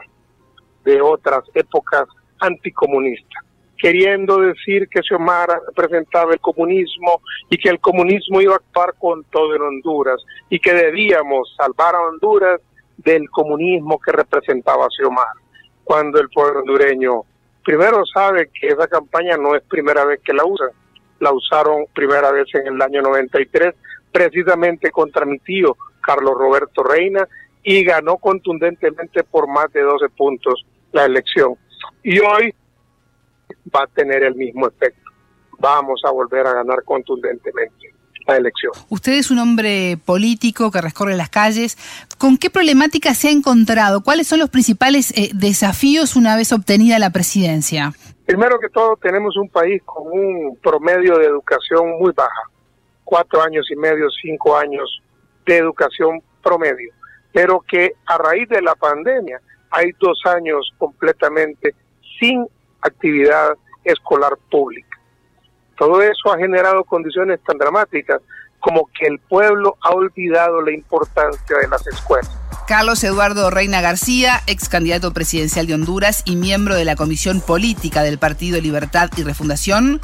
de 0.85 1.01
otras 1.01 1.43
épocas 1.55 2.05
anticomunistas, 2.39 3.43
queriendo 3.79 4.37
decir 4.41 4.87
que 4.89 5.01
Xiomara 5.01 5.59
representaba 5.75 6.33
el 6.33 6.39
comunismo 6.39 7.19
y 7.49 7.57
que 7.57 7.69
el 7.69 7.79
comunismo 7.79 8.41
iba 8.41 8.53
a 8.53 8.57
actuar 8.57 8.93
con 8.99 9.23
todo 9.31 9.55
en 9.55 9.63
Honduras 9.63 10.21
y 10.49 10.59
que 10.59 10.71
debíamos 10.71 11.51
salvar 11.57 11.95
a 11.95 12.01
Honduras 12.01 12.61
del 12.95 13.27
comunismo 13.31 13.99
que 13.99 14.11
representaba 14.11 14.85
Xiomara, 14.95 15.33
cuando 15.83 16.19
el 16.19 16.29
pueblo 16.29 16.59
hondureño 16.59 17.23
primero 17.65 18.05
sabe 18.05 18.51
que 18.53 18.67
esa 18.67 18.87
campaña 18.87 19.35
no 19.35 19.55
es 19.55 19.63
primera 19.63 20.05
vez 20.05 20.21
que 20.23 20.33
la 20.33 20.45
usan, 20.45 20.69
la 21.23 21.31
usaron 21.31 21.85
primera 21.93 22.31
vez 22.31 22.47
en 22.53 22.73
el 22.73 22.81
año 22.81 23.01
93, 23.01 23.73
precisamente 24.11 24.91
contra 24.91 25.25
mi 25.25 25.39
tío 25.39 25.75
Carlos 26.01 26.35
Roberto 26.37 26.83
Reina, 26.83 27.27
y 27.63 27.83
ganó 27.83 28.17
contundentemente 28.17 29.23
por 29.23 29.47
más 29.47 29.71
de 29.71 29.81
12 29.81 30.09
puntos 30.09 30.65
la 30.91 31.05
elección. 31.05 31.55
Y 32.03 32.19
hoy 32.19 32.53
va 33.73 33.83
a 33.83 33.87
tener 33.87 34.23
el 34.23 34.35
mismo 34.35 34.67
efecto. 34.67 35.01
Vamos 35.59 36.01
a 36.05 36.11
volver 36.11 36.45
a 36.45 36.53
ganar 36.53 36.83
contundentemente 36.83 37.93
la 38.27 38.37
elección. 38.37 38.73
Usted 38.89 39.13
es 39.13 39.31
un 39.31 39.39
hombre 39.39 39.97
político 40.03 40.71
que 40.71 40.81
recorre 40.81 41.15
las 41.15 41.29
calles. 41.29 41.77
¿Con 42.17 42.37
qué 42.37 42.49
problemática 42.49 43.13
se 43.13 43.29
ha 43.29 43.31
encontrado? 43.31 44.01
¿Cuáles 44.03 44.27
son 44.27 44.39
los 44.39 44.49
principales 44.49 45.11
eh, 45.17 45.31
desafíos 45.33 46.15
una 46.15 46.35
vez 46.35 46.51
obtenida 46.51 46.99
la 46.99 47.11
presidencia? 47.11 47.93
Primero 48.25 48.57
que 48.59 48.69
todo, 48.69 48.95
tenemos 48.97 49.35
un 49.37 49.49
país 49.49 49.81
con 49.83 50.07
un 50.07 50.57
promedio 50.61 51.17
de 51.17 51.25
educación 51.25 51.91
muy 51.99 52.11
baja. 52.13 52.49
cuatro 53.03 53.41
años 53.41 53.69
y 53.69 53.75
medio, 53.75 54.09
cinco 54.09 54.55
años 54.57 55.01
de 55.45 55.57
educación 55.57 56.21
promedio, 56.41 56.91
pero 57.33 57.59
que 57.59 57.93
a 58.05 58.17
raíz 58.17 58.47
de 58.47 58.61
la 58.61 58.75
pandemia 58.75 59.41
hay 59.69 59.91
dos 59.99 60.21
años 60.25 60.71
completamente 60.77 61.75
sin 62.19 62.47
actividad 62.81 63.57
escolar 63.83 64.37
pública. 64.49 64.97
Todo 65.77 66.01
eso 66.01 66.31
ha 66.31 66.37
generado 66.37 66.83
condiciones 66.85 67.41
tan 67.43 67.57
dramáticas 67.57 68.21
como 68.63 68.89
que 68.97 69.07
el 69.07 69.19
pueblo 69.19 69.77
ha 69.81 69.89
olvidado 69.89 70.61
la 70.61 70.71
importancia 70.71 71.57
de 71.61 71.67
las 71.67 71.85
escuelas. 71.85 72.31
Carlos 72.65 73.03
Eduardo 73.03 73.49
Reina 73.49 73.81
García, 73.81 74.41
ex 74.47 74.69
candidato 74.69 75.11
presidencial 75.11 75.67
de 75.67 75.73
Honduras 75.73 76.23
y 76.23 76.37
miembro 76.37 76.75
de 76.75 76.85
la 76.85 76.95
Comisión 76.95 77.41
Política 77.41 78.03
del 78.03 78.19
Partido 78.19 78.61
Libertad 78.61 79.11
y 79.17 79.23
Refundación, 79.23 79.99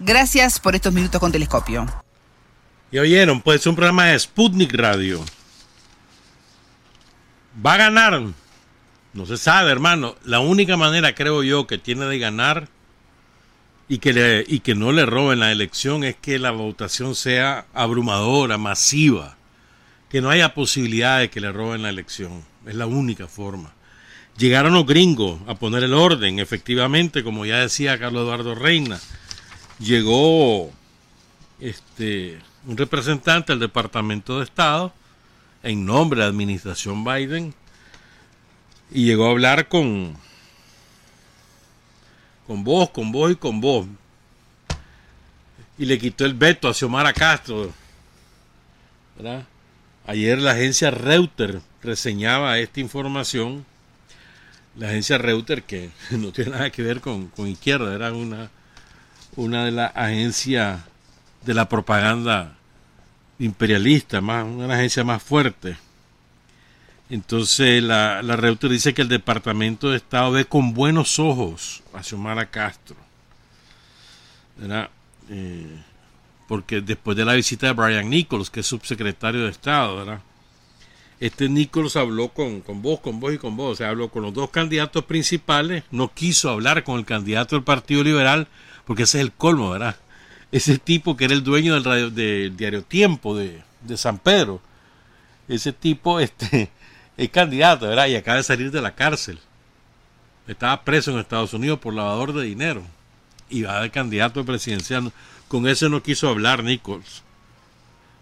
gracias 0.00 0.58
por 0.58 0.74
estos 0.74 0.94
minutos 0.94 1.20
con 1.20 1.32
Telescopio. 1.32 1.84
Y 2.90 2.98
oyeron, 2.98 3.42
pues 3.42 3.66
un 3.66 3.76
programa 3.76 4.06
de 4.06 4.18
Sputnik 4.18 4.72
Radio. 4.72 5.22
Va 7.64 7.74
a 7.74 7.76
ganar. 7.76 8.22
No 9.12 9.26
se 9.26 9.36
sabe, 9.36 9.70
hermano. 9.70 10.14
La 10.24 10.40
única 10.40 10.78
manera, 10.78 11.14
creo 11.14 11.42
yo, 11.42 11.66
que 11.66 11.76
tiene 11.76 12.06
de 12.06 12.18
ganar 12.18 12.68
y 13.88 13.98
que, 13.98 14.12
le, 14.12 14.44
y 14.46 14.60
que 14.60 14.74
no 14.74 14.92
le 14.92 15.06
roben 15.06 15.40
la 15.40 15.50
elección 15.50 16.04
es 16.04 16.16
que 16.16 16.38
la 16.38 16.50
votación 16.50 17.14
sea 17.14 17.66
abrumadora, 17.72 18.58
masiva, 18.58 19.36
que 20.10 20.20
no 20.20 20.30
haya 20.30 20.54
posibilidad 20.54 21.20
de 21.20 21.30
que 21.30 21.40
le 21.40 21.52
roben 21.52 21.82
la 21.82 21.88
elección. 21.88 22.44
Es 22.66 22.74
la 22.74 22.86
única 22.86 23.28
forma. 23.28 23.72
Llegaron 24.36 24.74
los 24.74 24.86
gringos 24.86 25.40
a 25.46 25.54
poner 25.54 25.82
el 25.82 25.94
orden, 25.94 26.38
efectivamente, 26.38 27.24
como 27.24 27.46
ya 27.46 27.58
decía 27.58 27.98
Carlos 27.98 28.24
Eduardo 28.24 28.54
Reina. 28.54 29.00
Llegó 29.80 30.70
este, 31.60 32.38
un 32.66 32.76
representante 32.76 33.52
del 33.52 33.60
Departamento 33.60 34.38
de 34.38 34.44
Estado 34.44 34.92
en 35.62 35.86
nombre 35.86 36.20
de 36.20 36.26
la 36.26 36.30
administración 36.30 37.04
Biden 37.04 37.54
y 38.90 39.06
llegó 39.06 39.26
a 39.26 39.30
hablar 39.30 39.68
con 39.68 40.16
con 42.48 42.64
vos, 42.64 42.88
con 42.88 43.12
vos 43.12 43.30
y 43.30 43.36
con 43.36 43.60
vos. 43.60 43.86
Y 45.76 45.84
le 45.84 45.98
quitó 45.98 46.24
el 46.24 46.32
veto 46.32 46.66
a 46.66 46.74
Xiomara 46.74 47.12
Castro. 47.12 47.70
Ayer 50.06 50.38
la 50.38 50.52
agencia 50.52 50.90
Reuter 50.90 51.60
reseñaba 51.82 52.58
esta 52.58 52.80
información. 52.80 53.66
La 54.76 54.88
agencia 54.88 55.18
Reuter, 55.18 55.62
que 55.62 55.90
no 56.10 56.32
tiene 56.32 56.52
nada 56.52 56.70
que 56.70 56.82
ver 56.82 57.02
con, 57.02 57.30
izquierda, 57.46 57.94
era 57.94 58.12
una, 58.14 58.50
una 59.36 59.66
de 59.66 59.72
las 59.72 59.94
agencias 59.94 60.80
de 61.44 61.52
la 61.52 61.68
propaganda 61.68 62.56
imperialista, 63.38 64.22
más, 64.22 64.44
una 64.46 64.74
agencia 64.74 65.04
más 65.04 65.22
fuerte. 65.22 65.76
Entonces 67.10 67.82
la, 67.82 68.22
la 68.22 68.36
Reuter 68.36 68.70
dice 68.70 68.92
que 68.92 69.02
el 69.02 69.08
Departamento 69.08 69.90
de 69.90 69.96
Estado 69.96 70.32
ve 70.32 70.44
con 70.44 70.74
buenos 70.74 71.18
ojos 71.18 71.82
a 71.94 72.02
Xiomara 72.02 72.50
Castro. 72.50 72.96
Eh, 75.30 75.82
porque 76.46 76.80
después 76.80 77.16
de 77.16 77.24
la 77.24 77.34
visita 77.34 77.66
de 77.66 77.72
Brian 77.72 78.08
Nichols, 78.10 78.50
que 78.50 78.60
es 78.60 78.66
subsecretario 78.66 79.44
de 79.44 79.50
Estado, 79.50 79.96
¿verdad? 79.96 80.20
este 81.20 81.48
Nichols 81.48 81.96
habló 81.96 82.28
con, 82.28 82.60
con 82.60 82.80
vos, 82.80 83.00
con 83.00 83.20
vos 83.20 83.34
y 83.34 83.38
con 83.38 83.56
vos, 83.56 83.72
o 83.72 83.76
sea, 83.76 83.88
habló 83.88 84.08
con 84.08 84.22
los 84.22 84.32
dos 84.32 84.50
candidatos 84.50 85.04
principales, 85.04 85.84
no 85.90 86.12
quiso 86.12 86.50
hablar 86.50 86.84
con 86.84 86.98
el 86.98 87.04
candidato 87.04 87.56
del 87.56 87.64
Partido 87.64 88.04
Liberal, 88.04 88.46
porque 88.86 89.02
ese 89.02 89.18
es 89.18 89.24
el 89.24 89.32
colmo, 89.32 89.70
¿verdad? 89.70 89.96
Ese 90.52 90.78
tipo 90.78 91.16
que 91.16 91.24
era 91.24 91.34
el 91.34 91.42
dueño 91.42 91.74
del, 91.74 91.84
radio, 91.84 92.10
del 92.10 92.56
diario 92.56 92.82
Tiempo 92.82 93.36
de, 93.36 93.62
de 93.82 93.96
San 93.96 94.18
Pedro, 94.18 94.60
ese 95.48 95.72
tipo, 95.72 96.20
este, 96.20 96.70
es 97.18 97.30
candidato, 97.30 97.88
¿verdad? 97.88 98.06
Y 98.06 98.14
acaba 98.14 98.36
de 98.36 98.44
salir 98.44 98.70
de 98.70 98.80
la 98.80 98.94
cárcel. 98.94 99.40
Estaba 100.46 100.84
preso 100.84 101.10
en 101.10 101.18
Estados 101.18 101.52
Unidos 101.52 101.80
por 101.80 101.92
lavador 101.92 102.32
de 102.32 102.44
dinero. 102.44 102.84
Y 103.50 103.62
va 103.62 103.82
de 103.82 103.90
candidato 103.90 104.44
presidencial. 104.44 105.12
Con 105.48 105.66
ese 105.66 105.88
no 105.88 106.00
quiso 106.00 106.28
hablar 106.28 106.62
Nichols. 106.62 107.24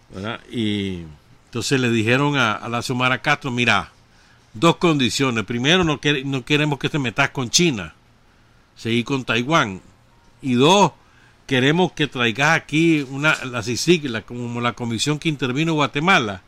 ¿verdad? 0.09 0.40
Y 0.51 1.03
entonces 1.44 1.78
le 1.78 1.90
dijeron 1.90 2.36
a, 2.38 2.66
la 2.70 2.80
Xiomara 2.80 3.20
Castro, 3.20 3.51
mira, 3.51 3.92
dos 4.55 4.76
condiciones. 4.76 5.44
Primero, 5.44 5.84
no, 5.84 6.01
queremos 6.01 6.78
que 6.78 6.88
te 6.88 6.99
metas 6.99 7.30
con 7.30 7.51
China. 7.51 7.94
Seguir 8.76 9.05
con 9.05 9.26
Taiwán. 9.26 9.82
Y 10.40 10.55
dos, 10.55 10.92
queremos 11.47 11.92
que 11.92 12.07
traigas 12.07 12.57
aquí 12.57 13.07
una, 13.11 13.36
la 13.44 13.62
CICIC, 13.62 14.24
como 14.24 14.62
la 14.62 14.72
comisión 14.72 15.18
que 15.18 15.28
intervino 15.28 15.72
en 15.72 15.76
Guatemala 15.76 16.42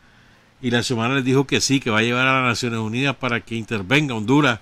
y 0.60 0.70
la 0.70 0.82
semana 0.82 1.14
les 1.14 1.24
dijo 1.24 1.46
que 1.46 1.60
sí, 1.60 1.80
que 1.80 1.90
va 1.90 1.98
a 1.98 2.02
llevar 2.02 2.26
a 2.26 2.40
las 2.40 2.50
Naciones 2.50 2.80
Unidas 2.80 3.16
para 3.16 3.40
que 3.40 3.54
intervenga 3.54 4.14
Honduras 4.14 4.60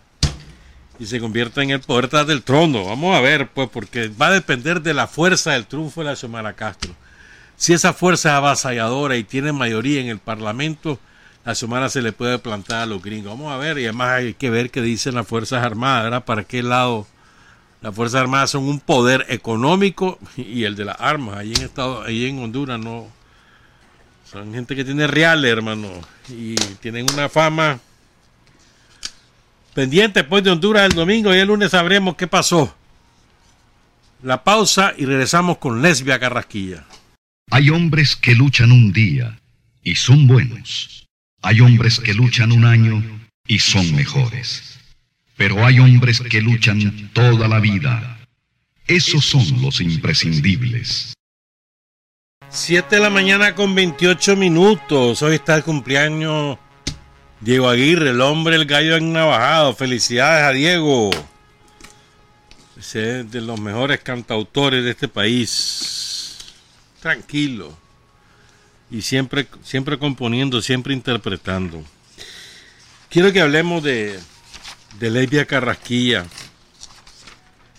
y 0.98 1.06
se 1.06 1.20
convierta 1.20 1.62
en 1.62 1.70
el 1.70 1.80
poder 1.80 2.08
del 2.26 2.42
trono. 2.42 2.84
Vamos 2.84 3.16
a 3.16 3.20
ver, 3.20 3.48
pues, 3.48 3.68
porque 3.70 4.08
va 4.08 4.28
a 4.28 4.32
depender 4.32 4.82
de 4.82 4.94
la 4.94 5.06
fuerza 5.06 5.52
del 5.52 5.66
triunfo 5.66 6.00
de 6.00 6.06
la 6.06 6.16
Xiomara 6.16 6.54
Castro. 6.54 6.94
Si 7.56 7.72
esa 7.72 7.92
fuerza 7.92 8.30
es 8.30 8.34
avasalladora 8.34 9.16
y 9.16 9.24
tiene 9.24 9.52
mayoría 9.52 10.00
en 10.00 10.08
el 10.08 10.18
Parlamento, 10.18 10.98
la 11.44 11.54
Xiomara 11.54 11.88
se 11.88 12.02
le 12.02 12.12
puede 12.12 12.38
plantar 12.38 12.82
a 12.82 12.86
los 12.86 13.02
gringos. 13.02 13.32
Vamos 13.32 13.52
a 13.52 13.56
ver, 13.56 13.78
y 13.78 13.84
además 13.84 14.10
hay 14.10 14.34
que 14.34 14.50
ver 14.50 14.70
qué 14.70 14.82
dicen 14.82 15.14
las 15.14 15.26
Fuerzas 15.26 15.64
Armadas, 15.64 16.04
¿verdad? 16.04 16.24
Para 16.24 16.44
qué 16.44 16.62
lado 16.62 17.06
las 17.80 17.94
Fuerzas 17.94 18.22
Armadas 18.22 18.50
son 18.50 18.64
un 18.64 18.80
poder 18.80 19.26
económico 19.28 20.18
y 20.36 20.64
el 20.64 20.76
de 20.76 20.86
las 20.86 21.00
armas. 21.00 21.38
Allí 21.38 21.54
en, 21.54 21.62
Estado, 21.62 22.02
allí 22.02 22.26
en 22.26 22.42
Honduras 22.42 22.80
no, 22.80 23.06
son 24.30 24.52
gente 24.52 24.74
que 24.74 24.84
tiene 24.84 25.06
reales, 25.06 25.50
hermano. 25.50 25.88
Y 26.28 26.54
tienen 26.80 27.06
una 27.12 27.28
fama 27.28 27.80
pendiente 29.74 30.20
después 30.20 30.42
de 30.42 30.50
Honduras 30.50 30.86
el 30.86 30.92
domingo 30.92 31.34
y 31.34 31.38
el 31.38 31.48
lunes 31.48 31.70
sabremos 31.70 32.16
qué 32.16 32.26
pasó. 32.26 32.76
La 34.22 34.42
pausa 34.42 34.94
y 34.96 35.04
regresamos 35.04 35.58
con 35.58 35.82
Lesbia 35.82 36.18
Carrasquilla. 36.18 36.84
Hay 37.50 37.70
hombres 37.70 38.16
que 38.16 38.34
luchan 38.34 38.72
un 38.72 38.92
día 38.92 39.38
y 39.82 39.94
son 39.94 40.26
buenos. 40.26 41.06
Hay 41.42 41.60
hombres 41.60 42.00
que 42.00 42.14
luchan 42.14 42.50
un 42.50 42.64
año 42.64 43.02
y 43.46 43.58
son 43.60 43.94
mejores. 43.94 44.78
Pero 45.36 45.64
hay 45.64 45.78
hombres 45.78 46.20
que 46.20 46.40
luchan 46.40 47.10
toda 47.12 47.46
la 47.46 47.60
vida. 47.60 48.18
Esos 48.86 49.24
son 49.24 49.62
los 49.62 49.80
imprescindibles. 49.80 51.15
7 52.50 52.96
de 52.96 53.02
la 53.02 53.10
mañana 53.10 53.54
con 53.54 53.74
28 53.74 54.36
minutos. 54.36 55.22
Hoy 55.22 55.34
está 55.34 55.56
el 55.56 55.64
cumpleaños 55.64 56.58
Diego 57.40 57.68
Aguirre, 57.68 58.10
el 58.10 58.20
hombre, 58.20 58.56
el 58.56 58.66
gallo 58.66 58.98
navajado. 59.00 59.74
Felicidades 59.74 60.44
a 60.44 60.52
Diego. 60.52 61.10
Es 62.78 62.92
de 62.92 63.40
los 63.40 63.60
mejores 63.60 64.00
cantautores 64.00 64.84
de 64.84 64.90
este 64.90 65.08
país. 65.08 66.38
Tranquilo. 67.00 67.76
Y 68.90 69.02
siempre, 69.02 69.48
siempre 69.62 69.98
componiendo, 69.98 70.62
siempre 70.62 70.94
interpretando. 70.94 71.82
Quiero 73.10 73.32
que 73.32 73.40
hablemos 73.40 73.82
de, 73.82 74.18
de 74.98 75.10
Levia 75.10 75.46
Carrasquilla. 75.46 76.24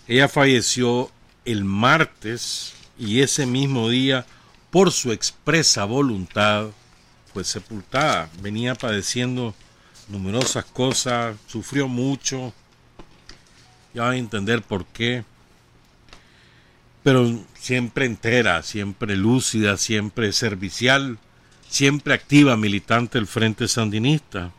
Ella 0.06 0.28
falleció 0.28 1.10
el 1.44 1.64
martes 1.64 2.74
y 2.98 3.20
ese 3.20 3.46
mismo 3.46 3.88
día 3.88 4.26
por 4.70 4.92
su 4.92 5.12
expresa 5.12 5.84
voluntad, 5.84 6.68
fue 7.32 7.44
sepultada. 7.44 8.30
Venía 8.42 8.74
padeciendo 8.74 9.54
numerosas 10.08 10.64
cosas, 10.64 11.36
sufrió 11.46 11.88
mucho, 11.88 12.52
ya 13.94 14.02
van 14.02 14.12
a 14.12 14.16
entender 14.16 14.62
por 14.62 14.86
qué, 14.86 15.24
pero 17.02 17.40
siempre 17.54 18.06
entera, 18.06 18.62
siempre 18.62 19.16
lúcida, 19.16 19.76
siempre 19.76 20.32
servicial, 20.32 21.18
siempre 21.68 22.14
activa, 22.14 22.56
militante 22.56 23.18
del 23.18 23.26
Frente 23.26 23.68
Sandinista. 23.68 24.52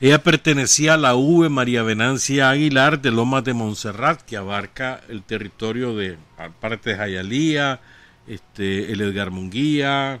Ella 0.00 0.22
pertenecía 0.22 0.94
a 0.94 0.98
la 0.98 1.16
V 1.16 1.48
María 1.48 1.82
Venancia 1.82 2.50
Aguilar 2.50 3.00
de 3.00 3.10
Lomas 3.10 3.42
de 3.42 3.54
Montserrat, 3.54 4.22
que 4.22 4.36
abarca 4.36 5.00
el 5.08 5.22
territorio 5.22 5.96
de 5.96 6.16
parte 6.60 6.90
de 6.90 6.96
Jayalía, 6.96 7.80
este, 8.28 8.92
el 8.92 9.00
Edgar 9.00 9.30
Munguía, 9.30 10.20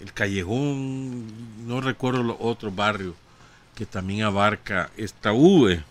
el 0.00 0.12
Callejón, 0.12 1.26
no 1.66 1.80
recuerdo 1.80 2.22
los 2.22 2.36
otros 2.38 2.74
barrios 2.74 3.14
que 3.74 3.86
también 3.86 4.22
abarca 4.22 4.90
esta 4.96 5.32
V, 5.32 5.82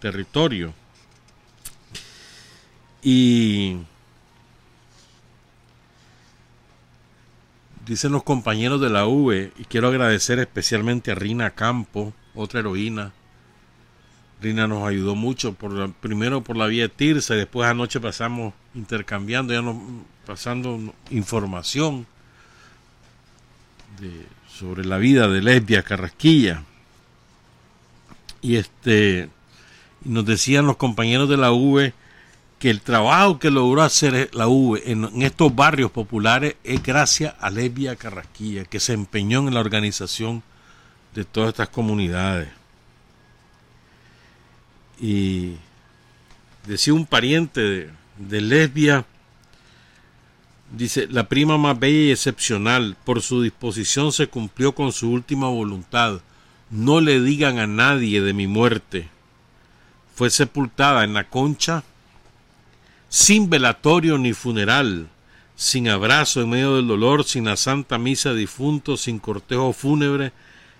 territorio. 0.00 0.74
Y 3.02 3.78
dicen 7.86 8.12
los 8.12 8.22
compañeros 8.22 8.80
de 8.80 8.90
la 8.90 9.06
V, 9.06 9.52
y 9.56 9.64
quiero 9.64 9.88
agradecer 9.88 10.38
especialmente 10.38 11.12
a 11.12 11.14
Rina 11.14 11.50
Campo, 11.50 12.12
otra 12.34 12.60
heroína. 12.60 13.12
Rina 14.42 14.66
nos 14.66 14.86
ayudó 14.86 15.14
mucho, 15.14 15.54
por 15.54 15.92
primero 15.94 16.42
por 16.42 16.56
la 16.56 16.66
vía 16.66 16.82
de 16.82 16.88
Tirsa, 16.90 17.34
y 17.34 17.38
después 17.38 17.68
anoche 17.68 18.00
pasamos 18.00 18.52
intercambiando, 18.76 19.52
ya 19.52 19.62
nos 19.62 19.76
pasando 20.26 20.94
información 21.10 22.06
sobre 24.48 24.84
la 24.84 24.98
vida 24.98 25.28
de 25.28 25.42
Lesbia 25.42 25.82
Carrasquilla. 25.82 26.62
Y 28.42 28.56
este 28.56 29.28
nos 30.04 30.24
decían 30.24 30.66
los 30.66 30.76
compañeros 30.76 31.28
de 31.28 31.36
la 31.36 31.50
V 31.50 31.92
que 32.58 32.70
el 32.70 32.80
trabajo 32.80 33.38
que 33.38 33.50
logró 33.50 33.82
hacer 33.82 34.30
la 34.32 34.46
V 34.46 34.82
en, 34.90 35.22
estos 35.22 35.54
barrios 35.54 35.90
populares 35.90 36.56
es 36.64 36.82
gracias 36.82 37.34
a 37.40 37.50
Lesbia 37.50 37.96
Carrasquilla, 37.96 38.64
que 38.64 38.80
se 38.80 38.92
empeñó 38.92 39.40
en 39.40 39.54
la 39.54 39.60
organización 39.60 40.42
de 41.14 41.24
todas 41.24 41.50
estas 41.50 41.68
comunidades. 41.68 42.48
Y 44.98 45.56
decía 46.66 46.94
un 46.94 47.04
pariente 47.04 47.60
de, 47.60 47.90
de 48.18 48.40
Lesbia, 48.40 49.04
dice, 50.72 51.06
la 51.08 51.28
prima 51.28 51.58
más 51.58 51.78
bella 51.78 52.08
y 52.08 52.10
excepcional, 52.10 52.96
por 53.04 53.22
su 53.22 53.42
disposición 53.42 54.12
se 54.12 54.28
cumplió 54.28 54.74
con 54.74 54.92
su 54.92 55.10
última 55.10 55.48
voluntad. 55.48 56.20
No 56.70 57.00
le 57.00 57.20
digan 57.20 57.58
a 57.58 57.66
nadie 57.66 58.20
de 58.20 58.32
mi 58.32 58.46
muerte. 58.46 59.08
Fue 60.14 60.30
sepultada 60.30 61.04
en 61.04 61.14
la 61.14 61.24
concha 61.28 61.84
sin 63.08 63.48
velatorio 63.48 64.18
ni 64.18 64.32
funeral, 64.32 65.08
sin 65.54 65.88
abrazo 65.88 66.42
en 66.42 66.50
medio 66.50 66.76
del 66.76 66.88
dolor, 66.88 67.24
sin 67.24 67.46
la 67.46 67.56
santa 67.56 67.98
misa 67.98 68.30
de 68.30 68.40
difuntos, 68.40 69.02
sin 69.02 69.18
cortejo 69.18 69.72
fúnebre, 69.72 70.32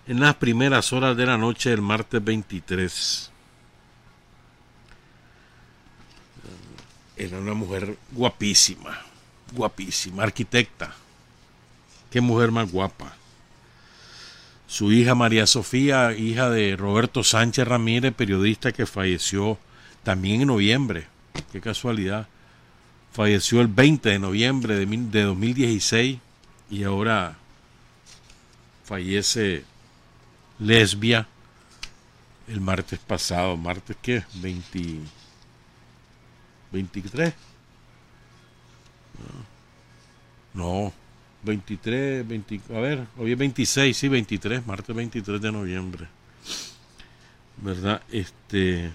en 0.07 0.21
las 0.21 0.35
primeras 0.35 0.93
horas 0.93 1.17
de 1.17 1.27
la 1.27 1.39
noche 1.39 1.71
del 1.71 1.83
martes 1.83 2.23
23. 2.23 3.33
Era 7.17 7.39
una 7.39 7.55
mujer 7.55 7.97
guapísima, 8.13 8.99
guapísima, 9.53 10.23
arquitecta. 10.23 10.95
Qué 12.11 12.21
mujer 12.21 12.51
más 12.51 12.71
guapa. 12.71 13.17
Su 14.67 14.93
hija 14.93 15.15
María 15.15 15.47
Sofía, 15.47 16.13
hija 16.13 16.51
de 16.51 16.77
Roberto 16.77 17.25
Sánchez 17.25 17.67
Ramírez, 17.67 18.15
periodista 18.15 18.73
que 18.73 18.85
falleció 18.85 19.59
también 20.03 20.43
en 20.43 20.49
noviembre 20.49 21.07
qué 21.53 21.61
casualidad. 21.61 22.29
Falleció 23.13 23.61
el 23.61 23.69
20 23.69 24.11
de 24.11 24.19
noviembre 24.19 24.77
de, 24.77 24.87
de 24.87 25.23
2016 25.23 26.19
y 26.71 26.85
ahora 26.85 27.37
fallece 28.85 29.65
lesbia 30.59 31.27
el 32.49 32.61
martes 32.61 32.99
pasado. 32.99 33.57
¿Martes 33.57 33.97
qué? 34.03 34.25
20, 34.35 35.01
23. 36.73 37.35
No, 40.55 40.93
23, 41.43 42.27
20, 42.27 42.61
a 42.75 42.81
ver, 42.81 43.07
hoy 43.19 43.33
es 43.33 43.39
26, 43.39 43.97
sí, 43.97 44.09
23, 44.09 44.67
martes 44.67 44.95
23 44.97 45.41
de 45.41 45.53
noviembre. 45.53 46.09
¿Verdad? 47.63 48.03
Este 48.11 48.91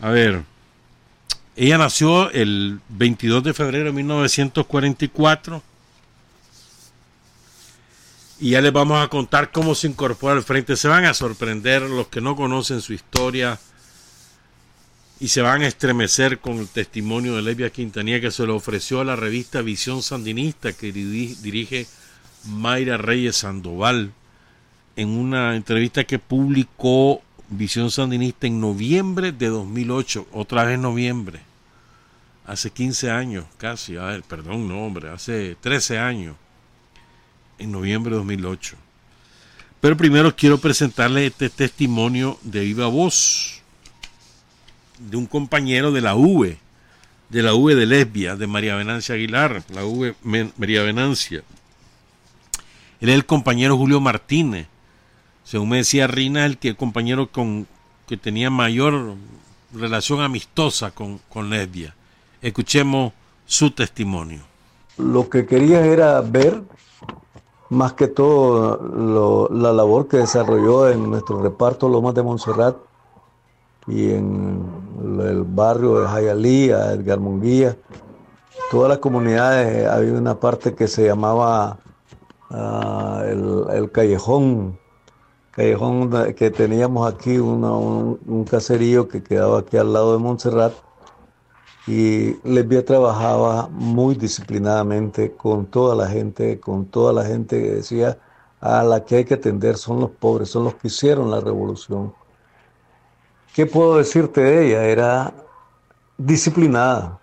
A 0.00 0.10
ver, 0.10 0.44
ella 1.56 1.76
nació 1.76 2.30
el 2.30 2.80
22 2.88 3.42
de 3.42 3.52
febrero 3.52 3.86
de 3.86 3.92
1944 3.92 5.62
y 8.40 8.50
ya 8.50 8.60
les 8.60 8.72
vamos 8.72 9.02
a 9.04 9.08
contar 9.08 9.50
cómo 9.50 9.74
se 9.74 9.88
incorpora 9.88 10.34
al 10.36 10.44
frente. 10.44 10.76
Se 10.76 10.86
van 10.86 11.04
a 11.04 11.14
sorprender 11.14 11.82
los 11.82 12.06
que 12.06 12.20
no 12.20 12.36
conocen 12.36 12.80
su 12.80 12.92
historia 12.92 13.58
y 15.20 15.28
se 15.28 15.42
van 15.42 15.62
a 15.62 15.66
estremecer 15.66 16.38
con 16.38 16.58
el 16.58 16.68
testimonio 16.68 17.34
de 17.34 17.42
Levia 17.42 17.70
Quintanilla 17.70 18.20
que 18.20 18.30
se 18.30 18.46
le 18.46 18.52
ofreció 18.52 19.00
a 19.00 19.04
la 19.04 19.16
revista 19.16 19.62
Visión 19.62 20.02
Sandinista 20.02 20.72
que 20.72 20.92
dirige 20.92 21.86
Mayra 22.46 22.96
Reyes 22.98 23.38
Sandoval 23.38 24.12
en 24.94 25.08
una 25.08 25.56
entrevista 25.56 26.04
que 26.04 26.18
publicó 26.18 27.22
Visión 27.50 27.90
Sandinista 27.90 28.46
en 28.46 28.60
noviembre 28.60 29.32
de 29.32 29.48
2008, 29.48 30.28
otra 30.32 30.64
vez 30.64 30.78
noviembre, 30.78 31.40
hace 32.46 32.70
15 32.70 33.10
años 33.10 33.46
casi, 33.56 33.96
a 33.96 34.04
ver, 34.04 34.22
perdón, 34.22 34.68
no 34.68 34.84
hombre, 34.84 35.08
hace 35.08 35.56
13 35.60 35.98
años, 35.98 36.36
en 37.58 37.72
noviembre 37.72 38.10
de 38.10 38.18
2008. 38.18 38.76
Pero 39.80 39.96
primero 39.96 40.34
quiero 40.36 40.58
presentarle 40.58 41.26
este 41.26 41.48
testimonio 41.48 42.38
de 42.42 42.60
viva 42.60 42.88
voz 42.88 43.57
de 44.98 45.16
un 45.16 45.26
compañero 45.26 45.92
de 45.92 46.00
la 46.00 46.14
V, 46.14 46.58
de 47.28 47.42
la 47.42 47.54
V 47.54 47.74
de 47.74 47.86
Lesbia, 47.86 48.36
de 48.36 48.46
María 48.46 48.76
Venancia 48.76 49.14
Aguilar, 49.14 49.62
la 49.70 49.84
V 49.84 50.14
María 50.22 50.82
Venancia. 50.82 51.42
Él 53.00 53.08
es 53.08 53.14
el 53.14 53.26
compañero 53.26 53.76
Julio 53.76 54.00
Martínez, 54.00 54.66
según 55.44 55.70
me 55.70 55.78
decía 55.78 56.06
Rina, 56.06 56.46
el 56.46 56.58
que 56.58 56.76
compañero 56.76 57.30
con 57.30 57.66
que 58.06 58.16
tenía 58.16 58.50
mayor 58.50 59.14
relación 59.72 60.20
amistosa 60.20 60.90
con, 60.90 61.20
con 61.28 61.50
Lesbia. 61.50 61.94
Escuchemos 62.40 63.12
su 63.46 63.70
testimonio. 63.70 64.40
Lo 64.96 65.28
que 65.28 65.46
quería 65.46 65.84
era 65.84 66.20
ver 66.22 66.62
más 67.68 67.92
que 67.92 68.08
todo 68.08 69.48
la 69.50 69.72
labor 69.72 70.08
que 70.08 70.16
desarrolló 70.16 70.88
en 70.88 71.10
nuestro 71.10 71.42
reparto 71.42 71.88
Lomas 71.88 72.14
de 72.14 72.22
Montserrat 72.22 72.76
y 73.88 74.12
en 74.12 74.64
el 75.20 75.42
barrio 75.44 76.00
de 76.00 76.08
Jayalía, 76.08 76.92
Edgar 76.92 77.18
Munguía, 77.18 77.76
todas 78.70 78.90
las 78.90 78.98
comunidades, 78.98 79.86
había 79.86 80.12
una 80.12 80.38
parte 80.38 80.74
que 80.74 80.86
se 80.86 81.06
llamaba 81.06 81.78
ah, 82.50 83.22
el, 83.26 83.90
Callejón 83.90 84.78
callejón 85.52 86.34
que 86.34 86.50
teníamos 86.50 87.12
aquí, 87.12 87.38
un, 87.38 88.46
caserío 88.48 89.08
que 89.08 89.22
quedaba 89.22 89.60
aquí 89.60 89.76
al 89.76 89.92
lado 89.92 90.12
de 90.12 90.18
Montserrat. 90.18 90.72
Y 91.86 92.36
Lesbia 92.46 92.84
trabajaba 92.84 93.68
muy 93.68 94.14
disciplinadamente 94.14 95.32
con 95.32 95.66
toda 95.66 95.96
la 95.96 96.06
gente, 96.06 96.60
con 96.60 96.84
toda 96.84 97.14
la 97.14 97.24
gente 97.24 97.62
que 97.62 97.70
decía 97.76 98.18
a 98.60 98.82
la 98.82 99.04
que 99.04 99.16
hay 99.16 99.24
que 99.24 99.34
atender 99.34 99.78
son 99.78 100.00
los 100.00 100.10
pobres, 100.10 100.50
son 100.50 100.64
los 100.64 100.74
que 100.74 100.88
hicieron 100.88 101.30
la 101.30 101.40
revolución. 101.40 102.12
¿Qué 103.54 103.66
puedo 103.66 103.98
decirte 103.98 104.40
de 104.40 104.66
ella? 104.66 104.84
Era 104.84 105.34
disciplinada. 106.16 107.20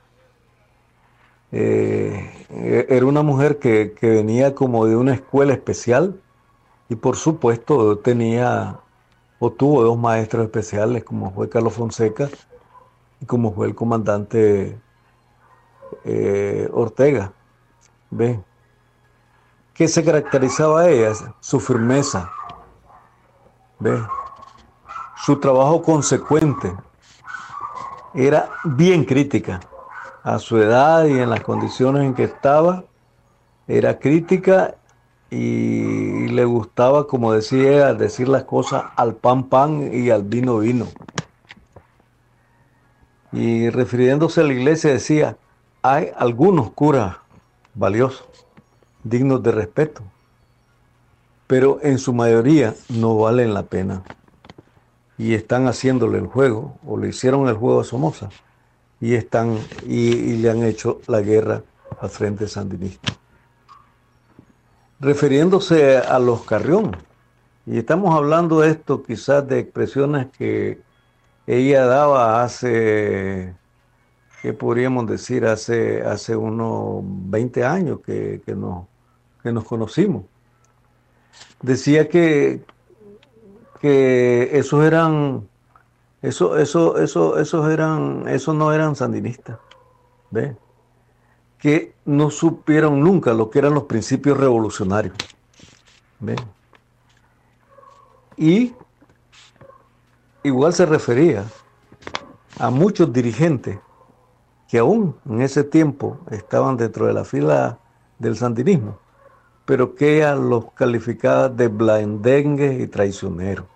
Eh, 1.51 2.85
era 2.89 3.05
una 3.05 3.21
mujer 3.21 3.59
que, 3.59 3.93
que 3.93 4.09
venía 4.09 4.53
como 4.55 4.85
de 4.85 4.95
una 4.95 5.13
escuela 5.13 5.53
especial 5.53 6.19
y 6.89 6.95
por 6.95 7.15
supuesto 7.15 7.97
tenía 7.99 8.79
o 9.39 9.51
tuvo 9.51 9.83
dos 9.83 9.97
maestros 9.97 10.45
especiales 10.45 11.03
como 11.03 11.31
fue 11.31 11.49
Carlos 11.49 11.73
Fonseca 11.73 12.29
y 13.21 13.25
como 13.25 13.53
fue 13.53 13.67
el 13.67 13.75
comandante 13.75 14.77
eh, 16.03 16.69
Ortega. 16.73 17.31
¿Ve? 18.11 18.39
¿Qué 19.73 19.87
se 19.87 20.03
caracterizaba 20.03 20.81
a 20.81 20.89
ella? 20.89 21.13
Su 21.39 21.59
firmeza. 21.59 22.31
¿Ve? 23.79 24.01
Su 25.25 25.37
trabajo 25.37 25.81
consecuente. 25.81 26.71
Era 28.13 28.51
bien 28.63 29.03
crítica 29.05 29.59
a 30.21 30.37
su 30.37 30.57
edad 30.57 31.05
y 31.05 31.17
en 31.17 31.31
las 31.31 31.41
condiciones 31.41 32.03
en 32.03 32.13
que 32.13 32.25
estaba. 32.25 32.83
Era 33.67 33.97
crítica 33.97 34.75
y 35.31 36.27
le 36.27 36.45
gustaba, 36.45 37.07
como 37.07 37.31
decía, 37.31 37.95
decir 37.95 38.27
las 38.27 38.43
cosas 38.43 38.83
al 38.95 39.15
pan 39.15 39.45
pan 39.45 39.89
y 39.91 40.11
al 40.11 40.21
vino 40.21 40.59
vino. 40.59 40.85
Y 43.31 43.71
refiriéndose 43.71 44.41
a 44.41 44.43
la 44.43 44.53
iglesia 44.53 44.91
decía, 44.91 45.37
hay 45.81 46.11
algunos 46.15 46.69
curas 46.69 47.17
valiosos, 47.73 48.27
dignos 49.03 49.41
de 49.41 49.51
respeto, 49.53 50.03
pero 51.47 51.79
en 51.81 51.97
su 51.97 52.13
mayoría 52.13 52.75
no 52.89 53.17
valen 53.17 53.55
la 53.55 53.63
pena. 53.63 54.03
Y 55.17 55.33
están 55.33 55.67
haciéndole 55.67 56.17
el 56.17 56.27
juego, 56.27 56.77
o 56.85 56.97
le 56.97 57.09
hicieron 57.09 57.47
el 57.47 57.55
juego 57.55 57.81
a 57.81 57.83
Somoza, 57.83 58.29
y, 58.99 59.13
están, 59.15 59.57
y, 59.85 60.37
le 60.37 60.49
han 60.49 60.63
hecho 60.63 61.01
la 61.07 61.21
guerra 61.21 61.61
al 61.99 62.09
Frente 62.09 62.47
Sandinista 62.47 63.13
refiriéndose 64.99 65.97
a 65.97 66.19
los 66.19 66.43
Carrión. 66.43 66.95
Y 67.65 67.77
estamos 67.77 68.15
hablando 68.15 68.61
de 68.61 68.71
esto 68.71 69.03
quizás 69.03 69.47
de 69.47 69.59
expresiones 69.59 70.27
que 70.37 70.81
ella 71.47 71.85
daba 71.85 72.43
hace, 72.43 73.55
¿qué 74.41 74.53
podríamos 74.53 75.07
decir? 75.07 75.45
Hace, 75.45 76.01
hace 76.03 76.35
unos 76.35 77.01
20 77.03 77.63
años 77.63 77.99
que, 78.05 78.41
que, 78.45 78.55
que 79.43 79.51
nos 79.51 79.63
conocimos. 79.63 80.25
Decía 81.61 82.07
que, 82.07 82.63
que 83.85 84.57
esos 84.57 84.83
eran, 84.83 85.47
eso, 86.23 86.57
eso, 86.57 86.97
eso, 86.97 87.37
esos 87.37 87.69
eran, 87.71 88.27
esos 88.27 88.55
no 88.55 88.73
eran 88.73 88.95
sandinistas, 88.95 89.59
¿ve? 90.31 90.57
que 91.59 91.93
no 92.03 92.31
supieron 92.31 92.99
nunca 92.99 93.31
lo 93.35 93.51
que 93.51 93.59
eran 93.59 93.75
los 93.75 93.83
principios 93.83 94.39
revolucionarios. 94.39 95.13
Y 98.35 98.73
igual 100.41 100.73
se 100.73 100.87
refería 100.87 101.45
a 102.57 102.71
muchos 102.71 103.13
dirigentes 103.13 103.77
que 104.67 104.79
aún 104.79 105.15
en 105.29 105.43
ese 105.43 105.63
tiempo 105.63 106.17
estaban 106.31 106.75
dentro 106.75 107.05
de 107.05 107.13
la 107.13 107.23
fila 107.23 107.77
del 108.17 108.35
sandinismo, 108.35 108.97
pero 109.63 109.93
que 109.93 110.17
ella 110.17 110.33
los 110.33 110.71
calificaba 110.71 111.49
de 111.49 111.67
blandengues 111.67 112.81
y 112.81 112.87
traicioneros. 112.87 113.74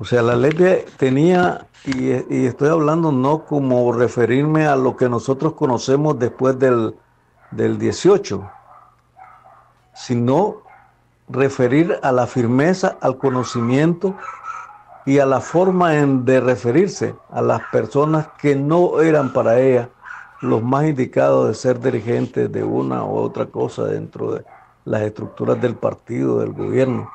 O 0.00 0.04
sea, 0.04 0.22
la 0.22 0.34
ley 0.34 0.52
tenía, 0.96 1.66
y, 1.84 2.10
estoy 2.46 2.68
hablando 2.68 3.12
no 3.12 3.44
como 3.44 3.92
referirme 3.92 4.66
a 4.66 4.74
lo 4.74 4.96
que 4.96 5.08
nosotros 5.08 5.52
conocemos 5.52 6.18
después 6.18 6.58
del, 6.58 6.96
del 7.52 7.78
18, 7.78 8.50
sino 9.94 10.62
referir 11.28 11.98
a 12.02 12.10
la 12.10 12.26
firmeza, 12.26 12.98
al 13.00 13.18
conocimiento 13.18 14.16
y 15.06 15.18
a 15.18 15.26
la 15.26 15.40
forma 15.40 15.92
de 15.92 16.40
referirse 16.40 17.14
a 17.30 17.40
las 17.40 17.62
personas 17.70 18.28
que 18.38 18.56
no 18.56 19.00
eran 19.00 19.32
para 19.32 19.60
ella 19.60 19.90
los 20.40 20.62
más 20.62 20.84
indicados 20.84 21.48
de 21.48 21.54
ser 21.54 21.80
dirigentes 21.80 22.50
de 22.50 22.64
una 22.64 23.04
u 23.04 23.16
otra 23.16 23.46
cosa 23.46 23.84
dentro 23.84 24.32
de 24.32 24.44
las 24.84 25.02
estructuras 25.02 25.60
del 25.60 25.76
partido, 25.76 26.40
del 26.40 26.52
gobierno. 26.52 27.10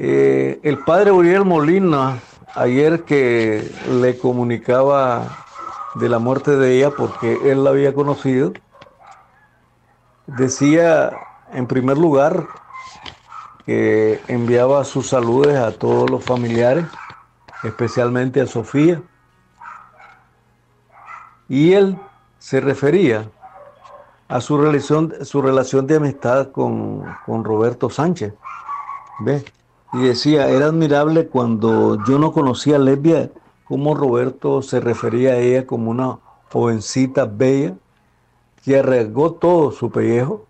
Eh, 0.00 0.60
el 0.62 0.78
padre 0.84 1.10
Uriel 1.10 1.44
Molina, 1.44 2.20
ayer 2.54 3.02
que 3.02 3.68
le 3.90 4.16
comunicaba 4.16 5.44
de 5.96 6.08
la 6.08 6.20
muerte 6.20 6.56
de 6.56 6.76
ella 6.76 6.92
porque 6.96 7.50
él 7.50 7.64
la 7.64 7.70
había 7.70 7.92
conocido, 7.92 8.52
decía 10.28 11.10
en 11.52 11.66
primer 11.66 11.98
lugar 11.98 12.46
que 13.66 14.20
enviaba 14.28 14.84
sus 14.84 15.08
saludos 15.08 15.56
a 15.56 15.72
todos 15.72 16.08
los 16.08 16.22
familiares, 16.22 16.84
especialmente 17.64 18.40
a 18.40 18.46
Sofía. 18.46 19.02
Y 21.48 21.72
él 21.72 21.98
se 22.38 22.60
refería 22.60 23.28
a 24.28 24.40
su 24.40 24.58
relación, 24.58 25.12
su 25.22 25.42
relación 25.42 25.88
de 25.88 25.96
amistad 25.96 26.52
con, 26.52 27.04
Roberto 27.26 27.90
Sánchez. 27.90 28.32
¿Ve? 29.18 29.44
Y 29.92 30.02
decía, 30.02 30.48
era 30.48 30.66
admirable 30.66 31.28
cuando 31.28 32.04
yo 32.04 32.18
no 32.18 32.32
conocía 32.32 32.76
a 32.76 32.78
Lesbia, 32.78 33.30
cómo 33.64 33.94
Roberto 33.94 34.62
se 34.62 34.80
refería 34.80 35.32
a 35.32 35.38
ella 35.38 35.66
como 35.66 35.90
una 35.90 36.18
jovencita 36.50 37.24
bella 37.24 37.74
que 38.64 38.78
arriesgó 38.78 39.32
todo 39.32 39.72
su 39.72 39.90
pellejo 39.90 40.48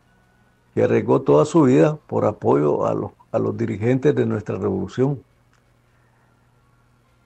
que 0.78 0.84
arriesgó 0.84 1.22
toda 1.22 1.44
su 1.44 1.62
vida 1.62 1.96
por 2.06 2.24
apoyo 2.24 2.86
a 2.86 2.94
los, 2.94 3.10
a 3.32 3.40
los 3.40 3.56
dirigentes 3.56 4.14
de 4.14 4.24
nuestra 4.24 4.56
revolución. 4.56 5.20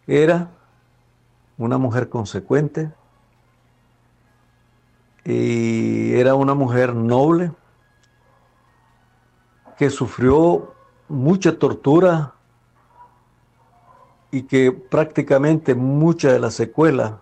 Era 0.07 0.49
una 1.59 1.77
mujer 1.77 2.09
consecuente 2.09 2.91
y 5.23 6.15
era 6.15 6.35
una 6.35 6.55
mujer 6.55 6.95
noble 6.95 7.53
que 9.77 9.91
sufrió 9.91 10.73
mucha 11.13 11.59
tortura 11.59 12.33
y 14.31 14.43
que 14.43 14.73
prácticamente 14.73 15.75
muchas 15.75 16.33
de 16.33 16.41
las 16.41 16.55
secuelas 16.55 17.13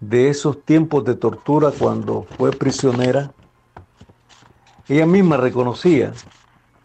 de 0.00 0.30
esos 0.30 0.64
tiempos 0.64 1.04
de 1.04 1.14
tortura 1.14 1.70
cuando 1.78 2.26
fue 2.36 2.50
prisionera 2.50 3.32
ella 4.88 5.06
misma 5.06 5.36
reconocía 5.36 6.12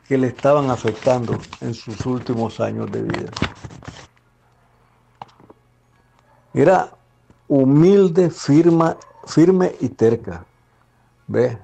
que 0.07 0.17
le 0.17 0.27
estaban 0.27 0.69
afectando 0.69 1.39
en 1.61 1.73
sus 1.73 2.05
últimos 2.05 2.59
años 2.59 2.91
de 2.91 3.01
vida. 3.01 3.31
Era 6.53 6.91
humilde, 7.47 8.29
firma, 8.29 8.97
firme 9.25 9.75
y 9.79 9.89
terca. 9.89 10.45
¿Ve? 11.27 11.57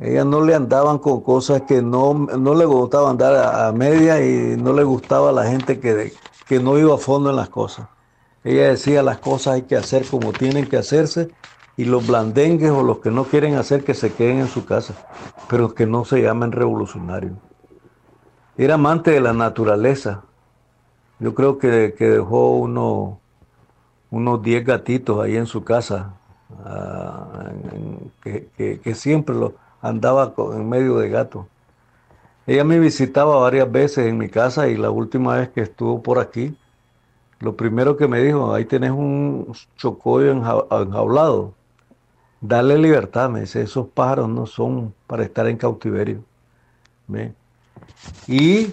Ella 0.00 0.24
no 0.24 0.40
le 0.42 0.54
andaban 0.54 0.98
con 0.98 1.20
cosas 1.20 1.62
que 1.62 1.82
no, 1.82 2.14
no 2.14 2.54
le 2.54 2.64
gustaba 2.64 3.10
andar 3.10 3.36
a, 3.36 3.70
media 3.72 4.24
y 4.24 4.56
no 4.56 4.72
le 4.72 4.82
gustaba 4.82 5.28
a 5.28 5.32
la 5.32 5.44
gente 5.44 5.78
que, 5.78 6.14
que 6.48 6.58
no 6.58 6.78
iba 6.78 6.94
a 6.94 6.98
fondo 6.98 7.28
en 7.28 7.36
las 7.36 7.50
cosas. 7.50 7.86
Ella 8.42 8.68
decía 8.68 9.02
las 9.02 9.18
cosas 9.18 9.54
hay 9.54 9.62
que 9.62 9.76
hacer 9.76 10.06
como 10.06 10.32
tienen 10.32 10.66
que 10.66 10.78
hacerse 10.78 11.28
y 11.76 11.84
los 11.84 12.06
blandengues 12.06 12.70
o 12.70 12.82
los 12.82 13.00
que 13.00 13.10
no 13.10 13.24
quieren 13.24 13.56
hacer 13.56 13.84
que 13.84 13.92
se 13.92 14.14
queden 14.14 14.38
en 14.38 14.48
su 14.48 14.64
casa, 14.64 14.94
pero 15.50 15.74
que 15.74 15.86
no 15.86 16.06
se 16.06 16.22
llamen 16.22 16.52
revolucionarios. 16.52 17.34
Era 18.56 18.74
amante 18.74 19.10
de 19.10 19.20
la 19.20 19.34
naturaleza. 19.34 20.22
Yo 21.18 21.34
creo 21.34 21.58
que, 21.58 21.92
dejó 21.98 22.52
uno, 22.52 23.20
unos 24.10 24.42
10 24.42 24.64
gatitos 24.64 25.22
ahí 25.22 25.36
en 25.36 25.46
su 25.46 25.62
casa, 25.62 26.14
ah, 26.64 27.50
que, 28.22 28.94
siempre 28.94 29.34
lo, 29.34 29.54
andaba 29.80 30.34
en 30.36 30.68
medio 30.68 30.98
de 30.98 31.08
gatos. 31.08 31.46
Ella 32.46 32.64
me 32.64 32.78
visitaba 32.78 33.36
varias 33.36 33.70
veces 33.70 34.06
en 34.06 34.18
mi 34.18 34.28
casa 34.28 34.68
y 34.68 34.76
la 34.76 34.90
última 34.90 35.36
vez 35.36 35.50
que 35.50 35.60
estuvo 35.60 36.02
por 36.02 36.18
aquí, 36.18 36.56
lo 37.38 37.56
primero 37.56 37.96
que 37.96 38.08
me 38.08 38.20
dijo, 38.20 38.54
ahí 38.54 38.64
tenés 38.64 38.90
un 38.90 39.52
chocollo 39.76 40.32
enjaulado. 40.32 41.54
Darle 42.40 42.78
libertad, 42.78 43.28
me 43.30 43.40
dice, 43.40 43.62
esos 43.62 43.86
pájaros 43.88 44.28
no 44.28 44.46
son 44.46 44.94
para 45.06 45.24
estar 45.24 45.46
en 45.46 45.56
cautiverio. 45.56 46.22
Y 48.26 48.70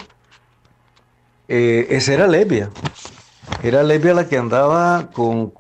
eh, 1.48 1.88
esa 1.90 2.14
era 2.14 2.28
Levia. 2.28 2.70
Era 3.64 3.84
Levia 3.84 4.14
la 4.14 4.28
que 4.28 4.38
andaba 4.38 5.10
con, 5.12 5.52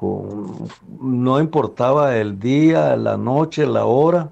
no 1.01 1.39
importaba 1.39 2.17
el 2.17 2.39
día, 2.39 2.95
la 2.95 3.17
noche, 3.17 3.65
la 3.65 3.85
hora, 3.85 4.29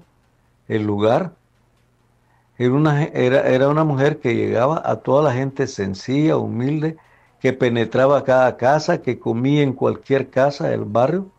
el 0.68 0.84
lugar. 0.84 1.34
Era 2.58 2.72
una, 2.72 3.04
era, 3.04 3.48
era 3.48 3.68
una 3.68 3.84
mujer 3.84 4.18
que 4.18 4.34
llegaba 4.34 4.82
a 4.84 4.96
toda 4.96 5.22
la 5.22 5.32
gente 5.32 5.66
sencilla, 5.66 6.36
humilde, 6.36 6.96
que 7.40 7.52
penetraba 7.52 8.24
cada 8.24 8.56
casa, 8.56 9.02
que 9.02 9.18
comía 9.18 9.62
en 9.62 9.72
cualquier 9.72 10.30
casa 10.30 10.68
del 10.68 10.84
barrio 10.84 11.30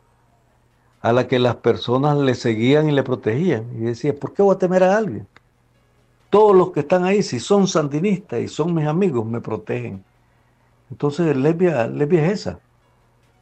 a 1.01 1.13
la 1.13 1.27
que 1.27 1.39
las 1.39 1.55
personas 1.55 2.17
le 2.17 2.35
seguían 2.35 2.89
y 2.89 2.91
le 2.91 3.03
protegían. 3.03 3.65
Y 3.75 3.81
decía, 3.81 4.13
¿por 4.15 4.33
qué 4.33 4.41
voy 4.41 4.55
a 4.55 4.59
temer 4.59 4.83
a 4.83 4.97
alguien? 4.97 5.27
Todos 6.29 6.55
los 6.55 6.71
que 6.71 6.81
están 6.81 7.05
ahí, 7.05 7.23
si 7.23 7.39
son 7.39 7.67
sandinistas 7.67 8.41
y 8.41 8.47
son 8.47 8.73
mis 8.73 8.85
amigos, 8.85 9.25
me 9.25 9.39
protegen. 9.39 10.03
Entonces, 10.91 11.35
Lesbia, 11.35 11.85
es 11.85 12.31
esa, 12.31 12.59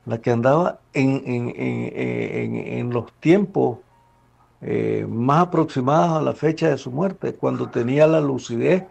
la 0.05 0.19
que 0.19 0.31
andaba 0.31 0.79
en, 0.93 1.53
en, 1.55 2.89
los 2.91 3.11
tiempos 3.13 3.79
eh, 4.61 5.05
más 5.07 5.47
aproximados 5.47 6.17
a 6.17 6.21
la 6.21 6.33
fecha 6.33 6.69
de 6.69 6.77
su 6.77 6.91
muerte, 6.91 7.33
cuando 7.33 7.69
tenía 7.69 8.07
la 8.07 8.21
lucidez, 8.21 8.83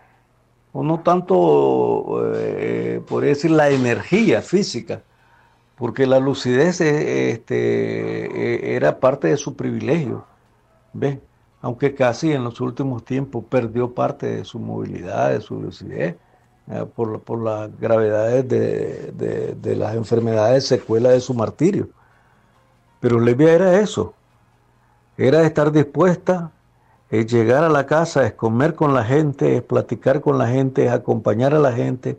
o 0.73 0.83
no 0.83 1.01
tanto, 1.01 2.23
eh, 2.37 3.01
por 3.07 3.25
decir, 3.25 3.51
la 3.51 3.71
energía 3.71 4.43
física, 4.43 5.03
porque 5.77 6.07
la 6.07 6.21
lucidez 6.21 6.81
eh, 6.81 7.31
este, 7.31 8.77
era 8.77 9.01
parte 9.01 9.29
de 9.29 9.37
su 9.37 9.57
privilegio, 9.57 10.25
¿ves? 10.93 11.19
Aunque 11.63 11.95
casi 11.95 12.33
en 12.33 12.45
los 12.45 12.61
últimos 12.61 13.05
tiempos 13.05 13.45
perdió 13.49 13.95
parte 13.95 14.27
de 14.27 14.45
su 14.45 14.59
movilidad, 14.59 15.31
de 15.31 15.41
su 15.41 15.61
lucidez, 15.61 16.17
por, 16.95 17.21
por, 17.21 17.43
las 17.43 17.71
gravedades 17.79 18.49
de, 18.49 19.77
las 19.77 19.95
enfermedades 19.95 20.67
secuelas 20.67 21.13
de 21.13 21.21
su 21.21 21.35
martirio. 21.35 21.89
Pero 23.01 23.21
Levia 23.21 23.53
era 23.53 23.81
eso, 23.81 24.15
era 25.17 25.43
estar 25.43 25.73
dispuesta, 25.73 26.51
es 27.11 27.27
llegar 27.27 27.65
a 27.65 27.69
la 27.69 27.87
casa, 27.87 28.27
es 28.27 28.33
comer 28.33 28.75
con 28.75 28.95
la 28.95 29.05
gente, 29.05 29.57
es 29.57 29.63
platicar 29.63 30.21
con 30.21 30.39
la 30.39 30.49
gente, 30.49 30.87
es 30.87 30.93
acompañar 30.93 31.55
a 31.55 31.59
la 31.59 31.73
gente, 31.73 32.19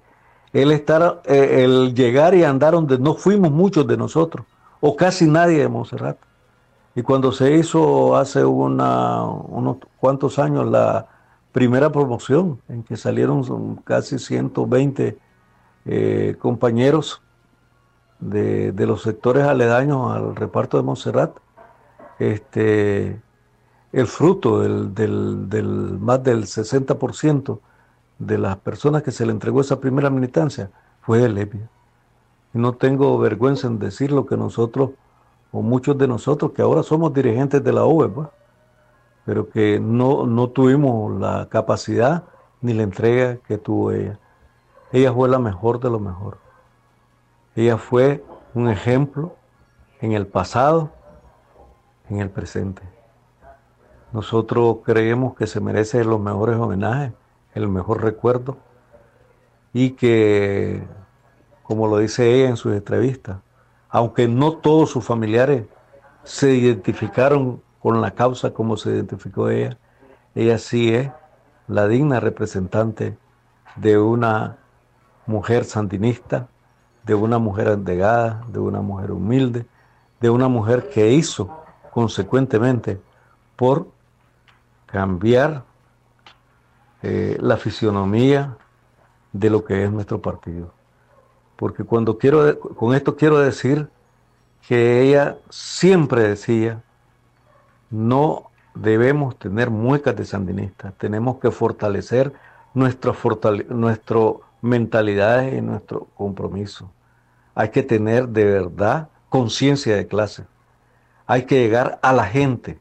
el 0.54 0.72
estar, 0.72 1.22
eh, 1.26 1.64
el 1.66 1.94
llegar 1.94 2.34
y 2.36 2.44
andar 2.44 2.74
donde 2.74 2.98
no 2.98 3.16
fuimos 3.16 3.52
muchos 3.52 3.86
de 3.88 3.98
nosotros, 3.98 4.46
o 4.80 4.96
casi 4.96 5.28
nadie 5.28 5.60
de 5.60 5.68
Montserrat. 5.68 6.18
Y 6.96 7.02
cuando 7.02 7.34
se 7.34 7.54
hizo 7.56 8.16
hace 8.16 8.46
unos 8.46 9.78
cuantos 10.00 10.40
años 10.40 10.66
la 10.66 11.08
primera 11.52 11.92
promoción, 11.92 12.62
en 12.70 12.84
que 12.84 12.96
salieron 12.96 13.76
casi 13.84 14.18
120 14.18 15.18
eh, 15.88 16.36
compañeros 16.40 17.22
de, 18.20 18.74
los 18.78 19.02
sectores 19.02 19.44
aledaños 19.44 20.16
al 20.16 20.36
reparto 20.36 20.78
de 20.78 20.84
Montserrat, 20.84 21.36
este, 22.20 23.22
el 23.92 24.08
fruto 24.08 24.60
del, 24.62 24.94
del, 24.94 25.98
más 26.00 26.24
del 26.24 26.44
60% 26.44 27.60
de 28.20 28.38
las 28.38 28.58
personas 28.58 29.04
que 29.04 29.12
se 29.12 29.26
le 29.26 29.32
entregó 29.32 29.62
esa 29.62 29.80
primera 29.80 30.10
militancia 30.10 30.72
fue 31.02 31.20
de 31.20 31.30
Levia. 31.30 31.70
Y 32.54 32.58
no 32.58 32.74
tengo 32.74 33.18
vergüenza 33.20 33.68
en 33.68 33.80
decir 33.80 34.12
lo 34.12 34.26
que 34.26 34.38
nosotros 34.38 34.92
o 35.52 35.62
muchos 35.62 35.98
de 35.98 36.08
nosotros 36.08 36.52
que 36.52 36.62
ahora 36.62 36.84
somos 36.84 37.14
dirigentes 37.14 37.64
de 37.64 37.72
la 37.72 37.86
UVE, 37.86 38.10
pues, 38.10 38.28
pero 39.26 39.50
que 39.50 39.80
no, 39.80 40.26
no 40.26 40.50
tuvimos 40.50 41.20
la 41.20 41.48
capacidad 41.50 42.24
ni 42.62 42.74
la 42.74 42.84
entrega 42.84 43.38
que 43.38 43.58
tuvo 43.58 43.92
ella. 43.92 44.20
Ella 44.92 45.14
fue 45.14 45.30
la 45.30 45.40
mejor 45.40 45.80
de 45.80 45.90
lo 45.90 46.00
mejor. 46.00 46.38
Ella 47.56 47.78
fue 47.78 48.24
un 48.54 48.70
ejemplo 48.70 49.36
en 50.02 50.12
el 50.12 50.28
pasado, 50.28 50.92
en 52.10 52.20
el 52.20 52.30
presente. 52.30 52.82
Nosotros 54.12 54.78
creemos 54.86 55.36
que 55.36 55.48
se 55.48 55.60
merece 55.60 56.04
los 56.04 56.20
mejores 56.20 56.56
homenajes, 56.58 57.12
el 57.54 57.68
mejor 57.68 58.04
recuerdo 58.04 58.58
y 59.74 59.92
que, 59.92 60.84
como 61.64 61.88
lo 61.88 61.98
dice 61.98 62.34
ella 62.34 62.50
en 62.50 62.58
sus 62.58 62.74
entrevistas, 62.74 63.40
aunque 63.90 64.28
no 64.28 64.54
todos 64.54 64.90
sus 64.90 65.04
familiares 65.04 65.66
se 66.24 66.54
identificaron 66.54 67.62
con 67.82 68.02
la 68.02 68.12
causa 68.12 68.52
como 68.52 68.78
se 68.78 68.92
identificó 68.92 69.50
ella, 69.50 69.78
ella 70.34 70.58
sí 70.58 70.94
es 70.94 71.12
la 71.68 71.88
digna 71.88 72.20
representante 72.20 73.18
de 73.76 73.98
una 73.98 74.58
mujer 75.26 75.66
sandinista, 75.66 76.48
de 77.04 77.16
una 77.16 77.38
mujer 77.38 77.68
endegada, 77.68 78.44
de 78.48 78.60
una 78.60 78.82
mujer 78.82 79.12
humilde, 79.12 79.66
de 80.22 80.30
una 80.30 80.48
mujer 80.48 80.90
que 80.90 81.12
hizo 81.12 81.65
consecuentemente 81.96 83.00
por 83.56 83.88
cambiar 84.86 85.64
eh, 87.02 87.38
la 87.40 87.56
fisionomía 87.56 88.58
de 89.32 89.50
lo 89.50 89.64
que 89.64 89.86
es 89.86 89.90
nuestro 89.90 90.22
partido. 90.22 90.74
Porque 91.56 91.86
cuando 91.86 92.18
quiero, 92.18 92.60
con 92.60 92.94
esto 92.94 93.16
quiero 93.16 93.40
decir 93.40 93.88
que 94.68 95.04
ella 95.04 95.38
siempre 95.50 96.24
decía, 96.24 96.84
no 97.90 98.52
debemos 98.74 99.40
tener 99.40 99.70
muecas 99.70 100.18
de 100.18 100.26
sandinistas, 100.26 100.94
tenemos 100.96 101.38
que 101.38 101.50
fortalecer 101.50 102.34
nuestra, 102.74 103.14
nuestro 103.70 104.42
mentalidad 104.62 105.50
y 105.50 105.62
nuestro 105.62 106.08
compromiso. 106.18 106.92
Hay 107.54 107.70
que 107.70 107.84
tener 107.84 108.28
de 108.28 108.44
verdad 108.44 109.08
conciencia 109.30 109.96
de 109.96 110.08
clase. 110.08 110.44
Hay 111.28 111.46
que 111.46 111.56
llegar 111.56 112.00
a 112.02 112.14
la 112.14 112.26
gente 112.26 112.80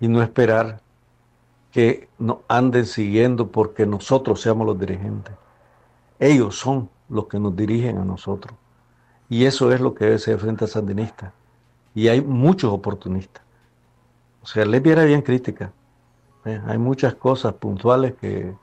y 0.00 0.08
no 0.08 0.22
esperar 0.22 0.80
que 1.72 2.08
nos 2.18 2.38
anden 2.48 2.86
siguiendo 2.86 3.48
porque 3.48 3.84
nosotros 3.84 4.40
seamos 4.40 4.66
los 4.66 4.78
dirigentes. 4.78 5.34
Ellos 6.18 6.58
son 6.58 6.88
los 7.08 7.26
que 7.26 7.38
nos 7.38 7.54
dirigen 7.54 7.98
a 7.98 8.04
nosotros. 8.04 8.56
Y 9.28 9.44
eso 9.44 9.72
es 9.72 9.80
lo 9.80 9.94
que 9.94 10.06
debe 10.06 10.18
ser 10.18 10.38
frente 10.38 10.64
a 10.64 10.68
sandinista. 10.68 11.32
Y 11.94 12.08
hay 12.08 12.20
muchos 12.20 12.72
oportunistas. 12.72 13.42
O 14.42 14.46
sea, 14.46 14.64
les 14.64 14.84
era 14.86 15.04
bien 15.04 15.22
crítica. 15.22 15.72
¿eh? 16.44 16.60
Hay 16.66 16.78
muchas 16.78 17.14
cosas 17.14 17.54
puntuales 17.54 18.14
que 18.14 18.54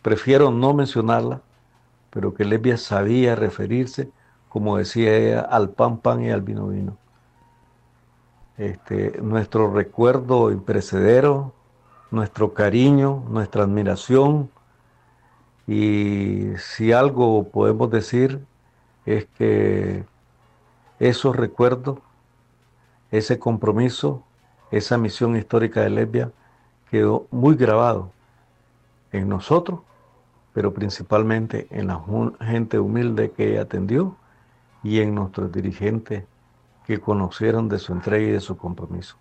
prefiero 0.00 0.50
no 0.50 0.72
mencionarlas, 0.74 1.40
pero 2.10 2.34
que 2.34 2.44
Lesbia 2.44 2.76
sabía 2.76 3.34
referirse, 3.34 4.10
como 4.48 4.78
decía 4.78 5.16
ella, 5.16 5.40
al 5.40 5.70
pan 5.70 5.98
pan 5.98 6.22
y 6.22 6.30
al 6.30 6.42
vino 6.42 6.68
vino. 6.68 6.96
Este, 8.56 9.20
nuestro 9.20 9.72
recuerdo 9.72 10.52
imprecedero, 10.52 11.52
nuestro 12.10 12.54
cariño, 12.54 13.24
nuestra 13.28 13.64
admiración. 13.64 14.50
Y 15.66 16.50
si 16.58 16.92
algo 16.92 17.48
podemos 17.48 17.90
decir 17.90 18.44
es 19.06 19.26
que 19.36 20.04
esos 21.00 21.34
recuerdos, 21.34 21.98
ese 23.10 23.38
compromiso, 23.38 24.22
esa 24.70 24.98
misión 24.98 25.36
histórica 25.36 25.80
de 25.80 25.90
Lesbia 25.90 26.30
quedó 26.90 27.26
muy 27.30 27.56
grabado 27.56 28.12
en 29.10 29.28
nosotros, 29.28 29.80
pero 30.52 30.72
principalmente 30.72 31.66
en 31.70 31.88
la 31.88 32.00
gente 32.40 32.78
humilde 32.78 33.32
que 33.32 33.58
atendió 33.58 34.16
y 34.84 35.00
en 35.00 35.14
nuestros 35.14 35.50
dirigentes 35.50 36.24
que 36.86 37.00
conocieron 37.00 37.68
de 37.68 37.78
su 37.78 37.92
entrega 37.92 38.26
y 38.26 38.32
de 38.32 38.40
su 38.40 38.56
compromiso. 38.56 39.16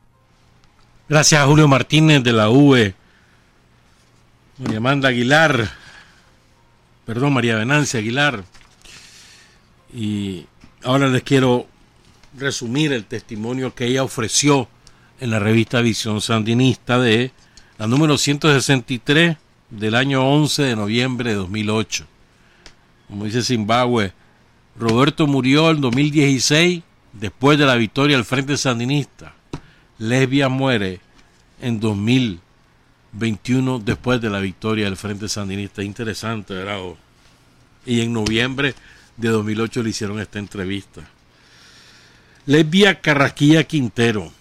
Gracias 1.07 1.41
a 1.41 1.45
Julio 1.45 1.67
Martínez 1.67 2.23
de 2.23 2.33
la 2.33 2.49
UE, 2.49 2.95
María 4.57 4.77
Amanda 4.77 5.09
Aguilar, 5.09 5.69
perdón, 7.05 7.33
María 7.33 7.55
Venancia 7.55 7.99
Aguilar. 7.99 8.43
Y 9.93 10.45
ahora 10.83 11.07
les 11.07 11.23
quiero 11.23 11.67
resumir 12.37 12.93
el 12.93 13.05
testimonio 13.05 13.75
que 13.75 13.85
ella 13.85 14.03
ofreció 14.03 14.67
en 15.19 15.31
la 15.31 15.39
revista 15.39 15.81
Visión 15.81 16.21
Sandinista 16.21 16.99
de 16.99 17.31
la 17.77 17.87
número 17.87 18.17
163 18.17 19.37
del 19.69 19.95
año 19.95 20.27
11 20.27 20.63
de 20.63 20.75
noviembre 20.75 21.31
de 21.31 21.35
2008. 21.35 22.05
Como 23.07 23.25
dice 23.25 23.43
Zimbabue, 23.43 24.13
Roberto 24.77 25.27
murió 25.27 25.69
en 25.69 25.81
2016 25.81 26.83
después 27.13 27.57
de 27.57 27.65
la 27.65 27.75
victoria 27.75 28.17
al 28.17 28.25
Frente 28.25 28.57
Sandinista. 28.57 29.33
Lesbia 29.99 30.49
muere 30.49 30.99
en 31.61 31.79
2021 31.79 33.79
después 33.79 34.19
de 34.19 34.29
la 34.29 34.39
victoria 34.39 34.85
del 34.85 34.97
Frente 34.97 35.29
Sandinista. 35.29 35.83
Interesante, 35.83 36.55
¿verdad? 36.55 36.79
Y 37.85 38.01
en 38.01 38.11
noviembre 38.11 38.75
de 39.15 39.29
2008 39.29 39.83
le 39.83 39.89
hicieron 39.91 40.19
esta 40.19 40.39
entrevista. 40.39 41.01
Lesbia 42.45 42.99
Carrasquilla 42.99 43.63
Quintero. 43.63 44.31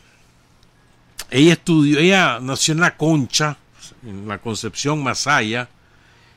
Ella 1.31 1.53
estudió, 1.53 1.99
ella 1.99 2.41
nació 2.41 2.75
en 2.75 2.81
La 2.81 2.97
Concha, 2.97 3.57
en 4.05 4.27
la 4.27 4.39
Concepción 4.39 5.03
Masaya, 5.03 5.69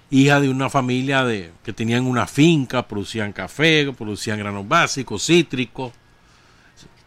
hija 0.10 0.40
de 0.40 0.50
una 0.50 0.70
familia 0.70 1.26
de, 1.26 1.52
que 1.64 1.74
tenían 1.74 2.06
una 2.06 2.28
finca, 2.28 2.88
producían 2.88 3.34
café, 3.34 3.92
producían 3.98 4.40
granos 4.40 4.68
básicos, 4.68 5.26
cítricos 5.26 5.92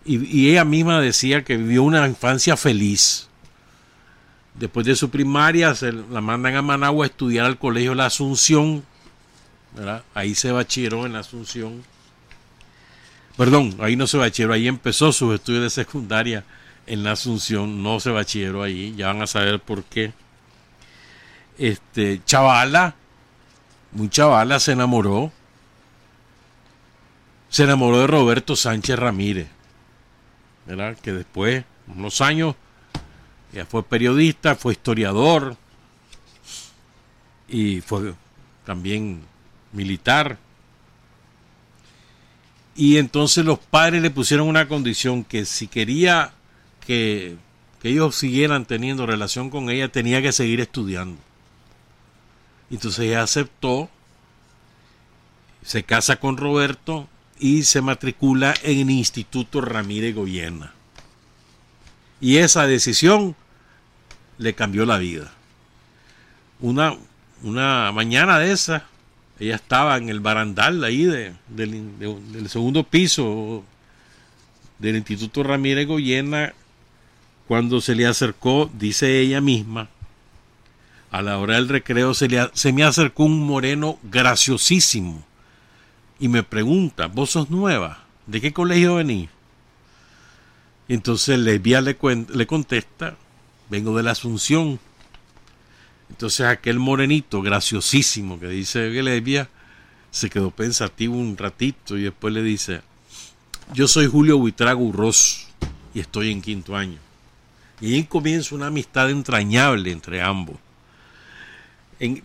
y, 0.08 0.50
ella 0.50 0.64
misma 0.64 1.00
decía 1.00 1.44
que 1.44 1.56
vivió 1.56 1.82
una 1.82 2.06
infancia 2.06 2.56
feliz. 2.56 3.28
Después 4.54 4.86
de 4.86 4.96
su 4.96 5.10
primaria 5.10 5.74
se 5.74 5.92
la 5.92 6.20
mandan 6.20 6.56
a 6.56 6.62
Managua 6.62 7.04
a 7.04 7.08
estudiar 7.08 7.44
al 7.44 7.58
colegio 7.58 7.94
La 7.94 8.06
Asunción. 8.06 8.84
Ahí 10.14 10.34
se 10.34 10.50
bachilleró 10.50 11.04
en 11.04 11.12
la 11.12 11.20
Asunción. 11.20 11.84
Perdón, 13.36 13.76
ahí 13.80 13.96
no 13.96 14.06
se 14.06 14.16
bachilleró, 14.16 14.54
ahí 14.54 14.66
empezó 14.66 15.12
sus 15.12 15.34
estudios 15.34 15.62
de 15.62 15.70
secundaria 15.70 16.44
en 16.86 17.04
la 17.04 17.12
Asunción. 17.12 17.82
No 17.82 18.00
se 18.00 18.10
bachilleró 18.10 18.62
ahí, 18.62 18.94
ya 18.96 19.08
van 19.08 19.22
a 19.22 19.26
saber 19.26 19.60
por 19.60 19.84
qué. 19.84 20.12
Este, 21.58 22.22
chavala, 22.24 22.94
muy 23.92 24.08
chavala, 24.08 24.58
se 24.58 24.72
enamoró. 24.72 25.30
Se 27.50 27.64
enamoró 27.64 28.00
de 28.00 28.06
Roberto 28.06 28.56
Sánchez 28.56 28.98
Ramírez 28.98 29.57
que 31.02 31.12
después, 31.12 31.64
unos 31.86 32.20
años, 32.20 32.54
ya 33.52 33.64
fue 33.64 33.82
periodista, 33.82 34.54
fue 34.54 34.74
historiador 34.74 35.56
y 37.48 37.80
fue 37.80 38.12
también 38.66 39.22
militar. 39.72 40.38
Y 42.76 42.98
entonces 42.98 43.44
los 43.44 43.58
padres 43.58 44.02
le 44.02 44.10
pusieron 44.10 44.46
una 44.46 44.68
condición 44.68 45.24
que 45.24 45.46
si 45.46 45.66
quería 45.68 46.32
que, 46.86 47.36
que 47.80 47.88
ellos 47.88 48.14
siguieran 48.14 48.66
teniendo 48.66 49.06
relación 49.06 49.48
con 49.48 49.70
ella, 49.70 49.88
tenía 49.88 50.20
que 50.20 50.32
seguir 50.32 50.60
estudiando. 50.60 51.18
Entonces 52.70 53.06
ella 53.06 53.22
aceptó, 53.22 53.88
se 55.62 55.82
casa 55.82 56.20
con 56.20 56.36
Roberto 56.36 57.08
y 57.40 57.62
se 57.62 57.80
matricula 57.80 58.54
en 58.62 58.80
el 58.80 58.90
Instituto 58.90 59.60
Ramírez 59.60 60.14
Goyena. 60.14 60.72
Y 62.20 62.38
esa 62.38 62.66
decisión 62.66 63.36
le 64.38 64.54
cambió 64.54 64.84
la 64.86 64.98
vida. 64.98 65.32
Una, 66.60 66.96
una 67.42 67.92
mañana 67.92 68.38
de 68.38 68.52
esa, 68.52 68.86
ella 69.38 69.56
estaba 69.56 69.96
en 69.96 70.08
el 70.08 70.20
barandal 70.20 70.82
ahí 70.82 71.04
de, 71.04 71.32
del 71.48 72.48
segundo 72.48 72.82
piso 72.84 73.62
del 74.78 74.96
Instituto 74.96 75.42
Ramírez 75.42 75.86
Goyena 75.86 76.54
cuando 77.46 77.80
se 77.80 77.94
le 77.94 78.06
acercó, 78.06 78.70
dice 78.74 79.20
ella 79.20 79.40
misma, 79.40 79.88
a 81.10 81.22
la 81.22 81.38
hora 81.38 81.54
del 81.54 81.68
recreo 81.68 82.12
se, 82.12 82.28
le, 82.28 82.50
se 82.52 82.72
me 82.72 82.84
acercó 82.84 83.24
un 83.24 83.46
moreno 83.46 83.98
graciosísimo 84.02 85.24
y 86.18 86.28
me 86.28 86.42
pregunta, 86.42 87.06
¿vos 87.06 87.30
sos 87.30 87.50
nueva? 87.50 88.04
¿De 88.26 88.40
qué 88.40 88.52
colegio 88.52 88.96
venís? 88.96 89.28
Entonces 90.88 91.38
Lesbia 91.38 91.80
le, 91.80 91.96
le 92.34 92.46
contesta, 92.46 93.16
vengo 93.68 93.96
de 93.96 94.02
la 94.02 94.12
Asunción. 94.12 94.80
Entonces 96.10 96.46
aquel 96.46 96.78
morenito 96.78 97.42
graciosísimo 97.42 98.40
que 98.40 98.48
dice 98.48 98.88
Lesbia 98.90 99.48
se 100.10 100.30
quedó 100.30 100.50
pensativo 100.50 101.16
un 101.16 101.36
ratito 101.36 101.96
y 101.98 102.02
después 102.02 102.32
le 102.32 102.42
dice, 102.42 102.80
yo 103.74 103.86
soy 103.86 104.06
Julio 104.06 104.38
Buitrago 104.38 104.82
Urroz 104.82 105.48
y 105.92 106.00
estoy 106.00 106.32
en 106.32 106.40
quinto 106.40 106.74
año. 106.74 106.98
Y 107.80 107.94
ahí 107.94 108.04
comienza 108.04 108.54
una 108.54 108.68
amistad 108.68 109.10
entrañable 109.10 109.92
entre 109.92 110.22
ambos. 110.22 110.56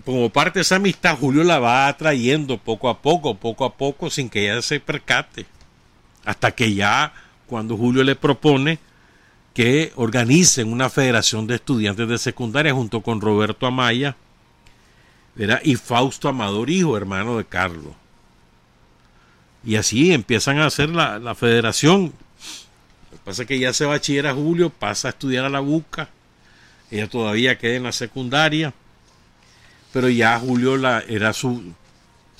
Como 0.06 0.30
parte 0.30 0.60
de 0.60 0.62
esa 0.62 0.76
amistad, 0.76 1.18
Julio 1.18 1.44
la 1.44 1.60
va 1.60 1.88
atrayendo 1.88 2.58
poco 2.58 2.90
a 2.90 3.02
poco, 3.02 3.36
poco 3.36 3.66
a 3.66 3.74
poco, 3.74 4.10
sin 4.10 4.30
que 4.30 4.52
ella 4.52 4.62
se 4.62 4.80
percate. 4.80 5.46
Hasta 6.26 6.52
que 6.52 6.74
ya, 6.74 7.14
cuando 7.48 7.76
Julio 7.76 8.04
le 8.04 8.16
propone 8.16 8.80
que 9.54 9.92
organicen 9.96 10.72
una 10.72 10.90
federación 10.90 11.48
de 11.48 11.56
estudiantes 11.56 12.08
de 12.08 12.18
secundaria 12.18 12.74
junto 12.74 13.02
con 13.02 13.22
Roberto 13.22 13.66
Amaya 13.66 14.16
y 15.64 15.76
Fausto 15.76 16.30
Amador, 16.30 16.70
hijo, 16.70 16.96
hermano 16.96 17.38
de 17.38 17.46
Carlos. 17.46 17.94
Y 19.66 19.76
así 19.76 20.14
empiezan 20.14 20.60
a 20.60 20.68
hacer 20.68 20.90
la, 20.90 21.20
la 21.20 21.36
federación. 21.36 22.14
Lo 23.12 23.18
que 23.18 23.24
pasa 23.24 23.42
es 23.44 23.48
que 23.48 23.60
ya 23.60 23.74
se 23.74 23.86
bachillera 23.86 24.34
Julio, 24.34 24.70
pasa 24.70 25.08
a 25.08 25.12
estudiar 25.12 25.46
a 25.46 25.50
la 25.50 25.62
Buca. 25.62 26.10
Ella 26.92 27.10
todavía 27.10 27.58
queda 27.58 27.76
en 27.76 27.84
la 27.84 27.92
secundaria. 27.92 28.74
Pero 29.94 30.10
ya 30.10 30.38
Julio 30.40 30.76
era 31.08 31.32
su, 31.32 31.74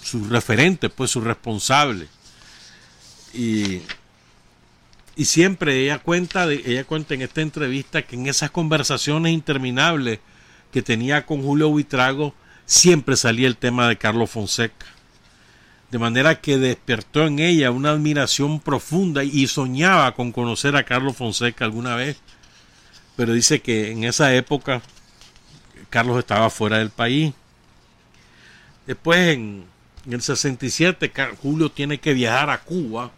su 0.02 0.28
referente, 0.28 0.90
pues 0.90 1.12
su 1.12 1.22
responsable. 1.22 2.08
Y, 3.34 3.82
y 5.16 5.26
siempre 5.26 5.84
ella 5.84 6.00
cuenta, 6.00 6.46
de, 6.46 6.62
ella 6.66 6.84
cuenta 6.84 7.14
en 7.14 7.22
esta 7.22 7.40
entrevista 7.40 8.02
que 8.02 8.16
en 8.16 8.28
esas 8.28 8.52
conversaciones 8.52 9.32
interminables 9.32 10.20
que 10.74 10.82
tenía 10.82 11.26
con 11.26 11.42
Julio 11.42 11.70
Buitrago, 11.70 12.34
siempre 12.66 13.16
salía 13.16 13.48
el 13.48 13.56
tema 13.56 13.88
de 13.88 13.98
Carlos 13.98 14.30
Fonseca 14.32 14.88
de 15.94 16.00
manera 16.00 16.42
que 16.42 16.58
despertó 16.58 17.28
en 17.28 17.38
ella 17.38 17.70
una 17.70 17.92
admiración 17.92 18.60
profunda 18.60 19.24
y 19.24 19.46
soñaba 19.46 20.16
con 20.16 20.32
conocer 20.32 20.76
a 20.76 20.86
Carlos 20.86 21.16
Fonseca 21.16 21.66
alguna 21.66 21.96
vez, 21.96 22.18
pero 23.16 23.32
dice 23.32 23.62
que 23.62 23.92
en 23.92 24.04
esa 24.04 24.34
época 24.34 24.82
Carlos 25.92 26.18
estaba 26.18 26.50
fuera 26.50 26.80
del 26.80 26.90
país. 26.90 27.36
Después 28.86 29.36
en, 29.36 29.66
el 30.10 30.22
67 30.22 31.12
Julio 31.42 31.72
tiene 31.72 32.00
que 32.00 32.14
viajar 32.14 32.50
a 32.50 32.62
Cuba 32.62 33.12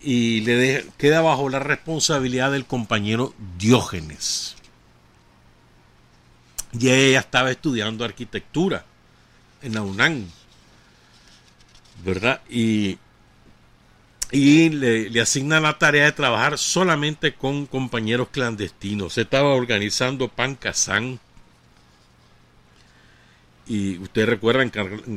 y 0.00 0.40
le 0.42 0.86
queda 0.96 1.20
bajo 1.20 1.48
la 1.48 1.58
responsabilidad 1.58 2.52
del 2.52 2.66
compañero 2.66 3.34
Diógenes. 3.58 4.56
Y 6.72 6.88
ella 6.90 7.20
estaba 7.20 7.50
estudiando 7.50 8.04
arquitectura 8.04 8.84
en 9.62 9.74
la 9.74 9.82
UNAM 9.82 10.26
¿verdad? 12.04 12.40
Y, 12.48 12.98
y 14.30 14.70
le, 14.70 15.10
le, 15.10 15.20
asignan 15.20 15.64
la 15.64 15.78
tarea 15.78 16.06
de 16.06 16.12
trabajar 16.12 16.58
solamente 16.58 17.34
con 17.34 17.66
compañeros 17.66 18.28
clandestinos. 18.30 19.14
Se 19.14 19.22
estaba 19.22 19.54
organizando 19.54 20.28
Pancasán. 20.28 21.20
Y 23.70 23.98
ustedes 23.98 24.28
recuerdan, 24.28 24.72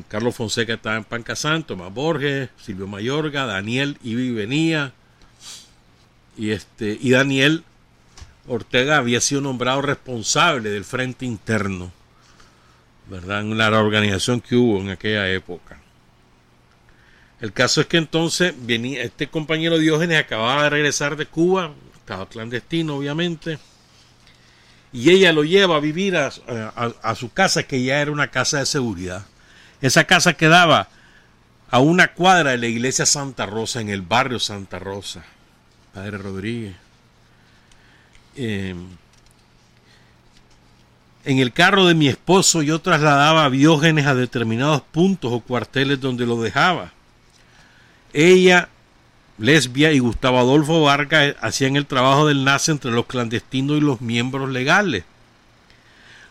Carlos 0.07 0.35
Fonseca 0.35 0.75
estaba 0.75 0.95
en 0.95 1.05
Pancasán, 1.05 1.63
Tomás 1.63 1.91
Borges, 1.91 2.49
Silvio 2.61 2.85
Mayorga, 2.85 3.47
Daniel 3.47 3.97
Ibi 4.03 4.29
venía. 4.29 4.93
Y, 6.37 6.51
este, 6.51 6.95
y 7.01 7.09
Daniel 7.09 7.63
Ortega 8.47 8.97
había 8.97 9.21
sido 9.21 9.41
nombrado 9.41 9.81
responsable 9.81 10.69
del 10.69 10.85
frente 10.85 11.25
interno, 11.25 11.91
¿verdad? 13.09 13.41
En 13.41 13.57
la 13.57 13.69
organización 13.71 14.39
que 14.39 14.55
hubo 14.55 14.79
en 14.81 14.91
aquella 14.91 15.27
época. 15.31 15.79
El 17.41 17.53
caso 17.53 17.81
es 17.81 17.87
que 17.87 17.97
entonces 17.97 18.53
venía 18.55 19.01
este 19.01 19.29
compañero 19.29 19.79
Diógenes 19.79 20.19
acababa 20.19 20.65
de 20.65 20.69
regresar 20.69 21.15
de 21.15 21.25
Cuba, 21.25 21.73
estaba 21.95 22.29
clandestino 22.29 22.97
obviamente, 22.97 23.57
y 24.93 25.09
ella 25.09 25.33
lo 25.33 25.43
lleva 25.43 25.75
a 25.75 25.79
vivir 25.79 26.15
a, 26.15 27.15
su 27.15 27.33
casa, 27.33 27.63
que 27.63 27.83
ya 27.83 27.99
era 27.99 28.11
una 28.11 28.27
casa 28.29 28.59
de 28.59 28.67
seguridad. 28.67 29.25
Esa 29.81 30.05
casa 30.05 30.33
quedaba 30.33 30.87
a 31.71 31.79
una 31.79 32.13
cuadra 32.13 32.51
de 32.51 32.59
la 32.59 32.67
iglesia 32.67 33.07
Santa 33.07 33.47
Rosa, 33.47 33.81
en 33.81 33.89
el 33.89 34.03
barrio 34.03 34.39
Santa 34.39 34.77
Rosa, 34.77 35.25
Padre 35.93 36.19
Rodríguez. 36.19 36.75
Em, 38.35 38.87
en 41.25 41.39
el 41.39 41.53
carro 41.53 41.87
de 41.87 41.95
mi 41.95 42.07
esposo 42.07 42.61
yo 42.61 42.79
trasladaba 42.79 43.45
a 43.45 43.49
Diógenes 43.49 44.05
a 44.05 44.13
determinados 44.13 44.81
puntos 44.81 45.31
o 45.31 45.39
cuarteles 45.39 45.99
donde 45.99 46.27
lo 46.27 46.39
dejaba. 46.39 46.91
Ella, 48.13 48.69
Lesbia 49.37 49.91
y 49.91 49.99
Gustavo 49.99 50.39
Adolfo 50.39 50.81
Vargas 50.81 51.35
hacían 51.41 51.75
el 51.75 51.85
trabajo 51.85 52.27
del 52.27 52.43
nace 52.43 52.71
entre 52.71 52.91
los 52.91 53.05
clandestinos 53.05 53.77
y 53.77 53.81
los 53.81 54.01
miembros 54.01 54.49
legales. 54.49 55.03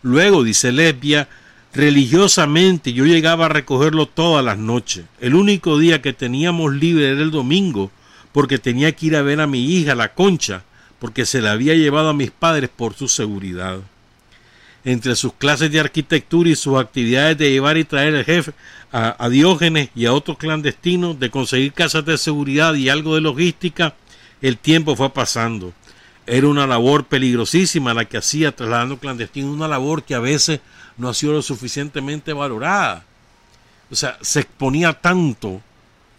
Luego, 0.03 0.43
dice 0.43 0.73
Lesbia, 0.73 1.29
religiosamente 1.73 2.93
yo 2.93 3.05
llegaba 3.05 3.47
a 3.47 3.51
recogerlo 3.51 4.07
todas 4.07 4.45
las 4.45 4.59
noches. 4.59 5.05
El 5.21 5.35
único 5.35 5.79
día 5.79 6.03
que 6.03 6.13
teníamos 6.13 6.75
libre 6.75 7.11
era 7.11 7.23
el 7.23 7.31
domingo, 7.31 7.91
porque 8.33 8.59
tenía 8.59 8.93
que 8.93 9.07
ir 9.07 9.17
a 9.17 9.23
ver 9.23 9.41
a 9.41 9.47
mi 9.47 9.65
hija, 9.65 9.95
la 9.95 10.15
concha, 10.15 10.65
porque 10.99 11.27
se 11.27 11.41
la 11.41 11.53
había 11.53 11.75
llevado 11.75 12.11
a 12.11 12.15
mis 12.15 12.31
padres 12.31 12.71
por 12.75 12.95
su 12.95 13.09
seguridad 13.09 13.81
entre 14.85 15.15
sus 15.15 15.33
clases 15.35 15.71
de 15.71 15.81
arquitectura 15.81 16.51
y 16.51 16.57
sus 16.57 16.79
actividades 16.79 17.39
de 17.39 17.51
llevar 17.51 17.77
y 17.77 17.85
traer 17.85 18.15
el 18.15 18.25
jefe 18.25 18.53
a, 18.93 19.29
Diógenes 19.31 19.89
y 19.95 20.07
a 20.07 20.13
otros 20.13 20.37
clandestinos, 20.37 21.19
de 21.19 21.31
conseguir 21.31 21.73
casas 21.73 22.05
de 22.05 22.19
seguridad 22.19 22.75
y 22.75 22.91
algo 22.91 23.15
de 23.15 23.23
logística, 23.23 23.95
el 24.43 24.59
tiempo 24.59 24.97
fue 24.97 25.11
pasando. 25.11 25.73
Era 26.27 26.47
una 26.47 26.67
labor 26.67 27.05
peligrosísima 27.05 27.95
la 27.95 28.05
que 28.05 28.19
hacía 28.19 28.55
trasladando 28.55 28.99
clandestinos, 28.99 29.55
una 29.55 29.67
labor 29.67 30.03
que 30.03 30.15
a 30.15 30.21
veces 30.21 30.61
no 30.99 31.09
ha 31.09 31.15
sido 31.15 31.33
lo 31.33 31.43
suficientemente 31.43 32.33
valorada. 32.33 33.05
O 33.91 33.95
sea, 33.95 34.19
se 34.21 34.41
exponía 34.41 34.93
tanto 34.93 35.63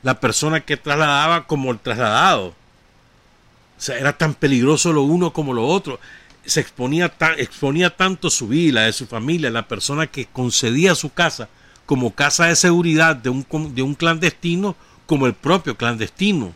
la 0.02 0.20
persona 0.20 0.62
que 0.62 0.78
trasladaba 0.78 1.46
como 1.46 1.72
el 1.72 1.80
trasladado. 1.80 2.48
O 2.48 3.82
sea, 3.86 4.00
era 4.00 4.14
tan 4.18 4.34
peligroso 4.34 4.92
lo 4.94 5.04
uno 5.04 5.32
como 5.32 5.54
lo 5.54 5.68
otro 5.68 6.00
se 6.46 6.60
exponía, 6.60 7.14
exponía 7.38 7.90
tanto 7.96 8.30
su 8.30 8.48
vida, 8.48 8.82
de 8.84 8.94
su 8.94 9.06
familia, 9.08 9.50
la 9.50 9.68
persona 9.68 10.08
que 10.08 10.26
concedía 10.26 10.96
su 10.96 11.12
casa 11.14 11.50
como 11.86 12.14
casa 12.14 12.46
de 12.46 12.56
seguridad 12.56 13.16
de 13.16 13.30
un, 13.30 13.46
de 13.76 13.82
un 13.82 13.96
clandestino 13.96 14.76
como 15.06 15.28
el 15.28 15.34
propio 15.34 15.76
clandestino. 15.76 16.54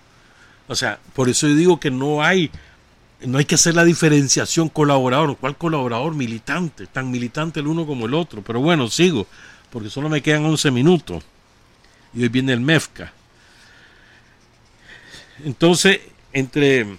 O 0.68 0.76
sea, 0.76 1.00
por 1.14 1.30
eso 1.30 1.48
yo 1.48 1.56
digo 1.56 1.80
que 1.80 1.92
no 1.92 2.24
hay, 2.24 2.52
no 3.22 3.38
hay 3.38 3.46
que 3.46 3.56
hacer 3.56 3.76
la 3.76 3.86
diferenciación 3.86 4.70
colaborador. 4.70 5.38
¿Cuál 5.38 5.58
colaborador? 5.58 6.16
Militante. 6.16 6.88
Tan 6.88 7.10
militante 7.12 7.60
el 7.60 7.68
uno 7.68 7.86
como 7.86 8.06
el 8.06 8.14
otro. 8.14 8.42
Pero 8.42 8.60
bueno, 8.60 8.90
sigo, 8.90 9.28
porque 9.70 9.90
solo 9.90 10.10
me 10.10 10.22
quedan 10.22 10.46
11 10.46 10.72
minutos. 10.72 11.24
Y 12.14 12.24
hoy 12.24 12.30
viene 12.30 12.54
el 12.54 12.62
MEFCA. 12.62 13.14
Entonces, 15.44 16.00
entre 16.34 16.98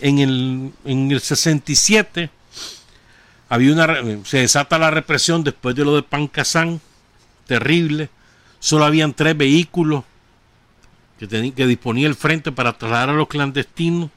en 0.00 0.18
el, 0.18 0.72
en 0.84 1.10
el 1.10 1.20
67 1.20 2.30
había 3.48 3.72
una, 3.72 4.24
se 4.24 4.38
desata 4.38 4.78
la 4.78 4.90
represión 4.90 5.42
después 5.42 5.74
de 5.74 5.84
lo 5.84 5.96
de 5.96 6.02
Pancasán, 6.02 6.80
terrible. 7.46 8.08
Solo 8.60 8.84
habían 8.84 9.12
tres 9.12 9.36
vehículos 9.36 10.04
que, 11.18 11.52
que 11.52 11.66
disponía 11.66 12.06
el 12.06 12.14
frente 12.14 12.52
para 12.52 12.78
trasladar 12.78 13.10
a 13.10 13.14
los 13.14 13.26
clandestinos. 13.26 14.10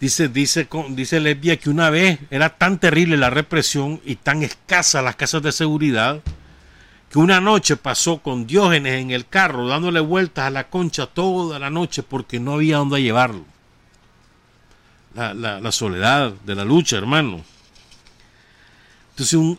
Dice, 0.00 0.28
dice, 0.28 0.66
dice 0.90 1.20
Lesbia 1.20 1.58
que 1.58 1.70
una 1.70 1.90
vez 1.90 2.18
era 2.30 2.56
tan 2.56 2.80
terrible 2.80 3.16
la 3.16 3.30
represión 3.30 4.00
y 4.04 4.16
tan 4.16 4.42
escasa 4.42 5.02
las 5.02 5.14
casas 5.16 5.42
de 5.42 5.52
seguridad 5.52 6.22
que 7.10 7.18
una 7.18 7.40
noche 7.40 7.76
pasó 7.76 8.18
con 8.18 8.46
Diógenes 8.46 8.94
en 8.94 9.10
el 9.10 9.28
carro 9.28 9.68
dándole 9.68 10.00
vueltas 10.00 10.46
a 10.46 10.50
la 10.50 10.68
concha 10.68 11.06
toda 11.06 11.58
la 11.58 11.68
noche 11.68 12.02
porque 12.02 12.40
no 12.40 12.54
había 12.54 12.78
dónde 12.78 13.02
llevarlo 13.02 13.44
la, 15.14 15.72
soledad 15.72 16.32
de 16.44 16.54
la 16.54 16.64
lucha, 16.64 16.96
hermano. 16.96 17.44
Entonces, 19.10 19.58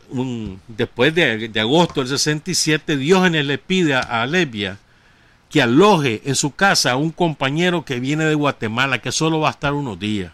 después 0.68 1.14
de, 1.14 1.52
agosto 1.60 2.02
del 2.02 2.10
67, 2.10 2.98
Diógenes 2.98 3.46
le 3.46 3.58
pide 3.58 3.96
a, 3.96 4.26
Levia 4.26 4.80
que 5.50 5.62
aloje 5.62 6.22
en 6.26 6.36
su 6.36 6.56
casa 6.56 6.92
a 6.92 6.96
un 6.96 7.12
compañero 7.12 7.84
que 7.84 8.00
viene 8.00 8.24
de 8.24 8.36
Guatemala, 8.36 9.02
que 9.02 9.12
solo 9.12 9.42
va 9.42 9.50
a 9.50 9.52
estar 9.52 9.74
unos 9.74 10.00
días. 10.00 10.32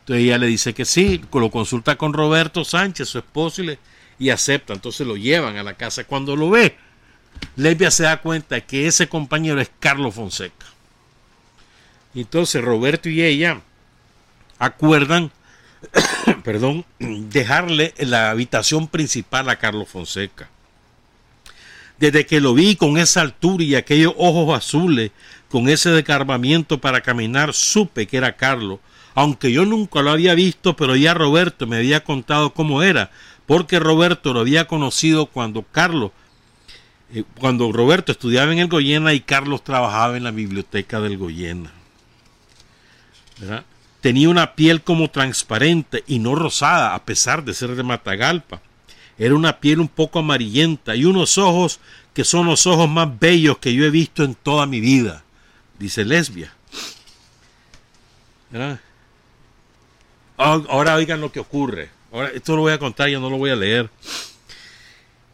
Entonces 0.00 0.24
ella 0.24 0.38
le 0.38 0.46
dice 0.46 0.72
que 0.72 0.86
sí, 0.86 1.20
lo 1.32 1.50
consulta 1.50 1.96
con 1.96 2.14
Roberto 2.14 2.64
Sánchez, 2.64 3.08
su 3.08 3.18
esposo, 3.18 3.62
y, 3.62 3.66
le, 3.66 3.78
y 4.18 4.30
acepta. 4.30 4.72
Entonces 4.72 5.06
lo 5.06 5.16
llevan 5.16 5.56
a 5.58 5.62
la 5.62 5.74
casa. 5.74 6.04
Cuando 6.04 6.34
lo 6.34 6.48
ve, 6.48 6.76
Levia 7.56 7.90
se 7.90 8.04
da 8.04 8.22
cuenta 8.22 8.60
que 8.62 8.86
ese 8.86 9.08
compañero 9.08 9.60
es 9.60 9.70
Carlos 9.78 10.14
Fonseca. 10.14 10.66
Entonces 12.14 12.64
Roberto 12.64 13.10
y 13.10 13.22
ella 13.22 13.60
acuerdan, 14.58 15.30
perdón, 16.44 16.84
dejarle 16.98 17.94
la 17.98 18.30
habitación 18.30 18.88
principal 18.88 19.48
a 19.48 19.56
Carlos 19.56 19.88
Fonseca. 19.88 20.48
Desde 21.98 22.26
que 22.26 22.40
lo 22.40 22.52
vi 22.52 22.76
con 22.76 22.98
esa 22.98 23.22
altura 23.22 23.64
y 23.64 23.74
aquellos 23.74 24.14
ojos 24.18 24.56
azules, 24.56 25.12
con 25.48 25.68
ese 25.68 25.90
descarbamiento 25.90 26.78
para 26.78 27.00
caminar, 27.00 27.54
supe 27.54 28.06
que 28.06 28.18
era 28.18 28.36
Carlos. 28.36 28.80
Aunque 29.14 29.50
yo 29.50 29.64
nunca 29.64 30.02
lo 30.02 30.10
había 30.10 30.34
visto, 30.34 30.76
pero 30.76 30.94
ya 30.94 31.14
Roberto 31.14 31.66
me 31.66 31.76
había 31.76 32.04
contado 32.04 32.52
cómo 32.52 32.82
era, 32.82 33.10
porque 33.46 33.78
Roberto 33.78 34.34
lo 34.34 34.40
había 34.40 34.66
conocido 34.66 35.26
cuando 35.26 35.62
Carlos, 35.62 36.10
eh, 37.14 37.24
cuando 37.40 37.72
Roberto 37.72 38.12
estudiaba 38.12 38.52
en 38.52 38.58
el 38.58 38.68
Goyena 38.68 39.14
y 39.14 39.20
Carlos 39.20 39.64
trabajaba 39.64 40.18
en 40.18 40.24
la 40.24 40.32
biblioteca 40.32 41.00
del 41.00 41.16
Goyena. 41.16 41.72
Tenía 44.06 44.28
una 44.28 44.54
piel 44.54 44.82
como 44.82 45.10
transparente 45.10 46.04
y 46.06 46.20
no 46.20 46.36
rosada, 46.36 46.94
a 46.94 47.04
pesar 47.04 47.44
de 47.44 47.52
ser 47.54 47.74
de 47.74 47.82
Matagalpa. 47.82 48.62
Era 49.18 49.34
una 49.34 49.58
piel 49.58 49.80
un 49.80 49.88
poco 49.88 50.20
amarillenta 50.20 50.94
y 50.94 51.04
unos 51.04 51.38
ojos 51.38 51.80
que 52.14 52.22
son 52.22 52.46
los 52.46 52.68
ojos 52.68 52.88
más 52.88 53.18
bellos 53.18 53.58
que 53.58 53.74
yo 53.74 53.84
he 53.84 53.90
visto 53.90 54.22
en 54.22 54.36
toda 54.36 54.64
mi 54.64 54.78
vida, 54.78 55.24
dice 55.80 56.04
Lesbia. 56.04 56.54
Ahora 60.36 60.94
oigan 60.94 61.20
lo 61.20 61.32
que 61.32 61.40
ocurre. 61.40 61.90
Ahora, 62.12 62.28
esto 62.28 62.54
lo 62.54 62.62
voy 62.62 62.74
a 62.74 62.78
contar, 62.78 63.08
yo 63.08 63.18
no 63.18 63.28
lo 63.28 63.38
voy 63.38 63.50
a 63.50 63.56
leer. 63.56 63.90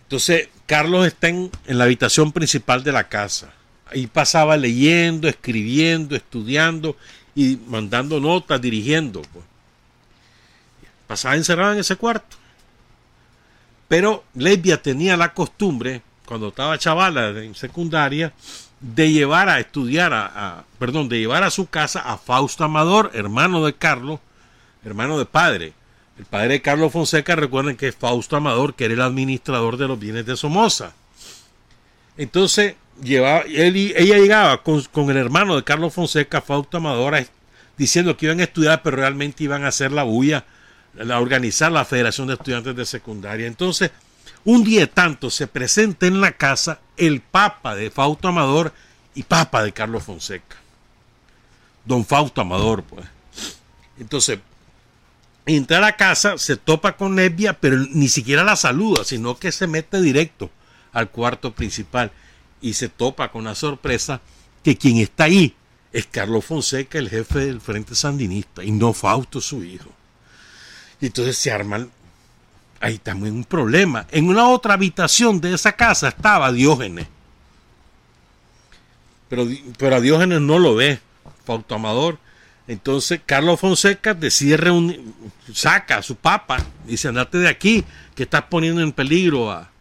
Entonces, 0.05 0.49
Carlos 0.65 1.07
está 1.07 1.29
en, 1.29 1.51
en 1.67 1.77
la 1.77 1.85
habitación 1.85 2.33
principal 2.33 2.83
de 2.83 2.93
la 2.93 3.07
casa. 3.07 3.53
Ahí 3.85 4.07
pasaba 4.07 4.57
leyendo, 4.57 5.29
escribiendo, 5.29 6.17
estudiando 6.17 6.97
y 7.35 7.59
mandando 7.67 8.21
notas, 8.21 8.61
dirigiendo. 8.61 9.23
Pues. 9.23 9.45
Pasaba 11.07 11.37
encerrado 11.37 11.73
en 11.73 11.81
ese 11.81 11.97
cuarto. 11.97 12.37
Pero 13.89 14.25
Lesbia 14.35 14.81
tenía 14.81 15.17
la 15.17 15.35
costumbre, 15.35 16.03
cuando 16.25 16.49
estaba 16.49 16.79
chavala 16.79 17.29
en 17.29 17.55
secundaria, 17.55 18.33
de 18.81 19.13
llevar 19.13 19.49
a 19.49 19.61
estudiar, 19.61 20.13
a, 20.13 20.65
perdón, 20.79 21.09
de 21.09 21.19
llevar 21.19 21.43
a 21.45 21.51
su 21.51 21.67
casa 21.67 22.01
a 22.01 22.19
Fausto 22.19 22.65
Amador, 22.65 23.11
hermano 23.15 23.65
de 23.65 23.75
Carlos, 23.75 24.21
hermano 24.85 25.19
de 25.19 25.27
padre. 25.27 25.75
El 26.19 26.25
padre 26.25 26.49
de 26.49 26.63
Carlos 26.63 26.93
Fonseca, 26.93 27.37
recuerden 27.37 27.77
que 27.77 27.89
es 27.89 27.97
Fausto 27.97 28.37
Amador, 28.37 28.75
que 28.75 28.87
era 28.87 28.95
el 28.95 29.03
administrador 29.03 29.77
de 29.77 29.89
los 29.89 29.99
bienes 29.99 30.27
de 30.27 30.37
Somoza. 30.37 30.95
Entonces, 32.17 32.75
llevaba, 33.01 33.41
él, 33.41 33.77
ella 33.97 34.19
llegaba 34.19 34.63
con, 34.63 34.83
con, 34.85 35.11
el 35.11 35.17
hermano 35.17 35.57
de 35.57 35.65
Carlos 35.65 35.95
Fonseca, 35.95 36.41
Fausto 36.41 36.77
Amador, 36.77 37.27
diciendo 37.77 38.17
que 38.17 38.27
iban 38.27 38.41
a 38.41 38.45
estudiar, 38.45 38.83
pero 38.83 38.97
realmente 38.97 39.45
iban 39.45 39.65
a 39.65 39.69
hacer 39.69 39.93
la 39.93 40.03
bulla 40.03 40.45
a 40.99 41.21
organizar 41.21 41.73
la 41.73 41.85
Federación 41.85 42.29
de 42.29 42.35
Estudiantes 42.35 42.77
de 42.77 42.85
Secundaria. 42.85 43.47
Entonces, 43.47 43.91
un 44.45 44.65
día 44.65 44.87
tanto 44.87 45.31
se 45.31 45.47
presenta 45.47 46.07
en 46.07 46.21
la 46.21 46.33
casa 46.33 46.81
el 46.97 47.21
Papa 47.21 47.75
de 47.75 47.91
Fausto 47.91 48.29
Amador 48.29 48.73
y 49.15 49.23
Papa 49.23 49.63
de 49.63 49.73
Carlos 49.73 50.03
Fonseca. 50.03 50.57
Don 51.85 52.05
Fausto 52.05 52.41
Amador, 52.41 52.83
pues. 52.85 53.07
Entonces, 53.99 54.39
entra 55.47 55.79
a 55.79 55.81
la 55.81 55.97
casa, 55.97 56.39
se 56.39 56.57
topa 56.57 56.97
con 56.97 57.15
Nebia, 57.15 57.55
pero 57.55 57.77
ni 57.77 58.09
siquiera 58.09 58.45
la 58.45 58.57
saluda, 58.57 59.05
sino 59.05 59.39
que 59.39 59.53
se 59.53 59.67
mete 59.67 60.01
directo 60.01 60.51
al 60.93 61.09
cuarto 61.11 61.53
principal 61.53 62.13
y 62.63 62.75
se 62.75 62.89
topa 62.89 63.31
con 63.31 63.45
la 63.45 63.55
sorpresa 63.55 64.23
que 64.65 64.79
quien 64.79 64.99
está 64.99 65.25
ahí 65.25 65.55
es 65.93 66.07
Carlos 66.07 66.45
Fonseca, 66.45 66.99
el 66.99 67.11
jefe 67.11 67.41
del 67.41 67.61
Frente 67.61 67.95
Sandinista, 67.95 68.65
y 68.65 68.71
no 68.71 68.95
Fausto, 68.95 69.41
su 69.41 69.63
hijo. 69.63 69.91
Y 71.01 71.07
entonces 71.07 71.37
se 71.37 71.51
arman, 71.51 71.91
ahí 72.81 72.99
también 72.99 73.35
un 73.35 73.45
problema. 73.45 74.07
En 74.11 74.29
una 74.29 74.49
otra 74.49 74.75
habitación 74.75 75.41
de 75.41 75.53
esa 75.53 75.73
casa 75.73 76.09
estaba 76.09 76.53
Diógenes. 76.53 77.09
Pero, 79.29 79.47
pero 79.77 79.97
a 79.97 80.01
Diógenes 80.01 80.41
no 80.41 80.59
lo 80.59 80.77
ve, 80.77 81.01
Fausto 81.45 81.75
Amador. 81.75 82.19
Entonces 82.69 83.21
Carlos 83.27 83.61
Fonseca 83.61 84.15
decide 84.15 84.57
reunir, 84.57 85.03
saca 85.53 85.99
a 85.99 86.03
su 86.03 86.17
papa, 86.17 86.65
dice 86.87 87.09
andate 87.09 87.39
de 87.39 87.49
aquí, 87.49 87.85
que 88.15 88.23
estás 88.23 88.45
poniendo 88.45 88.81
en 88.81 88.93
peligro 88.93 89.51
a, 89.51 89.72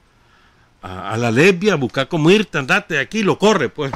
a, 0.82 1.16
la 1.18 1.32
lesbia, 1.32 1.76
buscar 1.76 2.08
cómo 2.08 2.32
irte, 2.32 2.58
andate 2.58 2.96
de 2.96 3.00
aquí, 3.00 3.24
lo 3.24 3.38
corre 3.38 3.70
pues. 3.70 3.92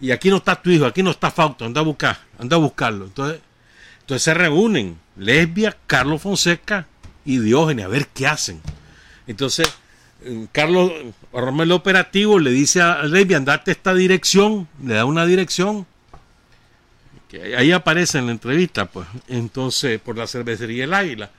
Y 0.00 0.10
aquí 0.10 0.30
no 0.30 0.38
está 0.38 0.60
tu 0.60 0.70
hijo, 0.70 0.84
aquí 0.84 1.02
no 1.02 1.10
está 1.10 1.30
Fausto, 1.30 1.64
anda 1.64 1.80
a 1.80 1.84
buscar, 1.84 2.18
anda 2.38 2.56
a 2.56 2.60
buscarlo. 2.60 3.04
Entonces 3.04 3.40
entonces 4.02 4.24
se 4.24 4.34
reúnen 4.34 4.98
Lesbia, 5.16 5.76
Carlos 5.86 6.22
Fonseca 6.22 6.86
y 7.24 7.38
Diógenes 7.38 7.84
a 7.84 7.88
ver 7.88 8.08
qué 8.08 8.26
hacen. 8.26 8.60
Entonces, 9.26 9.72
eh, 10.24 10.48
Carlos 10.50 10.92
arma 11.32 11.62
el 11.62 11.72
operativo, 11.72 12.38
le 12.38 12.50
dice 12.50 12.82
a 12.82 13.04
Lesbia, 13.04 13.36
andate 13.36 13.70
esta 13.70 13.94
dirección, 13.94 14.68
le 14.84 14.94
da 14.94 15.04
una 15.04 15.24
dirección. 15.24 15.86
Que 17.28 17.56
ahí 17.56 17.72
aparece 17.72 18.18
en 18.18 18.26
la 18.26 18.32
entrevista, 18.32 18.86
pues. 18.86 19.06
Entonces, 19.28 20.00
por 20.00 20.18
la 20.18 20.26
cervecería 20.26 20.84
El 20.84 20.94
Águila. 20.94 21.30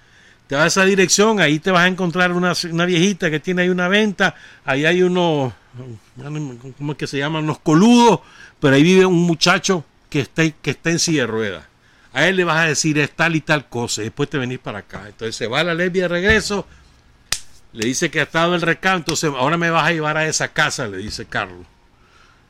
Te 0.47 0.55
vas 0.55 0.63
a 0.63 0.67
esa 0.67 0.85
dirección, 0.85 1.39
ahí 1.39 1.59
te 1.59 1.71
vas 1.71 1.83
a 1.83 1.87
encontrar 1.87 2.31
una, 2.31 2.53
una 2.71 2.85
viejita 2.85 3.31
que 3.31 3.39
tiene 3.39 3.63
ahí 3.63 3.69
una 3.69 3.87
venta, 3.87 4.35
ahí 4.65 4.85
hay 4.85 5.01
unos, 5.01 5.53
¿cómo 6.77 6.91
es 6.91 6.97
que 6.97 7.07
se 7.07 7.17
llaman? 7.17 7.45
Unos 7.45 7.59
coludos, 7.59 8.19
pero 8.59 8.75
ahí 8.75 8.83
vive 8.83 9.05
un 9.05 9.23
muchacho 9.23 9.85
que 10.09 10.21
está, 10.21 10.49
que 10.49 10.71
está 10.71 10.91
en 10.91 10.99
silla 10.99 11.21
de 11.21 11.27
ruedas 11.27 11.63
a 12.13 12.27
él 12.27 12.35
le 12.35 12.43
vas 12.43 12.57
a 12.57 12.65
decir 12.65 12.97
es 12.99 13.11
tal 13.11 13.35
y 13.35 13.41
tal 13.41 13.67
cosa, 13.67 14.01
y 14.01 14.05
después 14.05 14.29
te 14.29 14.37
venís 14.37 14.59
para 14.59 14.79
acá. 14.79 15.03
Entonces 15.07 15.35
se 15.35 15.47
va 15.47 15.61
a 15.61 15.63
la 15.63 15.73
lesbia 15.73 16.03
de 16.03 16.09
regreso, 16.09 16.65
le 17.73 17.87
dice 17.87 18.11
que 18.11 18.19
ha 18.19 18.23
estado 18.23 18.53
el 18.53 18.61
recanto, 18.61 19.15
ahora 19.35 19.57
me 19.57 19.71
vas 19.71 19.87
a 19.87 19.91
llevar 19.91 20.17
a 20.17 20.27
esa 20.27 20.49
casa, 20.49 20.87
le 20.87 20.97
dice 20.97 21.25
Carlos. 21.25 21.65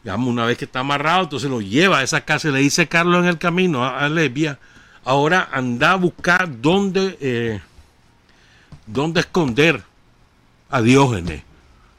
Digamos, 0.03 0.27
una 0.27 0.45
vez 0.45 0.57
que 0.57 0.65
está 0.65 0.81
amarrado, 0.81 1.23
entonces 1.23 1.49
lo 1.49 1.61
lleva 1.61 1.99
a 1.99 2.03
esa 2.03 2.21
casa 2.21 2.49
y 2.49 2.51
le 2.51 2.59
dice 2.59 2.87
Carlos 2.87 3.23
en 3.23 3.29
el 3.29 3.37
camino 3.37 3.85
a, 3.85 4.09
lesbia, 4.09 4.59
ahora 5.05 5.47
anda 5.53 5.91
a 5.91 5.95
buscar 5.95 6.61
dónde, 6.61 7.17
eh, 7.21 7.61
dónde 8.85 9.21
esconder 9.21 9.83
a 10.69 10.81
Diógenes. 10.81 11.43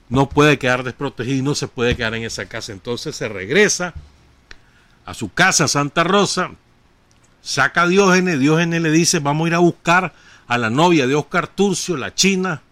No 0.09 0.28
puede 0.28 0.59
quedar 0.59 0.82
desprotegido 0.82 1.39
y 1.39 1.43
no 1.43 1.55
se 1.55 1.69
puede 1.69 1.97
quedar 1.97 2.15
en 2.15 2.24
esa 2.24 2.47
casa. 2.47 2.73
Entonces 2.73 3.16
se 3.16 3.28
regresa 3.28 3.94
a 5.06 5.15
su 5.15 5.32
casa, 5.32 5.69
Santa 5.69 6.05
Rosa, 6.05 6.51
saca 7.43 7.82
a 7.82 7.89
Diógenes, 7.89 8.40
Diógenes 8.40 8.82
le 8.82 8.90
dice, 8.90 9.19
vamos 9.19 9.44
a 9.44 9.48
ir 9.48 9.55
a 9.55 9.59
buscar 9.59 10.15
a 10.47 10.59
la 10.59 10.70
novia 10.70 11.06
de 11.06 11.15
Oscar 11.15 11.47
Turcio, 11.47 11.97
la 11.97 12.15
china, 12.15 12.62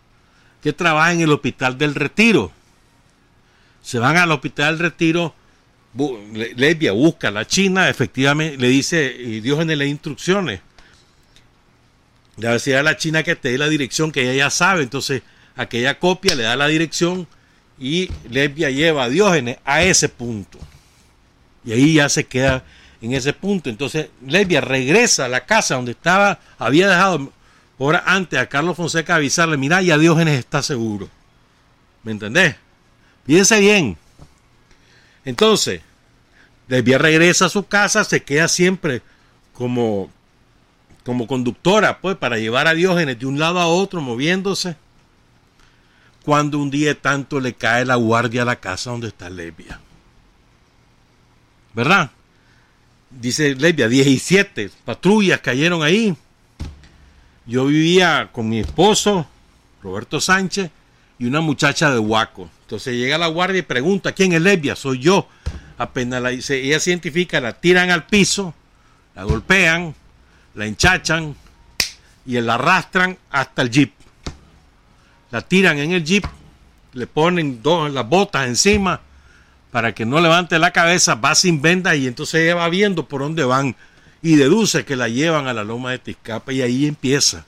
que 0.62 0.72
trabaja 0.72 1.12
en 1.12 1.20
el 1.20 1.32
Hospital 1.32 1.76
del 1.78 1.94
Retiro. 1.94 2.52
Se 3.82 3.98
van 3.98 4.16
al 4.16 4.32
Hospital 4.32 4.78
del 4.78 4.90
Retiro, 4.90 5.34
Lesbia 5.94 6.92
busca 6.92 7.28
a 7.28 7.30
la 7.32 7.46
china, 7.46 7.88
efectivamente 7.90 8.56
le 8.56 8.68
dice, 8.68 9.14
y 9.18 9.40
Diógenes 9.40 9.76
le 9.76 9.86
instrucciones. 9.86 10.60
Le 12.42 12.48
va 12.48 12.80
a 12.80 12.82
la 12.82 12.96
china 12.96 13.22
que 13.22 13.36
te 13.36 13.52
dé 13.52 13.58
la 13.58 13.68
dirección 13.68 14.10
que 14.10 14.22
ella 14.22 14.34
ya 14.34 14.50
sabe, 14.50 14.82
entonces 14.82 15.22
aquella 15.54 16.00
copia 16.00 16.34
le 16.34 16.42
da 16.42 16.56
la 16.56 16.66
dirección 16.66 17.28
y 17.78 18.10
Lesbia 18.28 18.68
lleva 18.68 19.04
a 19.04 19.08
Diógenes 19.08 19.58
a 19.64 19.84
ese 19.84 20.08
punto. 20.08 20.58
Y 21.64 21.70
ahí 21.70 21.94
ya 21.94 22.08
se 22.08 22.24
queda 22.24 22.64
en 23.00 23.12
ese 23.12 23.32
punto. 23.32 23.70
Entonces 23.70 24.08
Levia 24.26 24.60
regresa 24.60 25.26
a 25.26 25.28
la 25.28 25.46
casa 25.46 25.76
donde 25.76 25.92
estaba, 25.92 26.40
había 26.58 26.88
dejado 26.88 27.32
hora 27.78 28.02
antes 28.06 28.40
a 28.40 28.48
Carlos 28.48 28.76
Fonseca 28.76 29.14
avisarle, 29.14 29.56
mira, 29.56 29.80
ya 29.80 29.96
Diógenes 29.96 30.36
está 30.36 30.64
seguro. 30.64 31.08
¿Me 32.02 32.10
entendés? 32.10 32.56
Fíjense 33.24 33.60
bien. 33.60 33.96
Entonces, 35.24 35.80
Levia 36.66 36.98
regresa 36.98 37.46
a 37.46 37.50
su 37.50 37.68
casa, 37.68 38.02
se 38.02 38.24
queda 38.24 38.48
siempre 38.48 39.00
como, 39.52 40.10
como 41.04 41.26
conductora, 41.26 42.00
pues, 42.00 42.16
para 42.16 42.38
llevar 42.38 42.66
a 42.66 42.74
Diógenes 42.74 43.18
de 43.18 43.26
un 43.26 43.38
lado 43.38 43.60
a 43.60 43.66
otro, 43.66 44.00
moviéndose. 44.00 44.76
Cuando 46.24 46.58
un 46.58 46.70
día 46.70 47.00
tanto 47.00 47.40
le 47.40 47.54
cae 47.54 47.84
la 47.84 47.96
guardia 47.96 48.42
a 48.42 48.44
la 48.44 48.56
casa 48.56 48.90
donde 48.90 49.08
está 49.08 49.28
Levia. 49.28 49.80
¿Verdad? 51.74 52.10
dice 53.20 53.54
Levia, 53.54 53.88
17 53.88 54.70
patrullas 54.84 55.40
cayeron 55.40 55.82
ahí. 55.82 56.14
Yo 57.46 57.66
vivía 57.66 58.30
con 58.32 58.48
mi 58.48 58.60
esposo, 58.60 59.26
Roberto 59.82 60.20
Sánchez, 60.20 60.70
y 61.18 61.26
una 61.26 61.40
muchacha 61.40 61.90
de 61.90 61.98
Huaco. 61.98 62.48
Entonces 62.62 62.94
llega 62.94 63.18
la 63.18 63.26
guardia 63.26 63.58
y 63.58 63.62
pregunta, 63.62 64.12
¿quién 64.12 64.32
es 64.32 64.40
Levia? 64.40 64.76
Soy 64.76 65.00
yo. 65.00 65.28
Apenas 65.78 66.22
la 66.22 66.30
dice, 66.30 66.60
ella 66.62 66.78
científica, 66.78 67.40
la 67.40 67.60
tiran 67.60 67.90
al 67.90 68.06
piso, 68.06 68.54
la 69.14 69.24
golpean, 69.24 69.94
la 70.54 70.66
enchachan 70.66 71.34
y 72.26 72.40
la 72.40 72.54
arrastran 72.54 73.16
hasta 73.30 73.62
el 73.62 73.70
jeep. 73.70 73.92
La 75.30 75.40
tiran 75.40 75.78
en 75.78 75.92
el 75.92 76.04
jeep, 76.04 76.24
le 76.92 77.06
ponen 77.06 77.62
dos, 77.62 77.90
las 77.90 78.08
botas 78.08 78.46
encima 78.46 79.00
para 79.70 79.94
que 79.94 80.04
no 80.04 80.20
levante 80.20 80.58
la 80.58 80.70
cabeza, 80.70 81.14
va 81.14 81.34
sin 81.34 81.62
venda 81.62 81.96
y 81.96 82.06
entonces 82.06 82.42
ella 82.42 82.56
va 82.56 82.68
viendo 82.68 83.08
por 83.08 83.22
dónde 83.22 83.42
van 83.42 83.74
y 84.20 84.36
deduce 84.36 84.84
que 84.84 84.96
la 84.96 85.08
llevan 85.08 85.48
a 85.48 85.54
la 85.54 85.64
loma 85.64 85.90
de 85.90 85.98
Tizcapa 85.98 86.52
y 86.52 86.60
ahí 86.60 86.86
empieza 86.86 87.44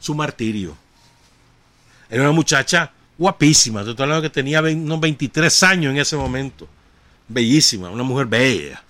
su 0.00 0.14
martirio. 0.14 0.74
Era 2.08 2.22
una 2.22 2.32
muchacha 2.32 2.90
guapísima, 3.18 3.80
estoy 3.80 3.94
hablando 3.98 4.22
que 4.22 4.30
tenía 4.30 4.62
unos 4.62 4.98
23 4.98 5.62
años 5.62 5.92
en 5.92 5.98
ese 5.98 6.16
momento, 6.16 6.66
bellísima, 7.28 7.90
una 7.90 8.02
mujer 8.02 8.26
bella. 8.26 8.82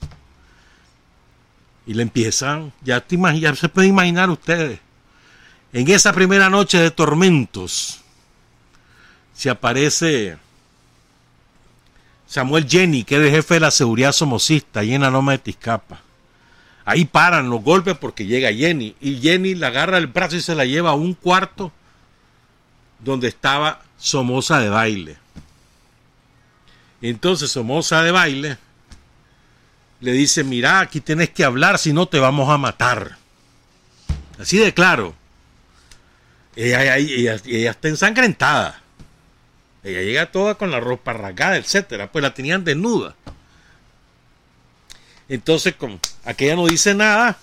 Y 1.86 1.94
le 1.94 2.02
empiezan, 2.02 2.72
ya, 2.82 3.00
te 3.00 3.18
ya 3.40 3.54
se 3.54 3.68
pueden 3.68 3.90
imaginar 3.90 4.30
ustedes, 4.30 4.78
en 5.72 5.88
esa 5.88 6.12
primera 6.12 6.50
noche 6.50 6.78
de 6.78 6.90
tormentos, 6.90 8.00
se 9.34 9.50
aparece 9.50 10.36
Samuel 12.26 12.68
Jenny, 12.68 13.04
que 13.04 13.16
es 13.16 13.22
el 13.22 13.30
jefe 13.30 13.54
de 13.54 13.60
la 13.60 13.70
seguridad 13.70 14.12
somocista, 14.12 14.80
ahí 14.80 14.94
en 14.94 15.02
la 15.02 15.10
Loma 15.10 15.32
de 15.32 15.38
Tizcapa. 15.38 16.00
Ahí 16.84 17.04
paran 17.04 17.48
los 17.48 17.62
golpes 17.62 17.96
porque 17.96 18.26
llega 18.26 18.52
Jenny. 18.52 18.96
Y 19.00 19.20
Jenny 19.20 19.54
la 19.54 19.68
agarra 19.68 19.98
el 19.98 20.09
brazo 20.09 20.36
y 20.36 20.40
se 20.40 20.54
la 20.54 20.64
lleva 20.64 20.90
a 20.90 20.94
un 20.94 21.14
cuarto 21.14 21.72
donde 22.98 23.28
estaba 23.28 23.82
Somoza 23.98 24.60
de 24.60 24.68
baile. 24.68 25.16
Entonces 27.00 27.50
Somoza 27.50 28.02
de 28.02 28.10
baile 28.10 28.59
le 30.03 30.12
dice, 30.12 30.43
mira, 30.43 30.81
aquí 30.81 31.01
tienes 31.01 31.31
que 31.31 31.45
hablar, 31.45 31.79
si 31.79 31.93
no 31.93 32.07
te 32.07 32.19
vamos 32.19 32.51
a 32.51 32.59
matar. 32.59 33.16
Así 34.37 34.59
de 34.59 34.74
claro. 34.74 35.15
Ella, 36.57 36.97
ella, 36.97 37.70
está 37.70 37.87
ensangrentada. 37.87 38.83
Ella 39.85 40.03
llega 40.03 40.33
toda 40.33 40.57
con 40.57 40.73
la 40.73 40.81
ropa 40.81 41.12
rasgada, 41.12 41.57
etcétera, 41.57 42.11
pues 42.11 42.23
la 42.23 42.35
tenían 42.35 42.65
desnuda. 42.65 43.15
Entonces, 45.29 45.77
como 45.77 46.01
aquella 46.24 46.57
no 46.57 46.66
dice 46.66 46.95
nada, 46.95 47.39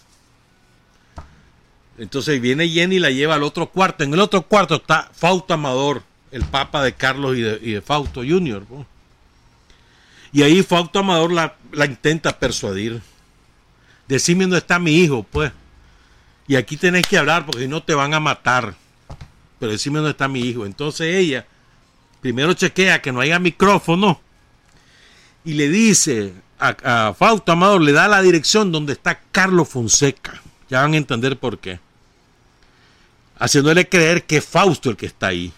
entonces 1.97 2.41
viene 2.41 2.67
Jenny 2.67 2.97
y 2.97 2.99
la 2.99 3.09
lleva 3.09 3.35
al 3.35 3.43
otro 3.43 3.69
cuarto. 3.69 4.03
En 4.03 4.13
el 4.13 4.19
otro 4.19 4.41
cuarto 4.41 4.75
está 4.75 5.09
Fausto 5.13 5.53
Amador, 5.53 6.03
el 6.31 6.43
papa 6.43 6.83
de 6.83 6.91
Carlos 6.93 7.37
y 7.37 7.41
de, 7.41 7.81
Fausto 7.81 8.19
Jr. 8.19 8.65
Y 10.31 10.43
ahí 10.43 10.61
Fausto 10.63 10.99
Amador 10.99 11.31
la, 11.31 11.85
intenta 11.85 12.37
persuadir. 12.37 13.01
Decime 14.07 14.43
dónde 14.43 14.57
está 14.59 14.79
mi 14.79 14.95
hijo, 14.95 15.23
pues. 15.23 15.51
Y 16.47 16.55
aquí 16.55 16.77
tenés 16.77 17.07
que 17.07 17.17
hablar 17.17 17.45
porque 17.45 17.61
si 17.61 17.67
no 17.67 17.83
te 17.83 17.93
van 17.93 18.13
a 18.13 18.19
matar. 18.19 18.75
Pero 19.59 19.71
decime 19.71 19.97
dónde 19.97 20.11
está 20.11 20.27
mi 20.27 20.41
hijo. 20.41 20.65
Entonces 20.65 21.15
ella 21.15 21.45
primero 22.21 22.53
chequea 22.53 23.01
que 23.01 23.11
no 23.11 23.21
haya 23.21 23.39
micrófono 23.39 24.19
y 25.45 25.53
le 25.53 25.69
dice 25.69 26.33
a, 26.59 27.13
Fausto 27.17 27.53
Amador, 27.53 27.81
le 27.81 27.93
da 27.93 28.07
la 28.07 28.21
dirección 28.21 28.71
donde 28.71 28.93
está 28.93 29.19
Carlos 29.31 29.69
Fonseca. 29.69 30.41
Ya 30.69 30.81
van 30.81 30.93
a 30.93 30.97
entender 30.97 31.37
por 31.37 31.59
qué. 31.59 31.79
Haciéndole 33.39 33.87
creer 33.87 34.25
que 34.25 34.37
es 34.37 34.45
Fausto 34.45 34.89
el 34.89 34.97
que 34.97 35.05
está 35.05 35.27
ahí. 35.27 35.53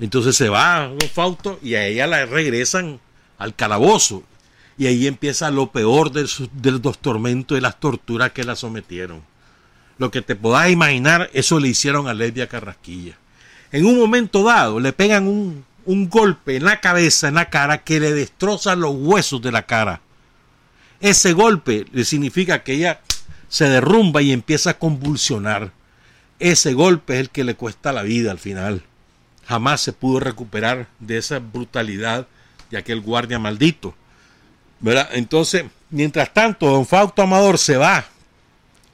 Entonces 0.00 0.36
se 0.36 0.48
va 0.48 0.90
Fausto 1.12 1.58
y 1.62 1.74
a 1.74 1.86
ella 1.86 2.06
la 2.06 2.26
regresan 2.26 3.00
al 3.40 3.56
calabozo. 3.56 4.22
Y 4.78 4.86
ahí 4.86 5.08
empieza 5.08 5.50
lo 5.50 5.72
peor 5.72 6.12
de, 6.12 6.30
de 6.52 6.70
los 6.70 6.98
tormentos 6.98 7.58
y 7.58 7.60
las 7.60 7.80
torturas 7.80 8.30
que 8.30 8.44
la 8.44 8.54
sometieron. 8.54 9.22
Lo 9.98 10.12
que 10.12 10.22
te 10.22 10.36
puedas 10.36 10.70
imaginar, 10.70 11.28
eso 11.34 11.58
le 11.58 11.66
hicieron 11.66 12.06
a 12.06 12.14
Lesbia 12.14 12.46
Carrasquilla 12.46 13.16
en 13.72 13.86
un 13.86 13.98
momento 13.98 14.42
dado 14.42 14.80
le 14.80 14.92
pegan 14.92 15.26
un, 15.26 15.64
golpe 16.08 16.56
en 16.56 16.64
la 16.64 16.80
cabeza, 16.80 17.28
en 17.28 17.34
la 17.34 17.50
cara, 17.50 17.82
que 17.82 17.98
le 17.98 18.12
destroza 18.12 18.76
los 18.76 18.94
huesos 18.94 19.42
de 19.42 19.50
la 19.50 19.66
cara. 19.66 20.00
Ese 21.00 21.32
golpe 21.32 21.86
le 21.92 22.04
significa 22.04 22.62
que 22.62 22.74
ella 22.74 23.00
se 23.48 23.68
derrumba 23.68 24.22
y 24.22 24.32
empieza 24.32 24.70
a 24.70 24.78
convulsionar. 24.78 25.72
Ese 26.38 26.74
golpe 26.74 27.14
es 27.14 27.20
el 27.20 27.30
que 27.30 27.44
le 27.44 27.54
cuesta 27.54 27.92
la 27.92 28.02
vida 28.02 28.30
al 28.30 28.38
final. 28.38 28.82
Jamás 29.46 29.80
se 29.80 29.92
pudo 29.92 30.20
recuperar 30.20 30.88
de 31.00 31.18
esa 31.18 31.40
brutalidad 31.40 32.28
de 32.70 32.78
aquel 32.78 33.00
guardia 33.00 33.38
maldito. 33.38 33.94
Entonces, 35.12 35.64
mientras 35.90 36.32
tanto, 36.32 36.66
don 36.66 36.86
Fausto 36.86 37.22
Amador 37.22 37.58
se 37.58 37.76
va 37.76 38.04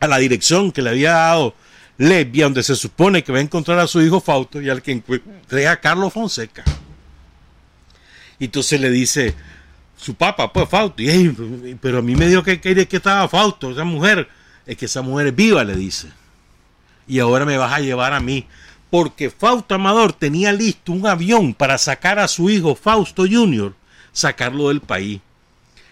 a 0.01 0.07
la 0.07 0.19
dirección 0.19 0.73
que 0.73 0.82
le 0.82 0.90
había 0.90 1.12
dado 1.12 1.55
Levia, 1.98 2.44
donde 2.44 2.62
se 2.62 2.77
supone 2.77 3.24
que 3.24 3.32
va 3.32 3.39
a 3.39 3.43
encontrar 3.43 3.78
a 3.78 3.86
su 3.86 4.03
hijo 4.03 4.20
Fausto 4.20 4.61
y 4.61 4.69
al 4.69 4.82
que 4.82 4.93
encuentre 4.93 5.69
a 5.69 5.81
Carlos 5.81 6.12
Fonseca. 6.12 6.65
Y 8.39 8.47
entonces 8.47 8.81
le 8.81 8.90
dice 8.90 9.35
su 9.97 10.15
papá, 10.15 10.53
pues 10.53 10.69
Fausto, 10.69 11.03
y, 11.03 11.78
pero 11.81 11.98
a 11.98 12.03
mí 12.03 12.15
me 12.15 12.27
dijo 12.27 12.43
que, 12.43 12.61
que, 12.61 12.86
que 12.86 12.97
estaba 12.97 13.27
Fausto, 13.28 13.70
esa 13.70 13.85
mujer, 13.85 14.28
es 14.66 14.77
que 14.77 14.85
esa 14.85 15.01
mujer 15.01 15.28
es 15.28 15.36
viva, 15.36 15.65
le 15.65 15.74
dice. 15.74 16.09
Y 17.09 17.19
ahora 17.19 17.44
me 17.44 17.57
vas 17.57 17.73
a 17.73 17.81
llevar 17.81 18.12
a 18.12 18.20
mí. 18.20 18.47
Porque 18.90 19.30
Fausto 19.30 19.74
Amador 19.74 20.12
tenía 20.12 20.52
listo 20.52 20.92
un 20.92 21.06
avión 21.06 21.54
para 21.54 21.78
sacar 21.78 22.18
a 22.18 22.28
su 22.28 22.50
hijo 22.50 22.74
Fausto 22.74 23.24
Jr., 23.28 23.74
sacarlo 24.12 24.68
del 24.68 24.80
país. 24.80 25.20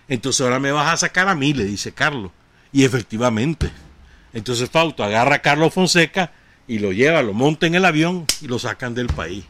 Entonces 0.08 0.40
ahora 0.40 0.60
me 0.60 0.72
vas 0.72 0.92
a 0.92 0.96
sacar 0.96 1.28
a 1.28 1.34
mí, 1.34 1.52
le 1.52 1.64
dice 1.64 1.92
Carlos. 1.92 2.30
Y 2.72 2.84
efectivamente, 2.84 3.70
entonces 4.32 4.68
Fausto 4.70 5.04
agarra 5.04 5.36
a 5.36 5.42
Carlos 5.42 5.72
Fonseca 5.72 6.32
y 6.66 6.78
lo 6.78 6.92
lleva, 6.92 7.22
lo 7.22 7.32
monta 7.32 7.66
en 7.66 7.74
el 7.74 7.84
avión 7.84 8.26
y 8.40 8.48
lo 8.48 8.58
sacan 8.58 8.94
del 8.94 9.06
país. 9.08 9.44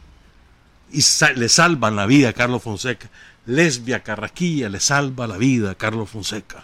Y 0.91 1.03
le 1.35 1.49
salvan 1.49 1.95
la 1.95 2.05
vida 2.05 2.29
a 2.29 2.33
Carlos 2.33 2.63
Fonseca. 2.63 3.09
Lesbia 3.45 4.01
Carraquilla 4.03 4.69
le 4.69 4.79
salva 4.79 5.27
la 5.27 5.37
vida 5.37 5.71
a 5.71 5.75
Carlos 5.75 6.09
Fonseca. 6.09 6.63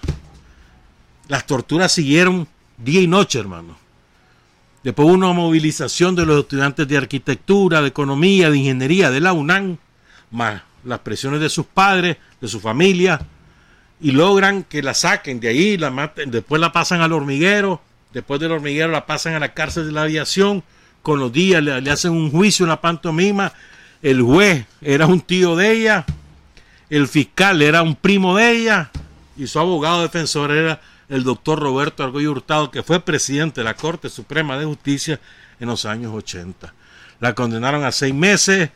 Las 1.27 1.45
torturas 1.45 1.91
siguieron 1.91 2.47
día 2.77 3.01
y 3.01 3.07
noche, 3.07 3.39
hermano. 3.39 3.80
Después 4.83 5.07
hubo 5.07 5.13
una 5.13 5.31
movilización 5.33 6.15
de 6.15 6.25
los 6.25 6.39
estudiantes 6.41 6.87
de 6.87 6.97
arquitectura, 6.97 7.81
de 7.81 7.87
economía, 7.87 8.49
de 8.49 8.57
ingeniería 8.57 9.11
de 9.11 9.19
la 9.19 9.33
UNAM, 9.33 9.77
más 10.31 10.63
las 10.83 10.99
presiones 10.99 11.39
de 11.39 11.49
sus 11.49 11.65
padres, 11.67 12.17
de 12.39 12.47
su 12.47 12.59
familia, 12.59 13.21
y 13.99 14.11
logran 14.11 14.63
que 14.63 14.81
la 14.81 14.95
saquen 14.95 15.39
de 15.39 15.49
ahí, 15.49 15.77
la 15.77 15.91
maten, 15.91 16.31
después 16.31 16.59
la 16.59 16.71
pasan 16.71 17.01
al 17.01 17.11
hormiguero, 17.11 17.81
Después 18.13 18.41
del 18.41 18.51
hormiguero 18.51 18.91
la 18.91 19.05
pasan 19.05 19.35
a 19.35 19.39
la 19.39 19.53
cárcel 19.53 19.85
de 19.85 19.91
la 19.93 20.03
aviación. 20.03 20.63
Con 21.01 21.19
los 21.19 21.31
días 21.31 21.63
le, 21.63 21.89
hacen 21.89 22.11
un 22.11 22.29
juicio, 22.29 22.65
una 22.65 22.81
pantomima. 22.81 23.53
El 24.01 24.21
juez 24.21 24.65
era 24.81 25.07
un 25.07 25.21
tío 25.21 25.55
de 25.55 25.71
ella. 25.71 26.05
El 26.89 27.07
fiscal 27.07 27.61
era 27.61 27.81
un 27.81 27.95
primo 27.95 28.35
de 28.35 28.51
ella. 28.51 28.91
Y 29.37 29.47
su 29.47 29.59
abogado 29.59 30.01
defensor 30.01 30.51
era 30.51 30.81
el 31.11 31.23
doctor 31.23 31.59
Roberto 31.59 32.03
Argoyo 32.03 32.31
Hurtado, 32.31 32.71
que 32.71 32.81
fue 32.81 32.99
presidente 32.99 33.61
de 33.61 33.65
la 33.65 33.75
Corte 33.75 34.09
Suprema 34.09 34.57
de 34.57 34.65
Justicia 34.65 35.19
en 35.59 35.67
los 35.67 35.85
años 35.85 36.11
80. 36.15 36.73
La 37.19 37.35
condenaron 37.35 37.83
a 37.83 37.91
seis 37.91 38.15
meses 38.15 38.71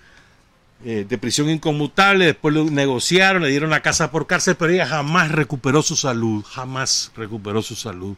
eh, 0.83 1.05
de 1.09 1.17
prisión 1.17 1.49
inconmutable, 1.49 2.25
después 2.25 2.53
negociaron, 2.71 3.41
le 3.41 3.49
dieron 3.49 3.71
la 3.71 3.81
casa 3.81 4.11
por 4.11 4.27
cárcel, 4.27 4.55
pero 4.55 4.71
ella 4.71 4.85
jamás 4.85 5.31
recuperó 5.31 5.81
su 5.81 5.95
salud, 5.95 6.43
jamás 6.43 7.11
recuperó 7.15 7.63
su 7.63 7.75
salud 7.75 8.15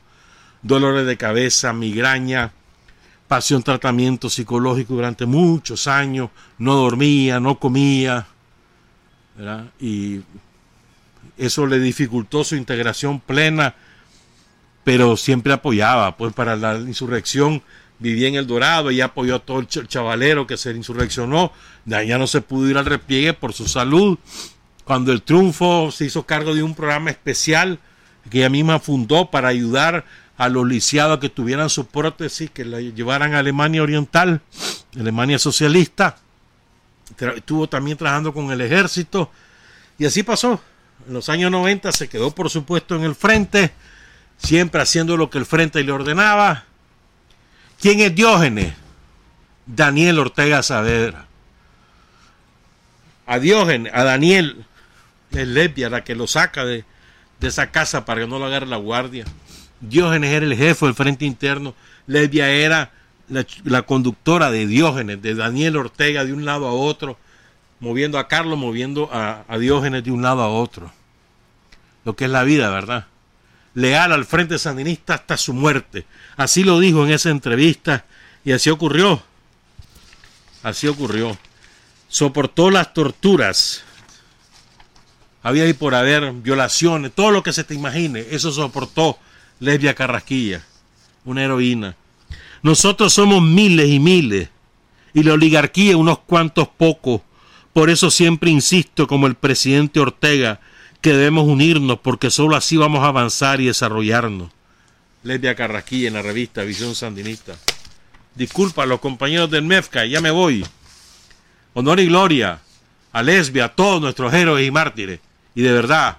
dolores 0.61 1.05
de 1.05 1.17
cabeza, 1.17 1.73
migraña, 1.73 2.51
pasión 3.27 3.63
tratamiento 3.63 4.29
psicológico 4.29 4.95
durante 4.95 5.25
muchos 5.25 5.87
años, 5.87 6.29
no 6.57 6.75
dormía, 6.75 7.39
no 7.39 7.59
comía, 7.59 8.27
y 9.79 10.21
eso 11.37 11.67
le 11.67 11.79
dificultó 11.79 12.43
su 12.43 12.55
integración 12.55 13.19
plena, 13.19 13.75
pero 14.87 15.17
siempre 15.17 15.51
apoyaba, 15.51 16.15
pues 16.15 16.31
para 16.31 16.55
la 16.55 16.77
insurrección 16.77 17.61
vivía 17.99 18.29
en 18.29 18.35
El 18.35 18.47
Dorado, 18.47 18.89
y 18.89 19.01
apoyó 19.01 19.35
a 19.35 19.39
todo 19.39 19.59
el 19.59 19.67
chavalero 19.67 20.47
que 20.47 20.55
se 20.55 20.71
insurreccionó, 20.71 21.51
ya 21.85 22.17
no 22.17 22.25
se 22.25 22.39
pudo 22.39 22.69
ir 22.69 22.77
al 22.77 22.85
repliegue 22.85 23.33
por 23.33 23.51
su 23.51 23.67
salud. 23.67 24.17
Cuando 24.85 25.11
el 25.11 25.23
triunfo 25.23 25.91
se 25.91 26.05
hizo 26.05 26.25
cargo 26.25 26.55
de 26.55 26.63
un 26.63 26.73
programa 26.73 27.09
especial 27.09 27.79
que 28.29 28.37
ella 28.37 28.49
misma 28.49 28.79
fundó 28.79 29.29
para 29.29 29.49
ayudar 29.49 30.05
a 30.37 30.47
los 30.47 30.65
lisiados 30.65 31.19
que 31.19 31.27
tuvieran 31.27 31.69
su 31.69 31.87
prótesis, 31.87 32.49
que 32.49 32.63
la 32.63 32.79
llevaran 32.79 33.33
a 33.33 33.39
Alemania 33.39 33.83
Oriental, 33.83 34.39
Alemania 34.97 35.37
socialista. 35.37 36.15
Estuvo 37.35 37.67
también 37.67 37.97
trabajando 37.97 38.33
con 38.33 38.53
el 38.53 38.61
ejército. 38.61 39.31
Y 39.99 40.05
así 40.05 40.23
pasó. 40.23 40.61
En 41.05 41.13
los 41.13 41.27
años 41.27 41.51
90 41.51 41.91
se 41.91 42.07
quedó, 42.07 42.31
por 42.31 42.49
supuesto, 42.49 42.95
en 42.95 43.03
el 43.03 43.15
frente, 43.15 43.73
siempre 44.37 44.81
haciendo 44.81 45.17
lo 45.17 45.29
que 45.29 45.37
el 45.37 45.45
frente 45.45 45.83
le 45.83 45.91
ordenaba. 45.91 46.65
¿Quién 47.79 47.99
es 47.99 48.15
Diógenes? 48.15 48.73
Daniel 49.65 50.19
Ortega 50.19 50.63
Saavedra. 50.63 51.25
A 53.25 53.39
Diógenes, 53.39 53.91
a 53.93 54.03
Daniel, 54.03 54.65
es 55.31 55.47
Lepia 55.47 55.89
la 55.89 56.03
que 56.03 56.15
lo 56.15 56.27
saca 56.27 56.63
de, 56.63 56.85
de 57.39 57.47
esa 57.47 57.71
casa 57.71 58.05
para 58.05 58.21
que 58.21 58.27
no 58.27 58.39
lo 58.39 58.45
agarre 58.45 58.67
la 58.67 58.77
guardia. 58.77 59.25
Diógenes 59.81 60.31
era 60.31 60.45
el 60.45 60.55
jefe 60.55 60.85
del 60.85 60.95
Frente 60.95 61.25
Interno, 61.25 61.75
Levia 62.07 62.49
era 62.49 62.91
la, 63.27 63.81
conductora 63.81 64.49
de 64.49 64.65
Diógenes, 64.65 65.21
de 65.21 65.35
Daniel 65.35 65.75
Ortega 65.75 66.23
de 66.23 66.33
un 66.33 66.45
lado 66.45 66.67
a 66.67 66.71
otro, 66.71 67.17
moviendo 67.79 68.17
a 68.17 68.27
Carlos, 68.27 68.57
moviendo 68.57 69.09
a 69.11 69.57
Diógenes 69.59 70.03
de 70.03 70.11
un 70.11 70.21
lado 70.21 70.41
a 70.41 70.47
otro. 70.47 70.91
Lo 72.05 72.15
que 72.15 72.25
es 72.25 72.31
la 72.31 72.43
vida, 72.43 72.69
¿verdad? 72.69 73.07
Leal 73.77 74.11
al 74.11 74.25
Frente 74.25 74.57
Sandinista 74.57 75.13
hasta 75.13 75.37
su 75.37 75.53
muerte. 75.53 76.07
Así 76.35 76.63
lo 76.63 76.79
dijo 76.79 77.05
en 77.05 77.11
esa 77.11 77.29
entrevista 77.29 78.05
y 78.43 78.51
así 78.51 78.71
ocurrió. 78.71 79.21
Así 80.63 80.87
ocurrió. 80.87 81.37
soportó 82.07 82.71
las 82.71 82.91
torturas. 82.95 83.83
Había 85.43 85.65
ahí 85.65 85.73
por 85.73 85.93
haber 85.93 86.31
violaciones, 86.31 87.11
todo 87.13 87.29
lo 87.29 87.43
que 87.43 87.53
se 87.53 87.63
te 87.63 87.75
imagine, 87.75 88.25
eso 88.31 88.51
soportó 88.51 89.19
Lesbia 89.59 89.93
Carrasquilla, 89.93 90.65
una 91.23 91.43
heroína. 91.43 91.95
Nosotros 92.63 93.13
somos 93.13 93.43
miles 93.43 93.89
y 93.89 93.99
miles, 93.99 94.49
y 95.13 95.21
la 95.21 95.33
oligarquía 95.33 95.97
unos 95.97 96.17
cuantos 96.19 96.67
pocos. 96.67 97.21
Por 97.73 97.91
eso 97.91 98.09
siempre 98.09 98.49
insisto, 98.49 99.05
como 99.05 99.27
el 99.27 99.35
presidente 99.35 99.99
Ortega, 99.99 100.61
que 101.01 101.13
debemos 101.13 101.47
unirnos, 101.47 101.99
porque 101.99 102.29
solo 102.31 102.55
así 102.55 102.77
vamos 102.77 103.03
a 103.03 103.07
avanzar 103.07 103.61
y 103.61 103.67
desarrollarnos. 103.67 104.49
Lesbia 105.23 105.55
Carrasquilla 105.55 106.07
en 106.07 106.13
la 106.13 106.21
revista 106.21 106.63
Visión 106.63 106.95
Sandinista. 106.95 107.55
Disculpa 108.35 108.83
a 108.83 108.85
los 108.85 108.99
compañeros 108.99 109.49
del 109.49 109.63
MEFCA, 109.63 110.05
ya 110.05 110.21
me 110.21 110.31
voy. 110.31 110.65
Honor 111.73 111.99
y 111.99 112.07
gloria 112.07 112.59
a 113.11 113.23
Lesbia, 113.23 113.65
a 113.65 113.75
todos 113.75 113.99
nuestros 113.99 114.33
héroes 114.33 114.67
y 114.67 114.71
mártires. 114.71 115.19
Y 115.55 115.63
de 115.63 115.71
verdad, 115.71 116.17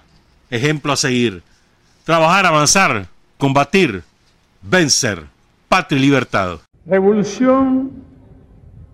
ejemplo 0.49 0.91
a 0.91 0.97
seguir. 0.97 1.41
Trabajar, 2.03 2.45
avanzar, 2.45 3.07
combatir, 3.37 4.03
vencer. 4.61 5.23
Patria 5.69 5.99
y 5.99 6.01
libertad. 6.01 6.59
Revolución 6.85 7.91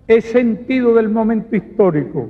es 0.07 0.26
sentido 0.26 0.94
del 0.95 1.10
momento 1.10 1.56
histórico. 1.56 2.30